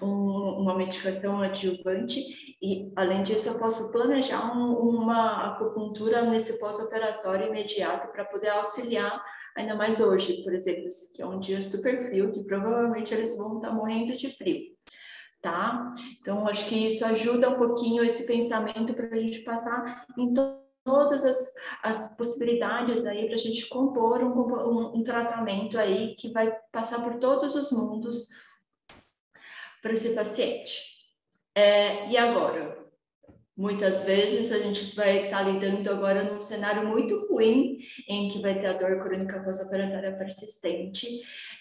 um, 0.03 0.61
uma 0.61 0.77
medicação 0.77 1.41
adjuvante. 1.41 2.21
E, 2.63 2.93
além 2.97 3.23
disso, 3.23 3.49
eu 3.49 3.59
posso 3.59 3.91
planejar 3.91 4.57
um, 4.57 4.73
uma 4.75 5.53
acupuntura 5.53 6.23
nesse 6.23 6.59
pós-operatório 6.59 7.49
imediato 7.49 8.13
para 8.13 8.25
poder 8.25 8.51
auxiliar, 8.51 9.23
ainda 9.55 9.75
mais 9.75 10.01
hoje, 10.01 10.43
por 10.43 10.53
exemplo, 10.53 10.89
que 11.15 11.23
é 11.23 11.27
um 11.27 11.39
dia 11.39 11.63
super 11.63 12.09
frio, 12.09 12.33
que 12.33 12.43
provavelmente 12.45 13.15
eles 13.15 13.37
vão 13.37 13.57
estar 13.57 13.69
tá 13.69 13.75
morrendo 13.75 14.17
de 14.17 14.37
frio, 14.37 14.75
tá? 15.41 15.93
Então, 16.21 16.47
acho 16.49 16.69
que 16.69 16.87
isso 16.87 17.05
ajuda 17.05 17.51
um 17.51 17.59
pouquinho 17.59 18.05
esse 18.05 18.27
pensamento 18.27 18.95
para 18.95 19.15
a 19.15 19.19
gente 19.19 19.41
passar 19.41 20.07
em 20.19 20.35
todas 20.85 21.25
as, 21.25 21.55
as 21.83 22.17
possibilidades 22.17 23.07
aí 23.07 23.27
para 23.27 23.35
a 23.35 23.39
gente 23.39 23.69
compor 23.69 24.23
um, 24.23 24.33
um, 24.33 24.99
um 24.99 25.03
tratamento 25.03 25.79
aí 25.79 26.15
que 26.17 26.31
vai 26.31 26.55
passar 26.71 27.03
por 27.03 27.15
todos 27.19 27.55
os 27.55 27.71
mundos 27.71 28.29
para 29.81 29.93
esse 29.93 30.15
paciente. 30.15 30.95
É, 31.55 32.11
e 32.11 32.17
agora? 32.17 32.84
Muitas 33.57 34.05
vezes 34.05 34.51
a 34.51 34.59
gente 34.59 34.97
vai 34.97 35.27
estar 35.27 35.45
tá 35.45 35.49
lidando 35.49 35.89
agora 35.89 36.25
num 36.25 36.41
cenário 36.41 36.89
muito 36.89 37.29
ruim, 37.29 37.79
em 38.09 38.29
que 38.29 38.41
vai 38.41 38.59
ter 38.59 38.67
a 38.67 38.73
dor 38.73 39.01
crônica 39.01 39.45
pós-operatória 39.45 40.17
persistente. 40.17 41.07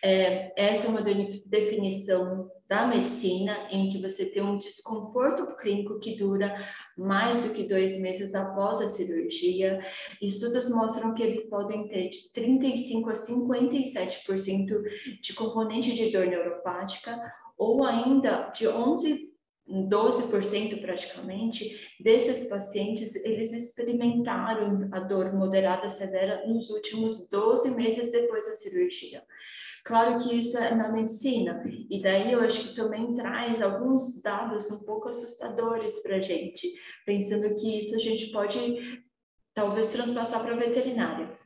É, 0.01 0.51
essa 0.57 0.87
é 0.87 0.89
uma 0.89 1.03
definição 1.03 2.49
da 2.67 2.87
medicina, 2.87 3.67
em 3.69 3.89
que 3.89 4.01
você 4.01 4.25
tem 4.25 4.41
um 4.41 4.57
desconforto 4.57 5.55
clínico 5.57 5.99
que 5.99 6.17
dura 6.17 6.55
mais 6.97 7.39
do 7.39 7.53
que 7.53 7.67
dois 7.67 8.01
meses 8.01 8.33
após 8.33 8.81
a 8.81 8.87
cirurgia. 8.87 9.79
Estudos 10.19 10.69
mostram 10.71 11.13
que 11.13 11.21
eles 11.21 11.47
podem 11.47 11.87
ter 11.87 12.09
de 12.09 12.17
35% 12.35 13.07
a 13.07 13.13
57% 13.13 14.83
de 15.21 15.33
componente 15.35 15.93
de 15.93 16.11
dor 16.11 16.25
neuropática, 16.25 17.21
ou 17.55 17.83
ainda 17.83 18.49
de 18.49 18.67
11 18.67 19.32
12% 19.69 20.81
praticamente 20.81 21.79
desses 21.99 22.49
pacientes 22.49 23.15
eles 23.23 23.53
experimentaram 23.53 24.89
a 24.91 24.99
dor 24.99 25.33
moderada 25.33 25.87
severa 25.87 26.45
nos 26.47 26.69
últimos 26.69 27.27
12 27.29 27.75
meses 27.75 28.11
depois 28.11 28.45
da 28.45 28.53
cirurgia. 28.53 29.23
Claro 29.85 30.19
que 30.19 30.33
isso 30.33 30.57
é 30.57 30.73
na 30.73 30.89
medicina, 30.91 31.61
e 31.89 32.01
daí 32.01 32.31
eu 32.31 32.39
acho 32.39 32.69
que 32.69 32.75
também 32.75 33.13
traz 33.13 33.61
alguns 33.61 34.21
dados 34.21 34.71
um 34.71 34.85
pouco 34.85 35.09
assustadores 35.09 36.01
para 36.01 36.17
a 36.17 36.21
gente, 36.21 36.69
pensando 37.05 37.53
que 37.55 37.79
isso 37.79 37.93
a 37.93 37.99
gente 37.99 38.31
pode 38.31 39.03
talvez 39.53 39.91
transpassar 39.91 40.41
para 40.41 40.55
a 40.55 40.59
veterinária. 40.59 41.37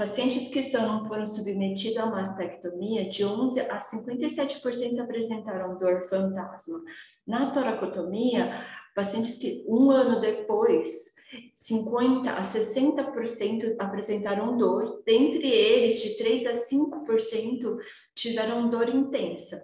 Pacientes 0.00 0.48
que 0.48 0.62
são, 0.62 1.04
foram 1.04 1.26
submetidos 1.26 1.98
a 1.98 2.06
mastectomia, 2.06 3.10
de 3.10 3.22
11 3.22 3.60
a 3.60 3.78
57% 3.78 4.98
apresentaram 4.98 5.76
dor 5.76 6.08
fantasma. 6.08 6.82
Na 7.26 7.50
toracotomia, 7.50 8.64
pacientes 8.94 9.36
que 9.36 9.62
um 9.68 9.90
ano 9.90 10.18
depois, 10.18 11.16
50 11.52 12.30
a 12.30 12.40
60% 12.40 13.76
apresentaram 13.78 14.56
dor, 14.56 15.02
dentre 15.04 15.46
eles, 15.46 16.00
de 16.00 16.16
3 16.16 16.46
a 16.46 16.52
5% 16.54 17.76
tiveram 18.14 18.70
dor 18.70 18.88
intensa. 18.88 19.62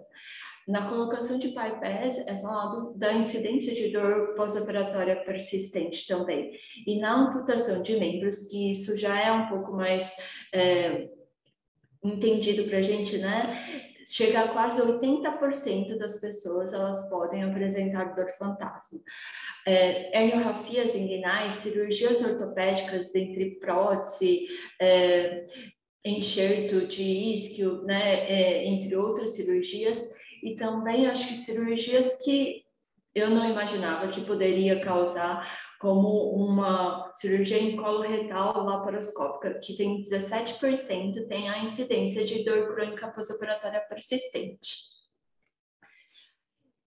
Na 0.67 0.89
colocação 0.89 1.39
de 1.39 1.47
bypass 1.47 2.27
é 2.27 2.41
falado 2.41 2.93
da 2.97 3.13
incidência 3.13 3.73
de 3.73 3.89
dor 3.89 4.35
pós-operatória 4.35 5.15
persistente 5.23 6.05
também. 6.05 6.59
E 6.85 6.99
na 6.99 7.15
amputação 7.15 7.81
de 7.81 7.97
membros, 7.97 8.49
que 8.49 8.73
isso 8.73 8.97
já 8.97 9.17
é 9.17 9.31
um 9.31 9.47
pouco 9.47 9.71
mais 9.71 10.13
é, 10.53 11.07
entendido 12.03 12.65
para 12.65 12.79
a 12.79 12.81
gente, 12.81 13.17
né? 13.17 13.87
Chega 14.05 14.41
a 14.41 14.47
quase 14.49 14.81
80% 14.81 15.97
das 15.97 16.19
pessoas 16.19 16.73
elas 16.73 17.09
podem 17.09 17.43
apresentar 17.43 18.13
dor 18.13 18.29
fantasma. 18.37 18.99
É, 19.65 20.17
herniografias 20.17 20.95
inguinais, 20.95 21.55
cirurgias 21.55 22.21
ortopédicas 22.21 23.15
entre 23.15 23.51
prótese, 23.55 24.47
é, 24.81 25.45
enxerto 26.05 26.87
de 26.87 27.03
isquio, 27.03 27.83
né, 27.83 28.29
é, 28.29 28.65
entre 28.65 28.95
outras 28.95 29.31
cirurgias, 29.31 30.15
e 30.43 30.55
também 30.55 31.07
acho 31.07 31.27
que 31.27 31.35
cirurgias 31.35 32.23
que 32.23 32.63
eu 33.13 33.29
não 33.29 33.49
imaginava 33.49 34.07
que 34.09 34.21
poderia 34.21 34.79
causar 34.81 35.47
como 35.79 36.31
uma 36.35 37.11
cirurgia 37.15 37.59
em 37.59 37.75
colo 37.75 38.01
retal 38.01 38.63
laparoscópica, 38.63 39.59
que 39.59 39.75
tem 39.75 40.01
17% 40.01 41.27
tem 41.27 41.49
a 41.49 41.63
incidência 41.63 42.25
de 42.25 42.43
dor 42.43 42.73
crônica 42.73 43.07
pós-operatória 43.09 43.81
persistente. 43.81 44.87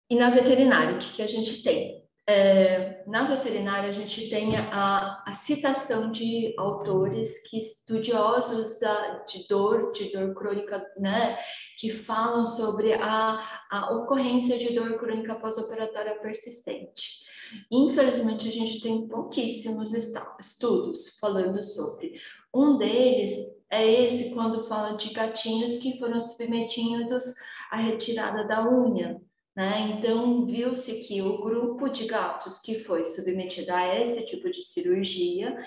E 0.09 0.15
na 0.15 0.29
veterinária, 0.29 0.95
o 0.95 0.99
que, 0.99 1.13
que 1.13 1.21
a 1.21 1.27
gente 1.27 1.63
tem? 1.63 2.00
É, 2.27 3.03
na 3.07 3.23
veterinária, 3.23 3.89
a 3.89 3.93
gente 3.93 4.29
tem 4.29 4.55
a, 4.55 5.23
a, 5.25 5.33
citação 5.33 6.11
de 6.11 6.53
autores 6.57 7.41
que 7.49 7.57
estudiosos 7.57 8.79
da, 8.79 9.23
de 9.23 9.47
dor, 9.47 9.91
de 9.91 10.11
dor 10.11 10.33
crônica, 10.35 10.85
né, 10.97 11.37
que 11.77 11.91
falam 11.91 12.45
sobre 12.45 12.93
a, 12.93 13.63
a 13.71 13.95
ocorrência 13.95 14.57
de 14.59 14.73
dor 14.73 14.99
crônica 14.99 15.33
pós-operatória 15.35 16.19
persistente. 16.19 17.25
Infelizmente, 17.71 18.47
a 18.47 18.51
gente 18.51 18.79
tem 18.81 19.07
pouquíssimos 19.07 19.93
estudos 19.93 21.17
falando 21.19 21.63
sobre. 21.63 22.13
Um 22.53 22.77
deles 22.77 23.31
é 23.69 23.85
esse 24.03 24.31
quando 24.33 24.67
fala 24.67 24.95
de 24.95 25.11
gatinhos 25.11 25.77
que 25.77 25.97
foram 25.97 26.19
submetidos 26.19 27.23
à 27.71 27.77
retirada 27.77 28.47
da 28.47 28.69
unha. 28.69 29.21
Né? 29.55 29.97
Então, 29.97 30.45
viu-se 30.45 31.01
que 31.01 31.21
o 31.21 31.41
grupo 31.41 31.89
de 31.89 32.05
gatos 32.05 32.61
que 32.61 32.79
foi 32.79 33.05
submetido 33.05 33.73
a 33.73 33.99
esse 33.99 34.25
tipo 34.25 34.49
de 34.49 34.63
cirurgia, 34.63 35.57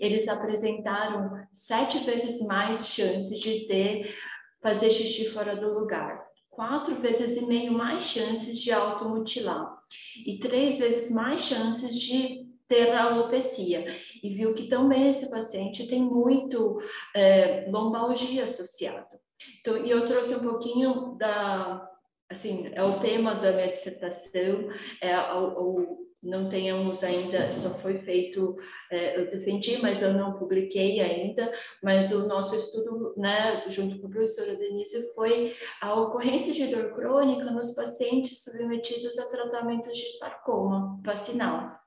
eles 0.00 0.28
apresentaram 0.28 1.44
sete 1.52 1.98
vezes 2.00 2.40
mais 2.42 2.88
chances 2.88 3.40
de 3.40 3.66
ter 3.66 4.14
fazer 4.62 4.90
xixi 4.90 5.28
fora 5.28 5.56
do 5.56 5.76
lugar, 5.76 6.24
quatro 6.48 6.94
vezes 6.94 7.36
e 7.36 7.44
meio 7.44 7.72
mais 7.72 8.04
chances 8.04 8.58
de 8.58 8.70
automutilar 8.70 9.76
e 10.24 10.38
três 10.38 10.78
vezes 10.78 11.10
mais 11.10 11.42
chances 11.42 12.00
de 12.00 12.46
ter 12.68 12.92
alopecia 12.92 13.84
e 14.22 14.30
viu 14.30 14.54
que 14.54 14.68
também 14.68 15.08
esse 15.08 15.28
paciente 15.30 15.88
tem 15.88 16.00
muito 16.00 16.80
é, 17.14 17.68
lombalgia 17.68 18.44
associada. 18.44 19.20
Então, 19.60 19.84
e 19.84 19.90
eu 19.90 20.06
trouxe 20.06 20.34
um 20.34 20.40
pouquinho 20.40 21.16
da, 21.18 21.91
assim, 22.32 22.70
é 22.72 22.82
o 22.82 22.98
tema 23.00 23.34
da 23.34 23.52
minha 23.52 23.68
dissertação, 23.68 24.68
é 25.00 25.16
o, 25.34 26.02
não 26.22 26.48
tenhamos 26.48 27.02
ainda, 27.02 27.50
só 27.50 27.70
foi 27.70 27.98
feito, 27.98 28.56
é, 28.90 29.18
eu 29.18 29.30
defendi, 29.30 29.80
mas 29.82 30.02
eu 30.02 30.12
não 30.12 30.38
publiquei 30.38 31.00
ainda, 31.00 31.52
mas 31.82 32.12
o 32.12 32.28
nosso 32.28 32.54
estudo, 32.54 33.14
né, 33.16 33.64
junto 33.68 34.00
com 34.00 34.06
a 34.06 34.10
professora 34.10 34.54
Denise, 34.54 35.14
foi 35.14 35.54
a 35.80 35.94
ocorrência 35.94 36.52
de 36.52 36.68
dor 36.68 36.94
crônica 36.94 37.44
nos 37.50 37.74
pacientes 37.74 38.44
submetidos 38.44 39.18
a 39.18 39.28
tratamentos 39.28 39.96
de 39.96 40.16
sarcoma 40.18 41.00
vacinal 41.04 41.82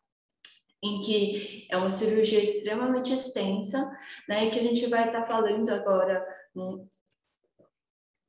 em 0.83 1.01
que 1.01 1.67
é 1.71 1.77
uma 1.77 1.89
cirurgia 1.89 2.43
extremamente 2.43 3.11
extensa, 3.11 3.89
né, 4.29 4.51
que 4.51 4.59
a 4.59 4.63
gente 4.63 4.85
vai 4.87 5.07
estar 5.07 5.21
tá 5.21 5.25
falando 5.25 5.69
agora 5.71 6.23
um, 6.55 6.87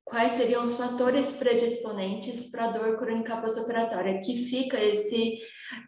quais 0.06 0.32
seriam 0.32 0.62
os 0.62 0.78
fatores 0.78 1.36
predisponentes 1.36 2.50
para 2.50 2.70
dor 2.70 2.96
crônica 2.96 3.36
pós-operatória, 3.38 4.20
que 4.20 4.44
fica 4.44 4.80
esse, 4.80 5.40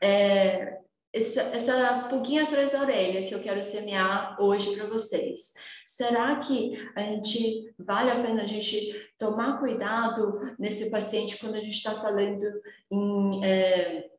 é, 0.03 0.77
essa, 1.13 1.41
essa 1.43 2.09
pulguinha 2.11 2.43
atrás 2.43 2.73
da 2.73 2.83
orelha 2.83 3.27
que 3.27 3.35
eu 3.35 3.41
quero 3.41 3.63
semear 3.63 4.37
hoje 4.43 4.75
para 4.77 4.87
vocês. 4.87 5.53
Será 5.87 6.37
que 6.41 6.73
a 6.97 7.01
gente 7.01 7.73
vale 7.79 8.11
a 8.11 8.21
pena 8.21 8.43
a 8.43 8.47
gente 8.47 8.93
tomar 9.17 9.61
cuidado 9.61 10.41
nesse 10.59 10.91
paciente 10.91 11.39
quando 11.39 11.55
a 11.55 11.61
gente 11.61 11.77
está 11.77 11.95
falando 12.01 12.45
em 12.91 13.45
é, 13.45 14.11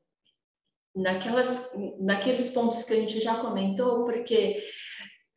naquelas, 0.95 1.71
naqueles 1.99 2.51
pontos 2.51 2.83
que 2.83 2.93
a 2.93 2.95
gente 2.95 3.19
já 3.19 3.35
comentou, 3.35 4.05
porque 4.05 4.63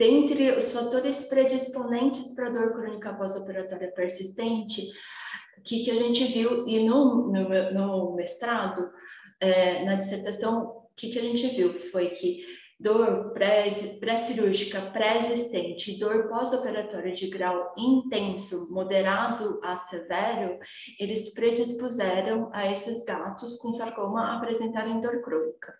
dentre 0.03 0.51
os 0.59 0.73
fatores 0.73 1.27
predisponentes 1.27 2.35
para 2.35 2.51
dor 2.51 2.73
crônica 2.73 3.15
pós-operatória 3.15 3.93
persistente, 3.93 4.83
o 5.57 5.63
que, 5.63 5.85
que 5.85 5.93
a 5.93 5.95
gente 5.95 6.25
viu, 6.25 6.67
e 6.67 6.85
no, 6.85 7.29
no, 7.31 7.73
no 7.73 8.17
mestrado, 8.17 8.91
é, 9.39 9.85
na 9.85 9.95
dissertação, 9.95 10.65
o 10.65 10.89
que, 10.97 11.13
que 11.13 11.21
a 11.21 11.23
gente 11.23 11.47
viu 11.47 11.79
foi 11.79 12.09
que 12.09 12.45
dor 12.81 13.33
pré-cirúrgica 13.33 14.91
pré-existente, 14.91 15.97
dor 16.01 16.29
pós-operatória 16.29 17.15
de 17.15 17.29
grau 17.29 17.73
intenso, 17.79 18.73
moderado 18.73 19.61
a 19.63 19.77
severo, 19.77 20.59
eles 20.99 21.33
predispuseram 21.33 22.51
a 22.53 22.67
esses 22.73 23.05
gatos 23.05 23.57
com 23.59 23.73
sarcoma 23.73 24.37
apresentarem 24.37 25.01
dor 25.01 25.23
crônica. 25.23 25.73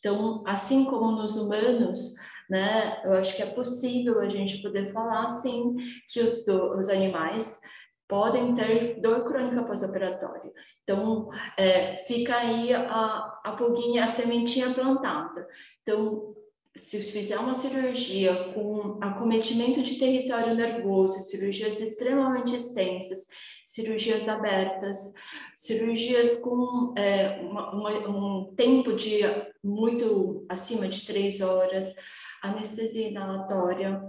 Então, 0.00 0.42
assim 0.44 0.84
como 0.84 1.12
nos 1.12 1.36
humanos, 1.36 2.16
né, 2.48 3.00
eu 3.04 3.12
acho 3.14 3.36
que 3.36 3.42
é 3.42 3.46
possível 3.46 4.20
a 4.20 4.28
gente 4.28 4.62
poder 4.62 4.86
falar, 4.86 5.28
sim, 5.28 5.76
que 6.08 6.20
os, 6.20 6.46
os 6.46 6.88
animais 6.88 7.60
podem 8.08 8.54
ter 8.54 9.00
dor 9.00 9.24
crônica 9.26 9.62
pós-operatória. 9.64 10.50
Então, 10.82 11.28
é, 11.58 11.96
fica 12.06 12.36
aí 12.36 12.72
a, 12.72 13.40
a 13.44 13.52
pulguinha, 13.52 14.04
a 14.04 14.08
sementinha 14.08 14.72
plantada. 14.72 15.46
Então, 15.82 16.34
se 16.74 17.02
fizer 17.02 17.38
uma 17.38 17.54
cirurgia 17.54 18.52
com 18.54 18.98
acometimento 19.02 19.82
de 19.82 19.98
território 19.98 20.54
nervoso, 20.54 21.28
cirurgias 21.28 21.80
extremamente 21.80 22.54
extensas, 22.54 23.26
cirurgias 23.64 24.26
abertas, 24.26 25.12
cirurgias 25.54 26.40
com 26.40 26.94
é, 26.96 27.40
uma, 27.42 27.74
uma, 27.74 28.08
um 28.08 28.54
tempo 28.54 28.94
de 28.94 29.20
muito 29.62 30.46
acima 30.48 30.88
de 30.88 31.04
três 31.04 31.42
horas, 31.42 31.94
anestesia 32.42 33.08
inalatória, 33.08 34.02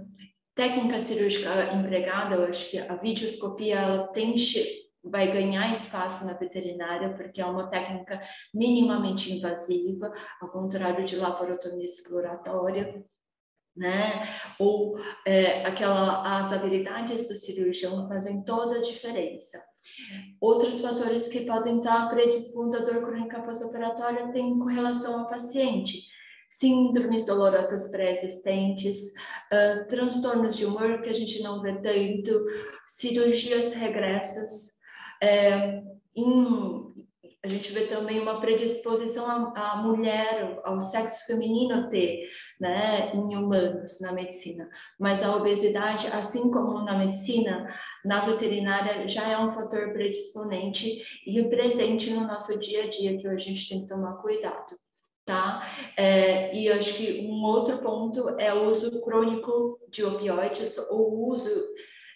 técnica 0.55 0.99
cirúrgica 0.99 1.73
empregada, 1.73 2.36
eu 2.36 2.45
acho 2.45 2.69
que 2.69 2.77
a 2.77 2.95
videoscopia 2.95 3.75
ela 3.75 4.07
tem 4.07 4.36
vai 5.03 5.32
ganhar 5.32 5.71
espaço 5.71 6.25
na 6.25 6.34
veterinária, 6.34 7.13
porque 7.15 7.41
é 7.41 7.45
uma 7.45 7.69
técnica 7.69 8.21
minimamente 8.53 9.34
invasiva, 9.34 10.13
ao 10.41 10.49
contrário 10.49 11.05
de 11.05 11.15
laparotomia 11.15 11.86
exploratória, 11.86 13.05
né? 13.75 14.27
Ou 14.59 14.99
é, 15.25 15.65
aquela, 15.65 16.41
as 16.41 16.51
habilidades 16.51 17.30
do 17.30 17.36
cirurgião 17.36 18.07
fazem 18.09 18.43
toda 18.43 18.77
a 18.77 18.84
diferença. 18.84 19.57
Outros 20.41 20.82
fatores 20.82 21.30
que 21.30 21.45
podem 21.45 21.77
estar 21.77 22.09
predispondo 22.09 22.75
a 22.75 22.82
dor 22.82 23.01
crônica 23.01 23.41
pós-operatória 23.41 24.32
têm 24.34 24.59
com 24.59 24.65
relação 24.65 25.21
ao 25.21 25.30
paciente. 25.30 26.09
Síndromes 26.50 27.26
dolorosas 27.26 27.91
pré-existentes, 27.91 29.14
uh, 29.54 29.88
transtornos 29.88 30.58
de 30.58 30.66
humor 30.66 31.02
que 31.02 31.10
a 31.10 31.14
gente 31.14 31.43
não 31.43 31.62
vê 31.62 31.74
tanto, 31.74 32.45
cirurgias 32.88 33.74
regressas, 33.74 34.80
é, 35.22 35.84
em, 36.16 37.08
a 37.43 37.47
gente 37.47 37.72
vê 37.72 37.86
também 37.86 38.20
uma 38.20 38.41
predisposição 38.41 39.54
à, 39.56 39.78
mulher, 39.78 40.60
ao 40.64 40.82
sexo 40.82 41.26
feminino 41.26 41.89
ter, 41.89 42.28
né, 42.60 43.14
em 43.14 43.36
humanos, 43.38 44.02
na 44.02 44.12
medicina. 44.12 44.70
Mas 45.00 45.24
a 45.24 45.36
obesidade, 45.36 46.08
assim 46.08 46.52
como 46.52 46.84
na 46.84 46.97
medicina, 46.97 47.74
na 48.04 48.26
veterinária 48.26 49.08
já 49.08 49.30
é 49.30 49.38
um 49.38 49.50
fator 49.50 49.93
predisponente 49.93 51.02
e 51.26 51.41
presente 51.43 52.12
no 52.12 52.28
nosso 52.28 52.60
dia 52.60 52.84
a 52.84 52.89
dia 52.89 53.18
que 53.18 53.28
a 53.28 53.38
gente 53.38 53.70
tem 53.70 53.82
que 53.82 53.88
tomar 53.88 54.18
cuidado. 54.18 54.76
Tá? 55.30 55.61
É, 55.95 56.55
e 56.55 56.67
acho 56.71 56.95
que 56.95 57.21
um 57.21 57.43
outro 57.43 57.77
ponto 57.77 58.30
é 58.39 58.51
o 58.51 58.67
uso 58.67 58.99
crônico 59.03 59.80
de 59.88 60.03
opioides 60.03 60.75
ou 60.89 61.13
o 61.13 61.30
uso 61.30 61.51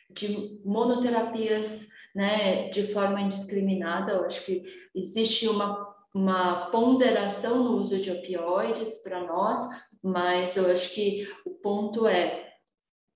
de 0.09 0.59
monoterapias 0.65 1.89
né, 2.15 2.69
de 2.69 2.87
forma 2.87 3.21
indiscriminada. 3.21 4.13
Eu 4.13 4.25
acho 4.25 4.43
que 4.43 4.63
existe 4.95 5.47
uma, 5.47 5.95
uma 6.11 6.71
ponderação 6.71 7.63
no 7.63 7.77
uso 7.81 8.01
de 8.01 8.09
opioides 8.09 9.03
para 9.03 9.23
nós, 9.23 9.59
mas 10.01 10.57
eu 10.57 10.71
acho 10.71 10.91
que 10.95 11.27
o 11.45 11.51
ponto 11.51 12.07
é 12.07 12.51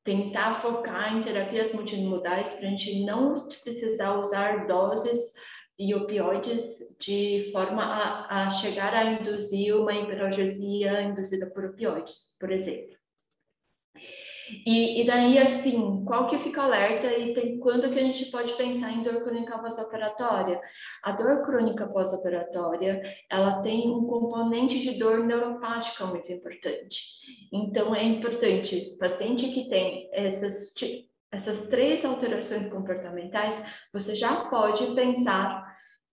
tentar 0.04 0.62
focar 0.62 1.18
em 1.18 1.24
terapias 1.24 1.74
multimodais 1.74 2.54
para 2.54 2.68
a 2.68 2.70
gente 2.70 3.04
não 3.04 3.34
precisar 3.64 4.20
usar 4.20 4.68
doses 4.68 5.34
e 5.78 5.94
opioides 5.94 6.96
de 7.00 7.50
forma 7.52 7.84
a, 7.84 8.46
a 8.46 8.50
chegar 8.50 8.94
a 8.94 9.14
induzir 9.14 9.76
uma 9.76 9.94
hiperalgesia 9.94 11.02
induzida 11.02 11.48
por 11.48 11.66
opioides, 11.66 12.36
por 12.40 12.52
exemplo. 12.52 12.98
E, 14.66 15.02
e 15.02 15.06
daí, 15.06 15.38
assim, 15.38 16.04
qual 16.06 16.28
que 16.28 16.38
fica 16.38 16.62
alerta 16.62 17.08
e 17.08 17.58
quando 17.60 17.92
que 17.92 18.00
a 18.00 18.04
gente 18.04 18.26
pode 18.28 18.54
pensar 18.54 18.92
em 18.92 19.04
dor 19.04 19.22
crônica 19.22 19.58
pós-operatória? 19.60 20.60
A 21.04 21.12
dor 21.12 21.44
crônica 21.46 21.86
pós-operatória, 21.88 23.02
ela 23.30 23.62
tem 23.62 23.90
um 23.90 24.06
componente 24.06 24.80
de 24.80 24.98
dor 24.98 25.26
neuropática 25.26 26.06
muito 26.06 26.32
importante. 26.32 27.02
Então, 27.52 27.94
é 27.94 28.04
importante, 28.04 28.96
paciente 29.00 29.50
que 29.50 29.68
tem 29.70 30.10
essas, 30.14 30.74
essas 31.32 31.68
três 31.68 32.06
alterações 32.06 32.72
comportamentais, 32.72 33.62
você 33.92 34.16
já 34.16 34.46
pode 34.46 34.86
pensar 34.96 35.67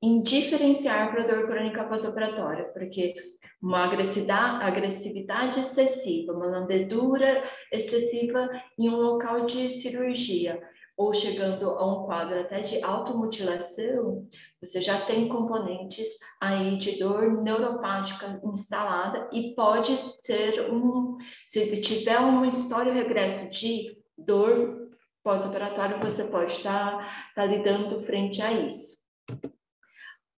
em 0.05 0.21
diferenciar 0.21 1.11
para 1.11 1.23
dor 1.23 1.47
crônica 1.47 1.83
pós-operatória, 1.85 2.65
porque 2.75 3.15
uma 3.63 3.85
agressividade, 3.85 5.61
excessiva, 5.61 6.35
uma 6.35 6.45
lambedura 6.45 7.43
excessiva 7.73 8.51
em 8.79 8.91
um 8.91 8.97
local 8.97 9.47
de 9.47 9.71
cirurgia, 9.71 10.61
ou 10.95 11.15
chegando 11.15 11.71
a 11.71 11.87
um 11.87 12.05
quadro 12.05 12.39
até 12.39 12.61
de 12.61 12.85
automutilação, 12.85 14.29
você 14.61 14.79
já 14.83 15.07
tem 15.07 15.27
componentes 15.27 16.19
aí 16.39 16.77
de 16.77 16.99
dor 16.99 17.43
neuropática 17.43 18.39
instalada 18.45 19.27
e 19.33 19.55
pode 19.55 19.97
ter 20.23 20.71
um, 20.71 21.17
se 21.47 21.81
tiver 21.81 22.21
um 22.21 22.45
história 22.45 22.93
regresso 22.93 23.51
de 23.51 23.97
dor 24.19 24.91
pós-operatório, 25.23 25.99
você 25.99 26.25
pode 26.25 26.53
estar 26.53 26.99
tá, 26.99 27.33
tá 27.35 27.47
lidando 27.47 27.99
frente 27.99 28.43
a 28.43 28.53
isso. 28.53 29.03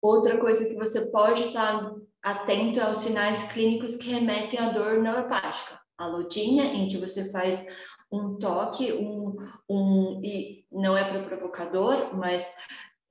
Outra 0.07 0.39
coisa 0.39 0.65
que 0.65 0.77
você 0.77 1.11
pode 1.11 1.43
estar 1.43 1.93
atento 2.23 2.81
aos 2.81 2.99
sinais 2.99 3.43
clínicos 3.51 3.97
que 3.97 4.09
remetem 4.09 4.57
à 4.57 4.71
dor 4.71 5.03
neuropática. 5.03 5.81
A 5.99 6.07
lodinha, 6.07 6.65
em 6.67 6.89
que 6.89 6.97
você 6.97 7.29
faz 7.33 7.67
um 8.11 8.39
toque, 8.39 8.93
um, 8.93 9.35
um 9.69 10.21
e 10.23 10.65
não 10.71 10.97
é 10.97 11.03
para 11.11 11.23
o 11.23 11.25
provocador, 11.25 12.17
mas 12.17 12.55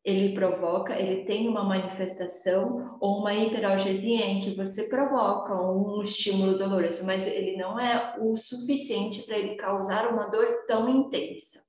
ele 0.06 0.34
provoca, 0.34 0.98
ele 0.98 1.26
tem 1.26 1.50
uma 1.50 1.66
manifestação 1.66 2.98
ou 3.02 3.20
uma 3.20 3.34
hiperalgesia 3.34 4.26
em 4.26 4.40
que 4.40 4.52
você 4.52 4.88
provoca 4.88 5.54
um 5.54 6.02
estímulo 6.02 6.58
doloroso, 6.58 7.06
mas 7.06 7.28
ele 7.28 7.58
não 7.58 7.78
é 7.78 8.16
o 8.22 8.38
suficiente 8.38 9.24
para 9.24 9.38
ele 9.38 9.56
causar 9.56 10.14
uma 10.14 10.28
dor 10.28 10.64
tão 10.66 10.88
intensa. 10.88 11.60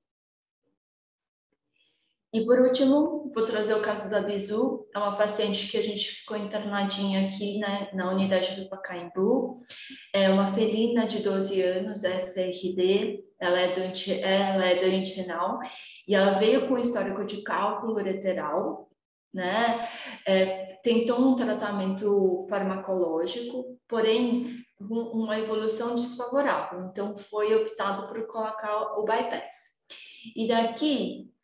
E 2.37 2.45
por 2.45 2.59
último, 2.59 3.27
vou 3.33 3.45
trazer 3.45 3.73
o 3.73 3.81
caso 3.81 4.11
da 4.11 4.21
Bizu, 4.21 4.87
é 4.93 4.99
uma 4.99 5.17
paciente 5.17 5.71
que 5.71 5.75
a 5.75 5.81
gente 5.81 6.07
ficou 6.07 6.37
internadinha 6.37 7.25
aqui 7.25 7.57
né, 7.57 7.89
na 7.93 8.11
unidade 8.11 8.61
do 8.61 8.69
Pacaembu, 8.69 9.63
é 10.13 10.29
uma 10.29 10.53
felina 10.53 11.07
de 11.07 11.23
12 11.23 11.59
anos, 11.63 12.03
SRD, 12.03 13.23
ela 13.39 13.59
é 13.59 13.73
doente, 13.73 14.21
ela 14.21 14.67
é 14.67 14.75
doente 14.75 15.15
renal, 15.19 15.57
e 16.07 16.13
ela 16.13 16.37
veio 16.37 16.67
com 16.67 16.77
histórico 16.77 17.25
de 17.25 17.41
cálculo 17.41 17.95
ureteral, 17.95 18.87
né, 19.33 19.89
é, 20.23 20.79
tentou 20.83 21.19
um 21.19 21.35
tratamento 21.35 22.45
farmacológico, 22.47 23.79
porém 23.87 24.63
uma 24.79 25.39
evolução 25.39 25.95
desfavorável, 25.95 26.85
então 26.91 27.17
foi 27.17 27.55
optado 27.55 28.07
por 28.07 28.27
colocar 28.27 28.99
o 28.99 29.03
bypass. 29.03 29.77
E 30.35 30.47
daqui 30.47 31.35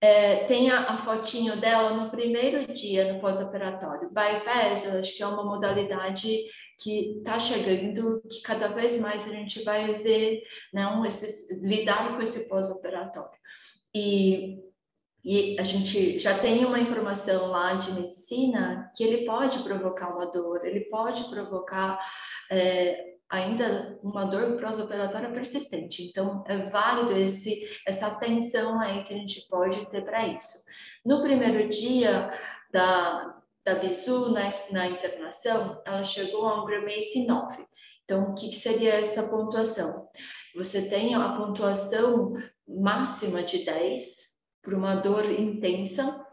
é, 0.00 0.44
tem 0.44 0.70
a, 0.70 0.92
a, 0.92 0.98
fotinho 0.98 1.60
dela 1.60 1.90
no 1.90 2.10
primeiro 2.10 2.72
dia 2.72 3.12
no 3.12 3.20
pós-operatório. 3.20 4.10
Bypass, 4.10 4.84
eu 4.84 5.00
acho 5.00 5.16
que 5.16 5.22
é 5.22 5.26
uma 5.26 5.44
modalidade 5.44 6.44
que 6.78 7.18
está 7.18 7.38
chegando, 7.38 8.22
que 8.30 8.40
cada 8.42 8.68
vez 8.68 9.00
mais 9.00 9.26
a 9.26 9.30
gente 9.30 9.64
vai 9.64 9.94
ver, 9.98 10.42
não, 10.72 11.02
né, 11.02 11.08
esses, 11.08 11.50
lidar 11.60 12.14
com 12.14 12.22
esse 12.22 12.48
pós-operatório. 12.48 13.38
E, 13.92 14.60
e 15.24 15.58
a 15.58 15.64
gente 15.64 16.20
já 16.20 16.38
tem 16.38 16.64
uma 16.64 16.78
informação 16.78 17.48
lá 17.48 17.74
de 17.74 17.92
medicina 17.92 18.92
que 18.96 19.02
ele 19.02 19.24
pode 19.24 19.58
provocar 19.60 20.14
uma 20.14 20.26
dor, 20.26 20.64
ele 20.64 20.82
pode 20.82 21.24
provocar 21.24 21.98
é, 22.50 23.17
ainda 23.28 23.98
uma 24.02 24.24
dor 24.24 24.58
pós-operatória 24.60 25.30
persistente. 25.30 26.02
Então, 26.02 26.42
é 26.46 26.58
válido 26.70 27.12
esse, 27.12 27.68
essa 27.86 28.06
atenção 28.06 28.80
aí 28.80 29.04
que 29.04 29.12
a 29.12 29.16
gente 29.16 29.46
pode 29.48 29.84
ter 29.90 30.04
para 30.04 30.26
isso. 30.26 30.64
No 31.04 31.22
primeiro 31.22 31.68
dia 31.68 32.30
da, 32.72 33.36
da 33.64 33.74
Bisu, 33.74 34.30
na, 34.32 34.48
na 34.70 34.88
internação, 34.88 35.80
ela 35.84 36.04
chegou 36.04 36.46
a 36.46 36.62
um 36.62 36.66
Grammage 36.66 37.26
9. 37.26 37.66
Então, 38.04 38.30
o 38.30 38.34
que, 38.34 38.48
que 38.48 38.56
seria 38.56 38.94
essa 38.94 39.28
pontuação? 39.28 40.08
Você 40.56 40.88
tem 40.88 41.14
a 41.14 41.34
pontuação 41.34 42.32
máxima 42.66 43.42
de 43.42 43.64
10 43.64 44.28
para 44.62 44.76
uma 44.76 44.96
dor 44.96 45.30
intensa, 45.30 46.24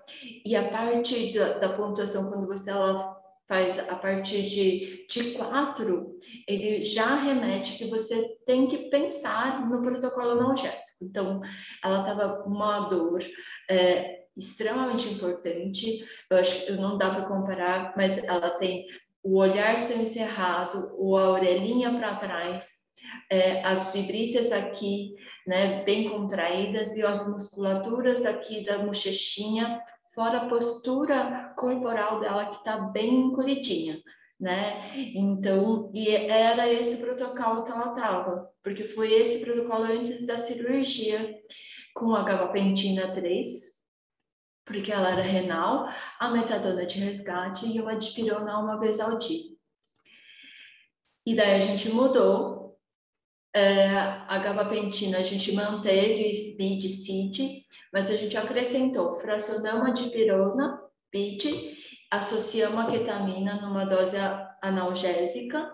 e 0.45 0.55
a 0.55 0.69
parte 0.69 1.33
da, 1.33 1.57
da 1.57 1.69
pontuação, 1.69 2.29
quando 2.29 2.47
você 2.47 2.69
ela 2.69 3.14
faz 3.47 3.77
a 3.77 3.95
partir 3.95 4.43
de, 4.43 5.05
de 5.07 5.31
quatro, 5.31 6.19
ele 6.47 6.83
já 6.83 7.15
remete 7.15 7.77
que 7.77 7.89
você 7.89 8.37
tem 8.45 8.67
que 8.67 8.89
pensar 8.89 9.69
no 9.69 9.81
protocolo 9.81 10.31
analgésico. 10.31 11.03
Então, 11.03 11.41
ela 11.83 11.99
estava 11.99 12.43
uma 12.43 12.89
dor 12.89 13.23
é, 13.69 14.23
extremamente 14.35 15.07
importante, 15.07 16.05
eu 16.29 16.37
acho 16.37 16.65
que 16.65 16.71
não 16.73 16.97
dá 16.97 17.09
para 17.11 17.25
comparar, 17.25 17.93
mas 17.95 18.17
ela 18.23 18.49
tem 18.57 18.85
o 19.23 19.37
olhar 19.37 19.77
semicerrado, 19.79 20.89
a 21.17 21.29
orelhinha 21.31 21.97
para 21.97 22.15
trás, 22.15 22.85
é, 23.29 23.63
as 23.63 23.93
vibrícias 23.93 24.51
aqui, 24.51 25.15
né, 25.47 25.83
bem 25.83 26.09
contraídas, 26.09 26.95
e 26.95 27.03
as 27.03 27.27
musculaturas 27.27 28.25
aqui 28.25 28.65
da 28.65 28.79
bochechinha 28.79 29.79
fora 30.13 30.39
a 30.39 30.47
postura 30.47 31.53
corporal 31.57 32.19
dela 32.19 32.45
que 32.47 32.57
está 32.57 32.77
bem 32.77 33.27
encolhidinha, 33.27 33.99
né? 34.39 34.91
Então, 35.15 35.89
e 35.93 36.09
era 36.09 36.71
esse 36.71 36.97
protocolo 36.97 37.63
que 37.63 37.71
ela 37.71 37.89
estava, 37.89 38.49
porque 38.63 38.83
foi 38.83 39.13
esse 39.13 39.43
protocolo 39.43 39.83
antes 39.85 40.25
da 40.25 40.37
cirurgia 40.37 41.35
com 41.93 42.13
a 42.13 42.23
gabapentina 42.23 43.13
3, 43.13 43.75
porque 44.65 44.91
ela 44.91 45.11
era 45.11 45.21
renal, 45.21 45.87
a 46.19 46.29
metadona 46.29 46.85
de 46.85 46.99
resgate 46.99 47.65
e 47.65 47.79
uma 47.79 47.95
dipirona 47.95 48.59
uma 48.59 48.79
vez 48.79 48.99
ao 48.99 49.17
dia. 49.17 49.55
E 51.25 51.35
daí 51.35 51.55
a 51.55 51.61
gente 51.61 51.89
mudou 51.89 52.64
é, 53.55 53.87
a 54.27 54.37
gabapentina 54.37 55.19
a 55.19 55.23
gente 55.23 55.55
manteve 55.55 56.55
BID 56.57 56.89
CID, 56.89 57.63
mas 57.93 58.11
a 58.11 58.17
gente 58.17 58.35
acrescentou 58.35 59.13
fracionama 59.13 59.93
de 59.93 60.09
pirona, 60.09 60.77
BID, 61.09 61.73
associamos 62.11 62.85
a 62.85 62.91
ketamina 62.91 63.61
numa 63.61 63.85
dose 63.85 64.17
analgésica, 64.61 65.71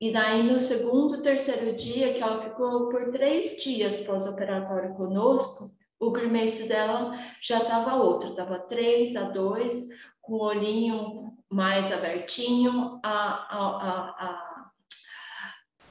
e 0.00 0.12
daí 0.12 0.44
no 0.44 0.60
segundo, 0.60 1.22
terceiro 1.22 1.74
dia, 1.76 2.14
que 2.14 2.22
ela 2.22 2.38
ficou 2.38 2.88
por 2.88 3.10
três 3.10 3.60
dias 3.60 4.06
pós-operatório 4.06 4.94
conosco, 4.94 5.72
o 5.98 6.12
grimace 6.12 6.68
dela 6.68 7.18
já 7.42 7.58
estava 7.58 7.96
outro, 7.96 8.30
estava 8.30 8.60
3 8.60 9.16
a 9.16 9.22
2, 9.24 9.88
com 10.20 10.34
o 10.34 10.44
olhinho 10.44 11.32
mais 11.50 11.92
abertinho, 11.92 13.00
a, 13.02 13.10
a, 13.10 13.58
a, 13.58 14.26
a 14.28 14.51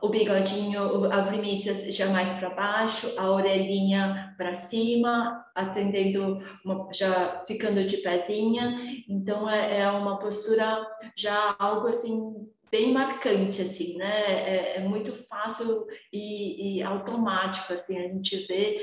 o 0.02 0.10
bigodinho, 0.10 1.12
a 1.12 1.24
primícia 1.24 1.76
já 1.92 2.08
mais 2.10 2.34
para 2.34 2.50
baixo, 2.50 3.14
a 3.18 3.30
orelhinha 3.32 4.34
para 4.36 4.54
cima, 4.56 5.46
atendendo, 5.54 6.42
uma, 6.66 6.88
já 6.92 7.44
ficando 7.46 7.86
de 7.86 7.98
pezinha. 7.98 9.04
Então, 9.08 9.50
é, 9.50 9.82
é, 9.82 9.92
uma 9.92 10.18
postura 10.18 10.86
já 11.16 11.56
algo 11.60 11.88
assim 11.88 12.50
bem 12.72 12.94
marcante, 12.94 13.62
assim, 13.62 13.98
né? 13.98 14.32
É, 14.32 14.78
é 14.78 14.80
muito 14.80 15.14
fácil 15.14 15.86
e, 16.12 16.78
e, 16.78 16.84
automático, 16.84 17.74
assim, 17.74 18.00
a 18.00 18.08
gente 18.08 18.48
vê 18.48 18.80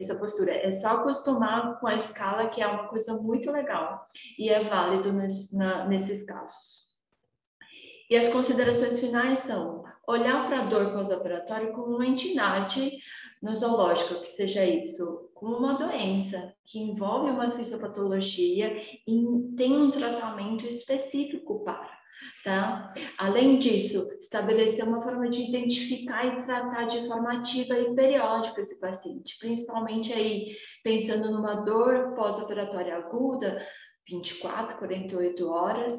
essa 0.00 0.18
postura. 0.18 0.52
É 0.52 0.70
só 0.70 0.98
acostumar 0.98 1.78
com 1.80 1.88
a 1.88 1.96
escala, 1.96 2.48
que 2.48 2.62
é 2.62 2.66
uma 2.66 2.86
coisa 2.86 3.14
muito 3.14 3.50
legal 3.50 4.06
e 4.38 4.48
é 4.48 4.62
válido 4.68 5.12
nesse, 5.12 5.56
na, 5.58 5.86
nesses 5.86 6.24
casos. 6.24 6.92
E 8.08 8.16
as 8.16 8.28
considerações 8.28 9.00
finais 9.00 9.40
são 9.40 9.82
olhar 10.06 10.46
para 10.46 10.60
a 10.60 10.64
dor 10.66 10.92
pós-operatória 10.92 11.72
como 11.72 11.96
uma 11.96 12.06
entidade 12.06 12.98
nosológica, 13.42 14.20
que 14.20 14.28
seja 14.28 14.64
isso, 14.64 15.30
como 15.34 15.56
uma 15.56 15.74
doença 15.74 16.54
que 16.64 16.78
envolve 16.78 17.30
uma 17.30 17.50
fisiopatologia 17.50 18.78
e 19.06 19.54
tem 19.56 19.76
um 19.76 19.90
tratamento 19.90 20.66
específico 20.66 21.64
para. 21.64 22.00
Tá? 22.44 22.92
Além 23.18 23.58
disso, 23.58 24.08
estabelecer 24.20 24.86
uma 24.86 25.02
forma 25.02 25.28
de 25.28 25.42
identificar 25.42 26.24
e 26.24 26.40
tratar 26.42 26.84
de 26.84 27.06
forma 27.06 27.32
ativa 27.38 27.76
e 27.78 27.94
periódica 27.94 28.60
esse 28.60 28.78
paciente, 28.78 29.36
principalmente 29.40 30.12
aí 30.12 30.56
pensando 30.84 31.32
numa 31.32 31.54
dor 31.62 32.14
pós-operatória 32.14 32.96
aguda, 32.96 33.64
24, 34.08 34.76
48 34.78 35.48
horas, 35.48 35.94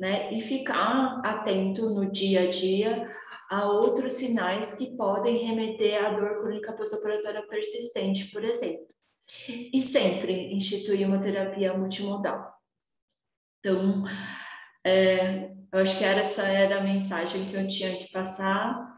né? 0.00 0.32
E 0.32 0.40
ficar 0.40 1.20
atento 1.24 1.90
no 1.90 2.10
dia 2.10 2.42
a 2.42 2.50
dia 2.50 3.08
a 3.48 3.66
outros 3.66 4.14
sinais 4.14 4.74
que 4.74 4.96
podem 4.96 5.46
remeter 5.46 6.04
à 6.04 6.10
dor 6.10 6.40
crônica 6.40 6.72
pós-operatória 6.72 7.46
persistente, 7.46 8.26
por 8.30 8.44
exemplo. 8.44 8.86
E 9.72 9.80
sempre 9.80 10.54
instituir 10.54 11.06
uma 11.06 11.20
terapia 11.20 11.76
multimodal. 11.76 12.52
Então, 13.60 14.04
é, 14.84 15.50
eu 15.72 15.80
acho 15.80 15.98
que 15.98 16.04
era, 16.04 16.20
essa 16.20 16.42
era 16.42 16.78
a 16.78 16.84
mensagem 16.84 17.48
que 17.50 17.54
eu 17.54 17.68
tinha 17.68 17.96
que 17.98 18.10
passar. 18.12 18.96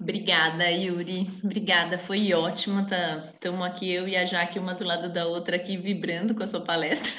Obrigada, 0.00 0.70
Yuri. 0.70 1.26
Obrigada, 1.44 1.98
foi 1.98 2.32
ótimo. 2.32 2.80
Estamos 2.80 3.60
tá, 3.60 3.66
aqui, 3.66 3.92
eu 3.92 4.08
e 4.08 4.16
a 4.16 4.24
Jaque, 4.24 4.58
uma 4.58 4.74
do 4.74 4.84
lado 4.84 5.12
da 5.12 5.26
outra, 5.26 5.56
aqui 5.56 5.76
vibrando 5.76 6.34
com 6.34 6.42
a 6.42 6.48
sua 6.48 6.62
palestra. 6.62 7.10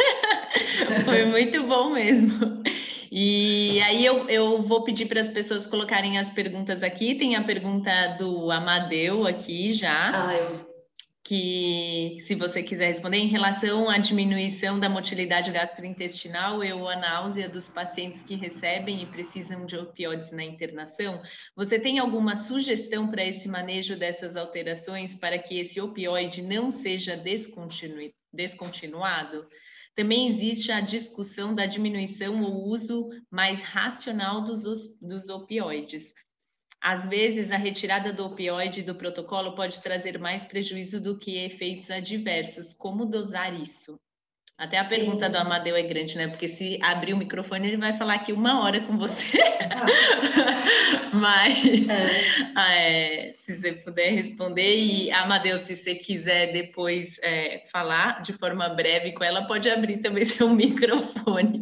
foi 1.06 1.26
muito 1.26 1.62
bom 1.64 1.92
mesmo. 1.92 2.64
E 3.12 3.80
aí 3.82 4.04
eu, 4.04 4.28
eu 4.30 4.62
vou 4.64 4.84
pedir 4.84 5.06
para 5.06 5.22
as 5.22 5.30
pessoas 5.30 5.68
colocarem 5.68 6.18
as 6.18 6.32
perguntas 6.32 6.82
aqui. 6.82 7.14
Tem 7.14 7.36
a 7.36 7.44
pergunta 7.44 8.16
do 8.18 8.50
Amadeu 8.50 9.28
aqui 9.28 9.74
já. 9.74 10.28
Ah, 10.28 10.34
eu 10.34 10.71
que, 11.32 12.18
se 12.20 12.36
você 12.36 12.62
quiser 12.62 12.88
responder, 12.88 13.20
em 13.20 13.30
relação 13.30 13.90
à 13.90 13.98
diminuição 13.98 14.78
da 14.78 14.90
motilidade 14.90 15.50
gastrointestinal 15.50 16.60
ou 16.60 16.90
a 16.90 16.98
náusea 16.98 17.48
dos 17.48 17.70
pacientes 17.70 18.22
que 18.22 18.36
recebem 18.36 19.02
e 19.02 19.06
precisam 19.06 19.66
de 19.66 19.78
opioides 19.78 20.32
na 20.32 20.44
internação, 20.44 21.22
você 21.56 21.80
tem 21.80 22.00
alguma 22.00 22.36
sugestão 22.36 23.10
para 23.10 23.26
esse 23.26 23.48
manejo 23.48 23.96
dessas 23.96 24.36
alterações 24.36 25.16
para 25.16 25.40
que 25.40 25.58
esse 25.58 25.80
opioide 25.80 26.42
não 26.42 26.70
seja 26.70 27.16
descontinu 27.16 28.12
descontinuado? 28.34 29.48
Também 29.96 30.28
existe 30.28 30.70
a 30.70 30.82
discussão 30.82 31.56
da 31.56 31.66
diminuição 31.66 32.44
ou 32.44 32.66
uso 32.68 33.08
mais 33.30 33.62
racional 33.62 34.44
dos, 34.44 34.64
dos 35.00 35.30
opioides. 35.30 36.14
Às 36.82 37.06
vezes, 37.06 37.52
a 37.52 37.58
retirada 37.58 38.12
do 38.12 38.26
opioide 38.26 38.82
do 38.82 38.96
protocolo 38.96 39.54
pode 39.54 39.82
trazer 39.82 40.18
mais 40.18 40.44
prejuízo 40.44 41.00
do 41.00 41.18
que 41.18 41.38
efeitos 41.38 41.92
adversos. 41.92 42.74
Como 42.74 43.06
dosar 43.06 43.54
isso? 43.54 44.00
Até 44.58 44.78
a 44.78 44.84
Sim. 44.84 44.90
pergunta 44.90 45.28
do 45.28 45.38
Amadeu 45.38 45.76
é 45.76 45.82
grande, 45.82 46.16
né? 46.16 46.28
Porque 46.28 46.48
se 46.48 46.78
abrir 46.84 47.14
o 47.14 47.18
microfone, 47.18 47.68
ele 47.68 47.78
vai 47.78 47.98
falar 47.98 48.14
aqui 48.14 48.32
uma 48.32 48.64
hora 48.64 48.80
com 48.82 48.96
você. 48.96 49.40
Mas 51.14 51.90
é. 51.90 53.30
É, 53.30 53.34
se 53.40 53.60
você 53.60 53.72
puder 53.72 54.12
responder, 54.12 54.78
e 54.78 55.12
Amadeu, 55.12 55.58
se 55.58 55.76
você 55.76 55.96
quiser 55.96 56.52
depois 56.52 57.20
é, 57.24 57.64
falar 57.72 58.22
de 58.22 58.34
forma 58.34 58.70
breve 58.70 59.14
com 59.14 59.24
ela, 59.24 59.48
pode 59.48 59.70
abrir 59.70 59.98
também 59.98 60.24
seu 60.26 60.48
microfone. 60.50 61.62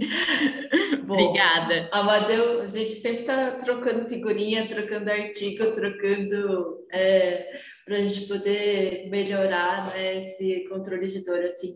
Bom, 1.04 1.14
Obrigada. 1.14 1.90
Amadeu, 1.94 2.62
a 2.64 2.68
gente 2.68 2.96
sempre 2.96 3.22
está 3.22 3.52
trocando 3.62 4.10
figurinha, 4.10 4.68
trocando 4.68 5.10
artigo, 5.10 5.72
trocando 5.72 6.86
é, 6.92 7.48
para 7.86 7.96
a 7.96 8.02
gente 8.02 8.28
poder 8.28 9.08
melhorar 9.10 9.88
né, 9.88 10.18
esse 10.20 10.68
controle 10.70 11.08
de 11.08 11.24
dor. 11.24 11.40
Assim. 11.40 11.76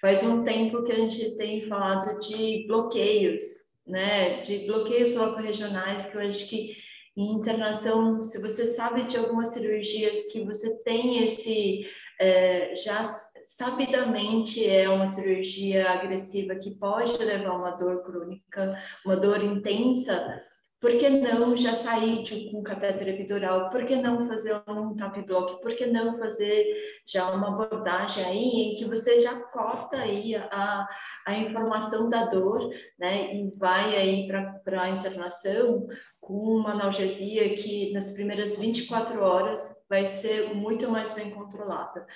Faz 0.00 0.22
um 0.22 0.44
tempo 0.44 0.84
que 0.84 0.92
a 0.92 0.96
gente 0.96 1.36
tem 1.36 1.66
falado 1.68 2.18
de 2.20 2.64
bloqueios, 2.66 3.42
né? 3.86 4.40
De 4.40 4.66
bloqueios 4.66 5.14
loco-regionais, 5.14 6.10
que 6.10 6.16
eu 6.16 6.20
acho 6.20 6.48
que 6.48 6.76
em 7.16 7.32
internação, 7.32 8.22
se 8.22 8.40
você 8.40 8.64
sabe 8.64 9.04
de 9.04 9.16
algumas 9.16 9.48
cirurgias 9.48 10.30
que 10.30 10.44
você 10.44 10.80
tem 10.84 11.24
esse 11.24 11.84
é, 12.20 12.74
já 12.74 13.04
sabidamente 13.44 14.68
é 14.68 14.88
uma 14.88 15.06
cirurgia 15.06 15.88
agressiva 15.90 16.56
que 16.56 16.74
pode 16.74 17.16
levar 17.18 17.50
a 17.50 17.56
uma 17.56 17.70
dor 17.70 18.02
crônica, 18.02 18.76
uma 19.04 19.16
dor 19.16 19.42
intensa, 19.42 20.42
por 20.80 20.96
que 20.96 21.08
não 21.08 21.56
já 21.56 21.72
sair 21.72 22.22
de 22.22 22.54
um 22.54 22.62
catéter 22.62 23.08
epidural? 23.08 23.68
Por 23.70 23.84
que 23.84 23.96
não 23.96 24.28
fazer 24.28 24.62
um 24.68 24.94
tap 24.94 25.20
block? 25.22 25.60
Por 25.60 25.74
que 25.74 25.86
não 25.86 26.16
fazer 26.18 26.66
já 27.04 27.30
uma 27.30 27.48
abordagem 27.48 28.24
aí 28.24 28.72
em 28.72 28.74
que 28.76 28.84
você 28.84 29.20
já 29.20 29.34
corta 29.40 29.96
aí 29.96 30.36
a, 30.36 30.86
a 31.26 31.34
informação 31.36 32.08
da 32.08 32.26
dor, 32.26 32.70
né? 32.98 33.34
E 33.34 33.50
vai 33.56 33.96
aí 33.96 34.28
para 34.28 34.82
a 34.82 34.90
internação 34.90 35.88
com 36.20 36.34
uma 36.34 36.72
analgesia 36.72 37.56
que 37.56 37.92
nas 37.92 38.14
primeiras 38.14 38.60
24 38.60 39.20
horas 39.20 39.84
vai 39.88 40.06
ser 40.06 40.54
muito 40.54 40.88
mais 40.88 41.12
bem 41.14 41.30
controlada, 41.30 42.06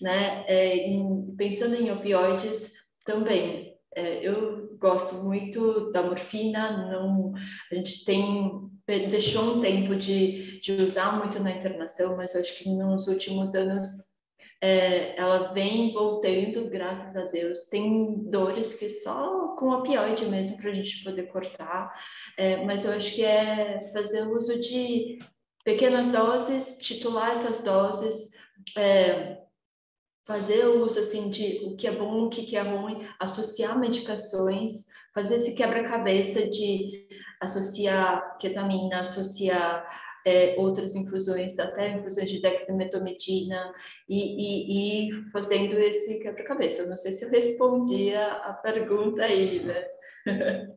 né? 0.00 0.44
É, 0.46 0.76
em, 0.76 1.34
pensando 1.36 1.74
em 1.74 1.90
opioides 1.90 2.72
também, 3.04 3.71
eu 3.96 4.76
gosto 4.78 5.22
muito 5.22 5.90
da 5.92 6.02
morfina, 6.02 6.90
não, 6.90 7.32
a 7.70 7.74
gente 7.74 8.04
tem 8.04 8.70
deixou 8.86 9.56
um 9.56 9.60
tempo 9.60 9.94
de, 9.94 10.60
de 10.60 10.72
usar 10.72 11.16
muito 11.16 11.40
na 11.40 11.52
internação, 11.52 12.16
mas 12.16 12.34
acho 12.34 12.58
que 12.58 12.68
nos 12.68 13.06
últimos 13.06 13.54
anos 13.54 13.88
é, 14.60 15.18
ela 15.18 15.52
vem 15.52 15.92
voltando, 15.92 16.68
graças 16.70 17.16
a 17.16 17.24
Deus. 17.26 17.68
Tem 17.68 18.22
dores 18.30 18.74
que 18.74 18.88
só 18.88 19.56
com 19.56 19.70
opioide 19.70 20.26
mesmo 20.26 20.56
para 20.56 20.70
a 20.70 20.74
gente 20.74 21.02
poder 21.02 21.24
cortar, 21.24 21.92
é, 22.36 22.64
mas 22.64 22.84
eu 22.84 22.92
acho 22.92 23.14
que 23.14 23.24
é 23.24 23.90
fazer 23.92 24.22
uso 24.28 24.58
de 24.60 25.18
pequenas 25.64 26.10
doses, 26.10 26.78
titular 26.78 27.32
essas 27.32 27.62
doses, 27.62 28.30
é, 28.76 29.41
fazer 30.24 30.66
uso 30.66 31.00
assim 31.00 31.30
de 31.30 31.64
o 31.64 31.76
que 31.76 31.86
é 31.86 31.92
bom, 31.92 32.26
o 32.26 32.30
que 32.30 32.56
é 32.56 32.62
ruim, 32.62 33.06
associar 33.18 33.78
medicações, 33.78 34.86
fazer 35.14 35.36
esse 35.36 35.54
quebra-cabeça 35.54 36.48
de 36.48 37.06
associar 37.40 38.38
ketamina, 38.38 39.00
associar 39.00 39.86
é, 40.24 40.54
outras 40.58 40.94
infusões, 40.94 41.58
até 41.58 41.96
infusões 41.96 42.30
de 42.30 42.40
dexametomidina, 42.40 43.74
e, 44.08 45.08
e, 45.08 45.08
e 45.10 45.12
fazendo 45.30 45.78
esse 45.78 46.20
quebra-cabeça. 46.20 46.86
Não 46.86 46.96
sei 46.96 47.12
se 47.12 47.24
eu 47.24 47.30
respondi 47.30 48.14
a, 48.14 48.36
a 48.36 48.52
pergunta 48.54 49.22
aí, 49.24 49.64
né? 49.64 49.84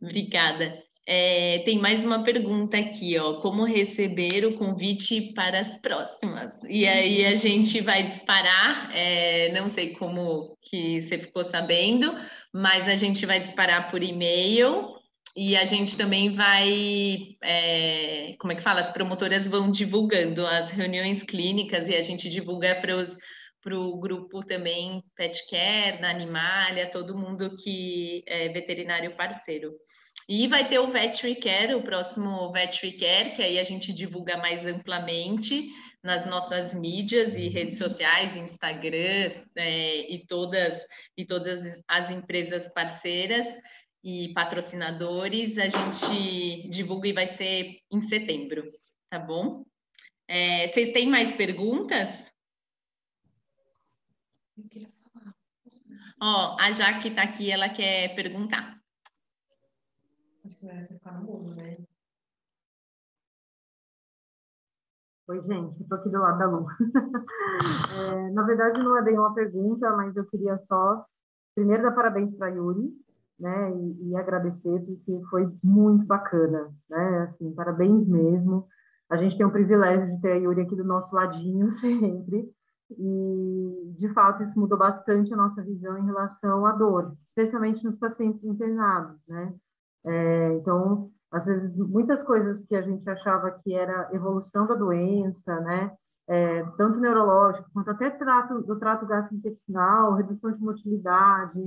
Obrigada. 0.00 0.85
É, 1.08 1.60
tem 1.64 1.78
mais 1.78 2.02
uma 2.02 2.24
pergunta 2.24 2.76
aqui, 2.76 3.16
ó. 3.16 3.40
Como 3.40 3.64
receber 3.64 4.44
o 4.44 4.56
convite 4.56 5.32
para 5.34 5.60
as 5.60 5.78
próximas? 5.78 6.52
E 6.68 6.84
aí 6.84 7.24
a 7.24 7.36
gente 7.36 7.80
vai 7.80 8.02
disparar, 8.02 8.90
é, 8.92 9.52
não 9.52 9.68
sei 9.68 9.90
como 9.90 10.58
que 10.60 11.00
você 11.00 11.16
ficou 11.18 11.44
sabendo, 11.44 12.12
mas 12.52 12.88
a 12.88 12.96
gente 12.96 13.24
vai 13.24 13.38
disparar 13.38 13.88
por 13.88 14.02
e-mail 14.02 14.96
e 15.36 15.56
a 15.56 15.64
gente 15.64 15.96
também 15.96 16.32
vai, 16.32 17.36
é, 17.40 18.34
como 18.40 18.52
é 18.52 18.56
que 18.56 18.62
fala? 18.62 18.80
As 18.80 18.90
promotoras 18.90 19.46
vão 19.46 19.70
divulgando 19.70 20.44
as 20.44 20.70
reuniões 20.70 21.22
clínicas 21.22 21.88
e 21.88 21.94
a 21.94 22.02
gente 22.02 22.28
divulga 22.28 22.74
para 22.74 22.96
os 22.96 23.16
para 23.62 23.76
o 23.76 23.98
grupo 23.98 24.44
também 24.44 25.02
Pet 25.16 25.44
Care, 25.50 26.00
da 26.00 26.10
Animalia, 26.10 26.88
todo 26.88 27.18
mundo 27.18 27.56
que 27.56 28.22
é 28.24 28.48
veterinário 28.48 29.16
parceiro. 29.16 29.72
E 30.28 30.48
vai 30.48 30.68
ter 30.68 30.80
o 30.80 30.88
Care, 31.40 31.74
o 31.74 31.82
próximo 31.82 32.52
Care, 32.52 33.32
que 33.34 33.42
aí 33.42 33.58
a 33.58 33.64
gente 33.64 33.92
divulga 33.92 34.36
mais 34.36 34.66
amplamente 34.66 35.68
nas 36.02 36.26
nossas 36.26 36.74
mídias 36.74 37.34
e 37.34 37.48
redes 37.48 37.78
sociais, 37.78 38.36
Instagram 38.36 39.44
é, 39.54 40.12
e 40.12 40.24
todas 40.26 40.84
e 41.16 41.24
todas 41.24 41.80
as 41.86 42.10
empresas 42.10 42.72
parceiras 42.72 43.46
e 44.02 44.32
patrocinadores, 44.34 45.58
a 45.58 45.68
gente 45.68 46.68
divulga 46.70 47.08
e 47.08 47.12
vai 47.12 47.26
ser 47.26 47.80
em 47.90 48.00
setembro, 48.00 48.70
tá 49.10 49.18
bom? 49.18 49.64
É, 50.28 50.68
vocês 50.68 50.92
têm 50.92 51.08
mais 51.08 51.32
perguntas? 51.32 52.32
Ó, 56.20 56.56
a 56.60 56.72
Jaque 56.72 57.08
está 57.08 57.22
aqui, 57.22 57.50
ela 57.50 57.68
quer 57.68 58.14
perguntar. 58.14 58.80
Acho 60.46 60.58
que 60.58 60.66
vai 60.66 60.84
ficar 60.84 61.12
no 61.20 61.24
mundo, 61.24 61.56
né? 61.56 61.76
Oi, 65.28 65.42
gente, 65.42 65.82
estou 65.82 65.98
aqui 65.98 66.08
do 66.08 66.20
lado 66.20 66.38
da 66.38 66.46
Lu. 66.46 66.66
é, 67.98 68.30
na 68.30 68.44
verdade, 68.44 68.80
não 68.80 68.96
é 68.96 69.02
bem 69.02 69.18
uma 69.18 69.34
pergunta, 69.34 69.90
mas 69.96 70.14
eu 70.14 70.24
queria 70.26 70.56
só, 70.68 71.04
primeiro, 71.52 71.82
dar 71.82 71.90
parabéns 71.90 72.32
para 72.32 72.46
a 72.46 72.50
Yuri, 72.50 72.92
né, 73.40 73.72
e, 73.72 74.10
e, 74.10 74.16
agradecer, 74.16 74.80
porque 74.86 75.20
foi 75.28 75.52
muito 75.64 76.06
bacana, 76.06 76.72
né, 76.88 77.22
assim, 77.22 77.52
parabéns 77.52 78.06
mesmo. 78.06 78.68
A 79.10 79.16
gente 79.16 79.36
tem 79.36 79.44
o 79.44 79.50
privilégio 79.50 80.08
de 80.08 80.20
ter 80.20 80.30
a 80.30 80.36
Yuri 80.36 80.60
aqui 80.60 80.76
do 80.76 80.84
nosso 80.84 81.12
ladinho 81.12 81.72
sempre, 81.74 82.48
e, 82.96 83.94
de 83.96 84.08
fato, 84.10 84.44
isso 84.44 84.56
mudou 84.56 84.78
bastante 84.78 85.34
a 85.34 85.36
nossa 85.36 85.60
visão 85.60 85.98
em 85.98 86.06
relação 86.06 86.64
à 86.64 86.70
dor, 86.70 87.16
especialmente 87.24 87.82
nos 87.82 87.96
pacientes 87.98 88.44
internados, 88.44 89.20
né, 89.26 89.52
é, 90.06 90.54
então, 90.54 91.10
às 91.30 91.46
vezes, 91.46 91.76
muitas 91.76 92.22
coisas 92.22 92.64
que 92.64 92.76
a 92.76 92.82
gente 92.82 93.08
achava 93.10 93.50
que 93.50 93.74
era 93.74 94.08
evolução 94.12 94.66
da 94.66 94.74
doença, 94.74 95.60
né? 95.60 95.92
É, 96.28 96.62
tanto 96.76 96.98
neurológico 96.98 97.70
quanto 97.72 97.90
até 97.90 98.10
trato, 98.10 98.62
do 98.62 98.78
trato 98.78 99.06
gastrointestinal, 99.06 100.14
redução 100.14 100.50
de 100.50 100.60
motilidade, 100.60 101.60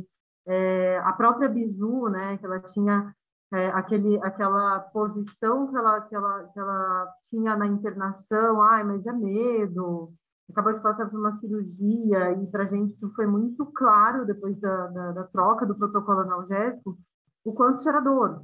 é, 0.48 1.00
a 1.00 1.14
própria 1.14 1.50
bisu, 1.50 2.10
né? 2.10 2.38
Que 2.38 2.46
ela 2.46 2.60
tinha 2.62 3.14
é, 3.54 3.68
aquele, 3.70 4.18
aquela 4.24 4.80
posição 4.80 5.68
que 5.70 5.78
ela, 5.78 6.02
que, 6.02 6.16
ela, 6.16 6.44
que 6.54 6.60
ela 6.60 7.14
tinha 7.30 7.56
na 7.58 7.68
internação, 7.68 8.62
ai, 8.62 8.84
mas 8.84 9.06
é 9.06 9.12
medo, 9.12 10.14
acabou 10.50 10.74
de 10.74 10.82
passar 10.82 11.10
por 11.10 11.20
uma 11.20 11.34
cirurgia, 11.34 12.32
e 12.34 12.48
para 12.48 12.64
a 12.64 12.68
gente 12.68 12.96
foi 13.16 13.28
muito 13.28 13.66
claro, 13.68 14.26
depois 14.26 14.60
da, 14.60 14.88
da, 14.88 15.12
da 15.12 15.24
troca 15.26 15.66
do 15.66 15.76
protocolo 15.76 16.22
analgésico, 16.22 16.98
o 17.44 17.54
quanto 17.54 17.84
gera 17.84 18.00
dor. 18.00 18.44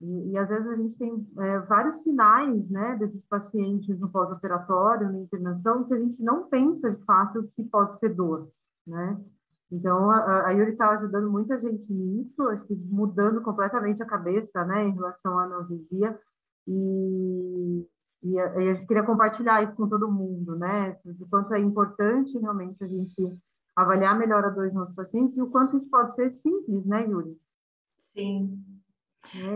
E, 0.00 0.32
e 0.32 0.38
às 0.38 0.48
vezes 0.48 0.66
a 0.68 0.76
gente 0.76 0.98
tem 0.98 1.26
é, 1.38 1.58
vários 1.60 2.02
sinais, 2.02 2.68
né, 2.68 2.96
desses 2.96 3.24
pacientes 3.26 3.98
no 3.98 4.10
pós-operatório, 4.10 5.10
na 5.10 5.20
internação, 5.20 5.84
que 5.84 5.94
a 5.94 5.98
gente 5.98 6.22
não 6.22 6.48
pensa 6.48 6.90
de 6.90 7.02
fato 7.04 7.50
que 7.56 7.64
pode 7.64 7.98
ser 7.98 8.14
dor, 8.14 8.48
né? 8.86 9.18
Então, 9.70 10.10
a, 10.10 10.46
a 10.46 10.50
Yuri 10.50 10.72
está 10.72 10.90
ajudando 10.90 11.30
muita 11.30 11.58
gente 11.58 11.92
nisso, 11.92 12.40
acho 12.48 12.64
que 12.66 12.74
mudando 12.74 13.40
completamente 13.40 14.00
a 14.02 14.06
cabeça, 14.06 14.64
né, 14.64 14.84
em 14.86 14.92
relação 14.92 15.38
à 15.38 15.44
analgesia. 15.44 16.16
E, 16.68 17.86
e, 18.22 18.38
a, 18.38 18.60
e 18.60 18.68
a 18.68 18.74
gente 18.74 18.86
queria 18.86 19.02
compartilhar 19.02 19.62
isso 19.62 19.74
com 19.74 19.88
todo 19.88 20.10
mundo, 20.10 20.56
né, 20.56 20.96
de 21.04 21.24
quanto 21.26 21.52
é 21.54 21.58
importante 21.58 22.38
realmente 22.38 22.82
a 22.84 22.86
gente 22.86 23.36
avaliar 23.74 24.16
melhor 24.16 24.44
a 24.44 24.50
dor 24.50 24.66
dos 24.66 24.74
nossos 24.74 24.94
pacientes 24.94 25.36
e 25.36 25.42
o 25.42 25.50
quanto 25.50 25.76
isso 25.76 25.90
pode 25.90 26.14
ser 26.14 26.32
simples, 26.32 26.84
né, 26.86 27.06
Yuri? 27.06 27.36
Sim. 28.16 28.64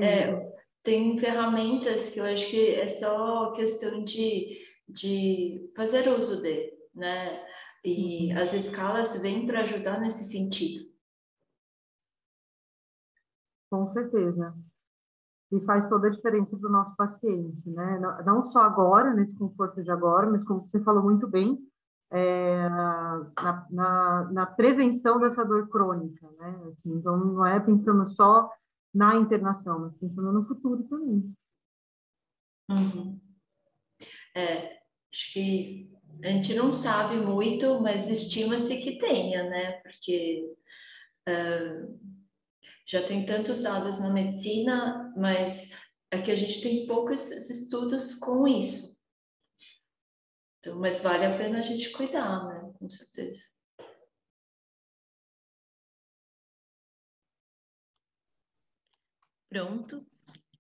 É, 0.03 0.53
tem 0.83 1.19
ferramentas 1.19 2.11
que 2.11 2.21
eu 2.21 2.25
acho 2.25 2.51
que 2.51 2.75
é 2.75 2.89
só 2.89 3.53
questão 3.53 4.05
de, 4.05 4.59
de 4.87 5.73
fazer 5.75 6.09
uso 6.09 6.43
de, 6.43 6.71
né? 6.95 7.43
E 7.83 8.33
uhum. 8.33 8.43
as 8.43 8.53
escalas 8.53 9.21
vêm 9.23 9.47
para 9.47 9.63
ajudar 9.63 9.99
nesse 9.99 10.25
sentido. 10.25 10.91
Com 13.71 13.91
certeza. 13.93 14.55
E 15.53 15.61
faz 15.65 15.89
toda 15.89 16.09
a 16.09 16.11
diferença 16.11 16.57
para 16.59 16.69
o 16.69 16.73
nosso 16.73 16.95
paciente, 16.97 17.71
né? 17.71 17.99
Não 18.27 18.51
só 18.51 18.61
agora, 18.61 19.15
nesse 19.15 19.35
conforto 19.37 19.83
de 19.83 19.91
agora, 19.91 20.29
mas 20.31 20.45
como 20.45 20.69
você 20.69 20.81
falou 20.81 21.03
muito 21.03 21.27
bem, 21.27 21.59
é, 22.11 22.69
na, 22.69 23.67
na, 23.71 24.31
na, 24.33 24.47
prevenção 24.47 25.21
dessa 25.21 25.45
dor 25.45 25.69
crônica, 25.69 26.29
né? 26.39 26.61
Assim, 26.73 26.95
então, 26.95 27.17
não 27.17 27.47
é 27.47 27.61
pensando 27.61 28.09
só 28.11 28.51
na 28.93 29.15
internação, 29.17 29.79
mas 29.81 29.97
pensando 29.97 30.33
no 30.33 30.45
futuro 30.45 30.83
também. 30.85 31.35
Uhum. 32.69 33.21
É, 34.35 34.81
acho 35.13 35.33
que 35.33 35.91
a 36.23 36.29
gente 36.29 36.55
não 36.55 36.75
sabe 36.75 37.17
muito, 37.17 37.81
mas 37.81 38.09
estima-se 38.09 38.81
que 38.83 38.99
tenha, 38.99 39.49
né? 39.49 39.73
Porque 39.83 40.53
uh, 41.29 42.01
já 42.87 43.07
tem 43.07 43.25
tantos 43.25 43.63
dados 43.63 44.01
na 44.01 44.11
medicina, 44.11 45.13
mas 45.17 45.73
aqui 46.11 46.31
a 46.31 46.37
gente 46.37 46.61
tem 46.61 46.87
poucos 46.87 47.31
estudos 47.31 48.17
com 48.17 48.47
isso. 48.49 48.90
Então, 50.61 50.79
mas 50.79 51.03
vale 51.03 51.25
a 51.25 51.37
pena 51.39 51.59
a 51.59 51.63
gente 51.63 51.91
cuidar, 51.91 52.47
né? 52.47 52.73
Com 52.79 52.89
certeza. 52.89 53.49
Pronto. 59.49 60.07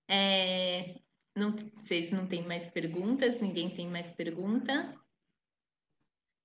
É, 0.09 0.97
não, 1.37 1.55
vocês 1.77 2.11
não 2.11 2.27
têm 2.27 2.47
mais 2.47 2.67
perguntas? 2.69 3.41
Ninguém 3.41 3.71
tem 3.75 3.89
mais 3.89 4.11
pergunta? 4.11 4.95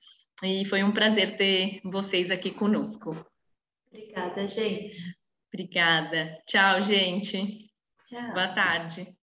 E 0.42 0.64
foi 0.64 0.82
um 0.82 0.92
prazer 0.92 1.36
ter 1.36 1.80
vocês 1.84 2.30
aqui 2.30 2.50
conosco. 2.50 3.14
Obrigada, 3.92 4.48
gente. 4.48 4.96
Obrigada. 5.52 6.38
Tchau, 6.46 6.80
gente. 6.80 7.70
Tchau. 8.08 8.32
Boa 8.32 8.48
tarde. 8.48 9.19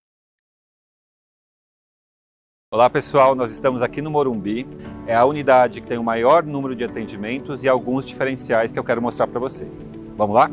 Olá 2.69 2.89
pessoal, 2.89 3.33
nós 3.33 3.49
estamos 3.49 3.81
aqui 3.81 4.01
no 4.01 4.11
Morumbi. 4.11 4.67
É 5.05 5.15
a 5.15 5.23
unidade 5.23 5.79
que 5.79 5.87
tem 5.87 5.97
o 5.97 6.03
maior 6.03 6.43
número 6.43 6.75
de 6.75 6.83
atendimentos 6.83 7.63
e 7.63 7.69
alguns 7.69 8.03
diferenciais 8.03 8.73
que 8.73 8.77
eu 8.77 8.83
quero 8.83 9.01
mostrar 9.01 9.25
para 9.25 9.39
você. 9.39 9.65
Vamos 10.17 10.35
lá? 10.35 10.51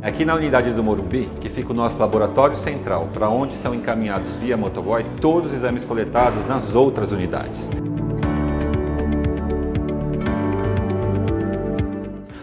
Aqui 0.00 0.24
na 0.24 0.34
unidade 0.34 0.72
do 0.72 0.82
Morumbi, 0.82 1.28
que 1.38 1.50
fica 1.50 1.70
o 1.70 1.74
nosso 1.74 1.98
laboratório 1.98 2.56
central, 2.56 3.10
para 3.12 3.28
onde 3.28 3.54
são 3.54 3.74
encaminhados 3.74 4.30
via 4.36 4.56
motoboy 4.56 5.04
todos 5.20 5.50
os 5.50 5.58
exames 5.58 5.84
coletados 5.84 6.46
nas 6.46 6.74
outras 6.74 7.12
unidades. 7.12 7.68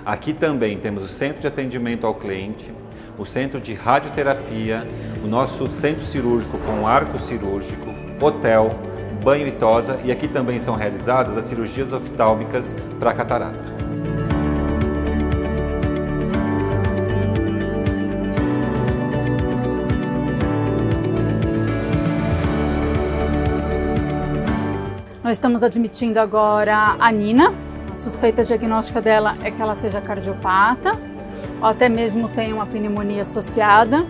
Aqui 0.06 0.34
também 0.34 0.78
temos 0.78 1.04
o 1.04 1.08
centro 1.08 1.42
de 1.42 1.48
atendimento 1.48 2.06
ao 2.06 2.14
cliente, 2.14 2.72
o 3.18 3.26
centro 3.26 3.60
de 3.60 3.74
radioterapia, 3.74 4.88
o 5.24 5.28
nosso 5.28 5.68
centro 5.68 6.06
cirúrgico 6.06 6.60
com 6.60 6.86
arco 6.86 7.18
cirúrgico, 7.18 7.90
hotel, 8.22 8.80
banho 9.24 9.48
e 9.48 9.52
tosa 9.52 10.00
e 10.04 10.12
aqui 10.12 10.28
também 10.28 10.60
são 10.60 10.76
realizadas 10.76 11.36
as 11.36 11.46
cirurgias 11.46 11.92
oftálmicas 11.92 12.76
para 13.00 13.16
catarata. 13.16 13.74
Nós 25.24 25.32
estamos 25.32 25.64
admitindo 25.64 26.20
agora 26.20 26.96
a 27.00 27.12
Nina, 27.12 27.52
suspeita 27.96 28.44
diagnóstica 28.44 29.02
dela 29.02 29.38
é 29.44 29.50
que 29.50 29.62
ela 29.62 29.74
seja 29.74 30.02
cardiopata, 30.02 31.00
ou 31.62 31.68
até 31.68 31.90
mesmo 31.90 32.30
tenha 32.30 32.54
uma 32.54 32.66
pneumonia 32.66 33.22
associada. 33.22 34.06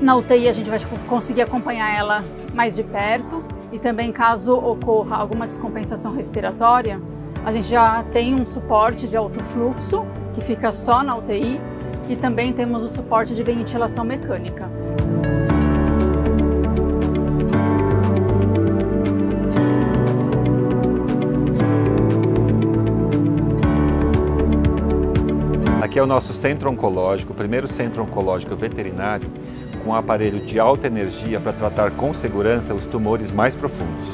Na 0.00 0.16
UTI 0.16 0.48
a 0.48 0.52
gente 0.52 0.70
vai 0.70 0.78
conseguir 1.08 1.42
acompanhar 1.42 1.96
ela 1.96 2.24
mais 2.54 2.76
de 2.76 2.82
perto 2.82 3.44
e 3.72 3.78
também 3.78 4.12
caso 4.12 4.54
ocorra 4.54 5.16
alguma 5.16 5.46
descompensação 5.46 6.12
respiratória, 6.12 7.00
a 7.44 7.52
gente 7.52 7.68
já 7.68 8.02
tem 8.12 8.34
um 8.34 8.44
suporte 8.44 9.08
de 9.08 9.16
alto 9.16 9.42
fluxo 9.44 10.04
que 10.34 10.40
fica 10.40 10.70
só 10.70 11.02
na 11.02 11.16
UTI 11.16 11.60
e 12.08 12.16
também 12.16 12.52
temos 12.52 12.82
o 12.82 12.88
suporte 12.88 13.34
de 13.34 13.42
ventilação 13.42 14.04
mecânica. 14.04 14.79
É 26.00 26.02
o 26.02 26.06
nosso 26.06 26.32
centro 26.32 26.70
oncológico, 26.70 27.34
o 27.34 27.36
primeiro 27.36 27.68
centro 27.68 28.02
oncológico 28.02 28.56
veterinário 28.56 29.30
com 29.84 29.90
um 29.90 29.94
aparelho 29.94 30.40
de 30.40 30.58
alta 30.58 30.86
energia 30.86 31.38
para 31.38 31.52
tratar 31.52 31.90
com 31.90 32.14
segurança 32.14 32.72
os 32.72 32.86
tumores 32.86 33.30
mais 33.30 33.54
profundos. 33.54 34.08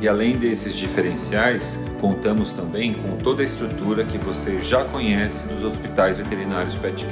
E 0.00 0.08
além 0.08 0.38
desses 0.38 0.74
diferenciais, 0.74 1.78
contamos 2.00 2.52
também 2.52 2.94
com 2.94 3.18
toda 3.18 3.42
a 3.42 3.44
estrutura 3.44 4.02
que 4.02 4.16
você 4.16 4.62
já 4.62 4.82
conhece 4.86 5.46
dos 5.46 5.62
hospitais 5.62 6.16
veterinários 6.16 6.74
Pet 6.74 7.04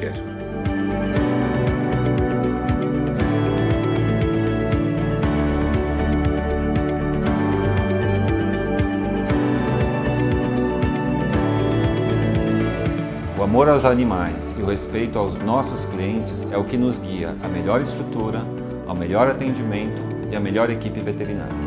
amor 13.57 13.71
aos 13.71 13.87
animais 13.87 14.55
e 14.59 14.61
o 14.61 14.67
respeito 14.67 15.19
aos 15.19 15.39
nossos 15.39 15.87
clientes 15.87 16.47
é 16.53 16.59
o 16.59 16.65
que 16.65 16.77
nos 16.77 16.99
guia 16.99 17.35
à 17.43 17.49
melhor 17.49 17.81
estrutura, 17.81 18.45
ao 18.87 18.95
melhor 18.95 19.29
atendimento 19.29 20.03
e 20.31 20.37
à 20.37 20.41
melhor 20.41 20.69
equipe 20.69 21.01
veterinária. 21.01 21.66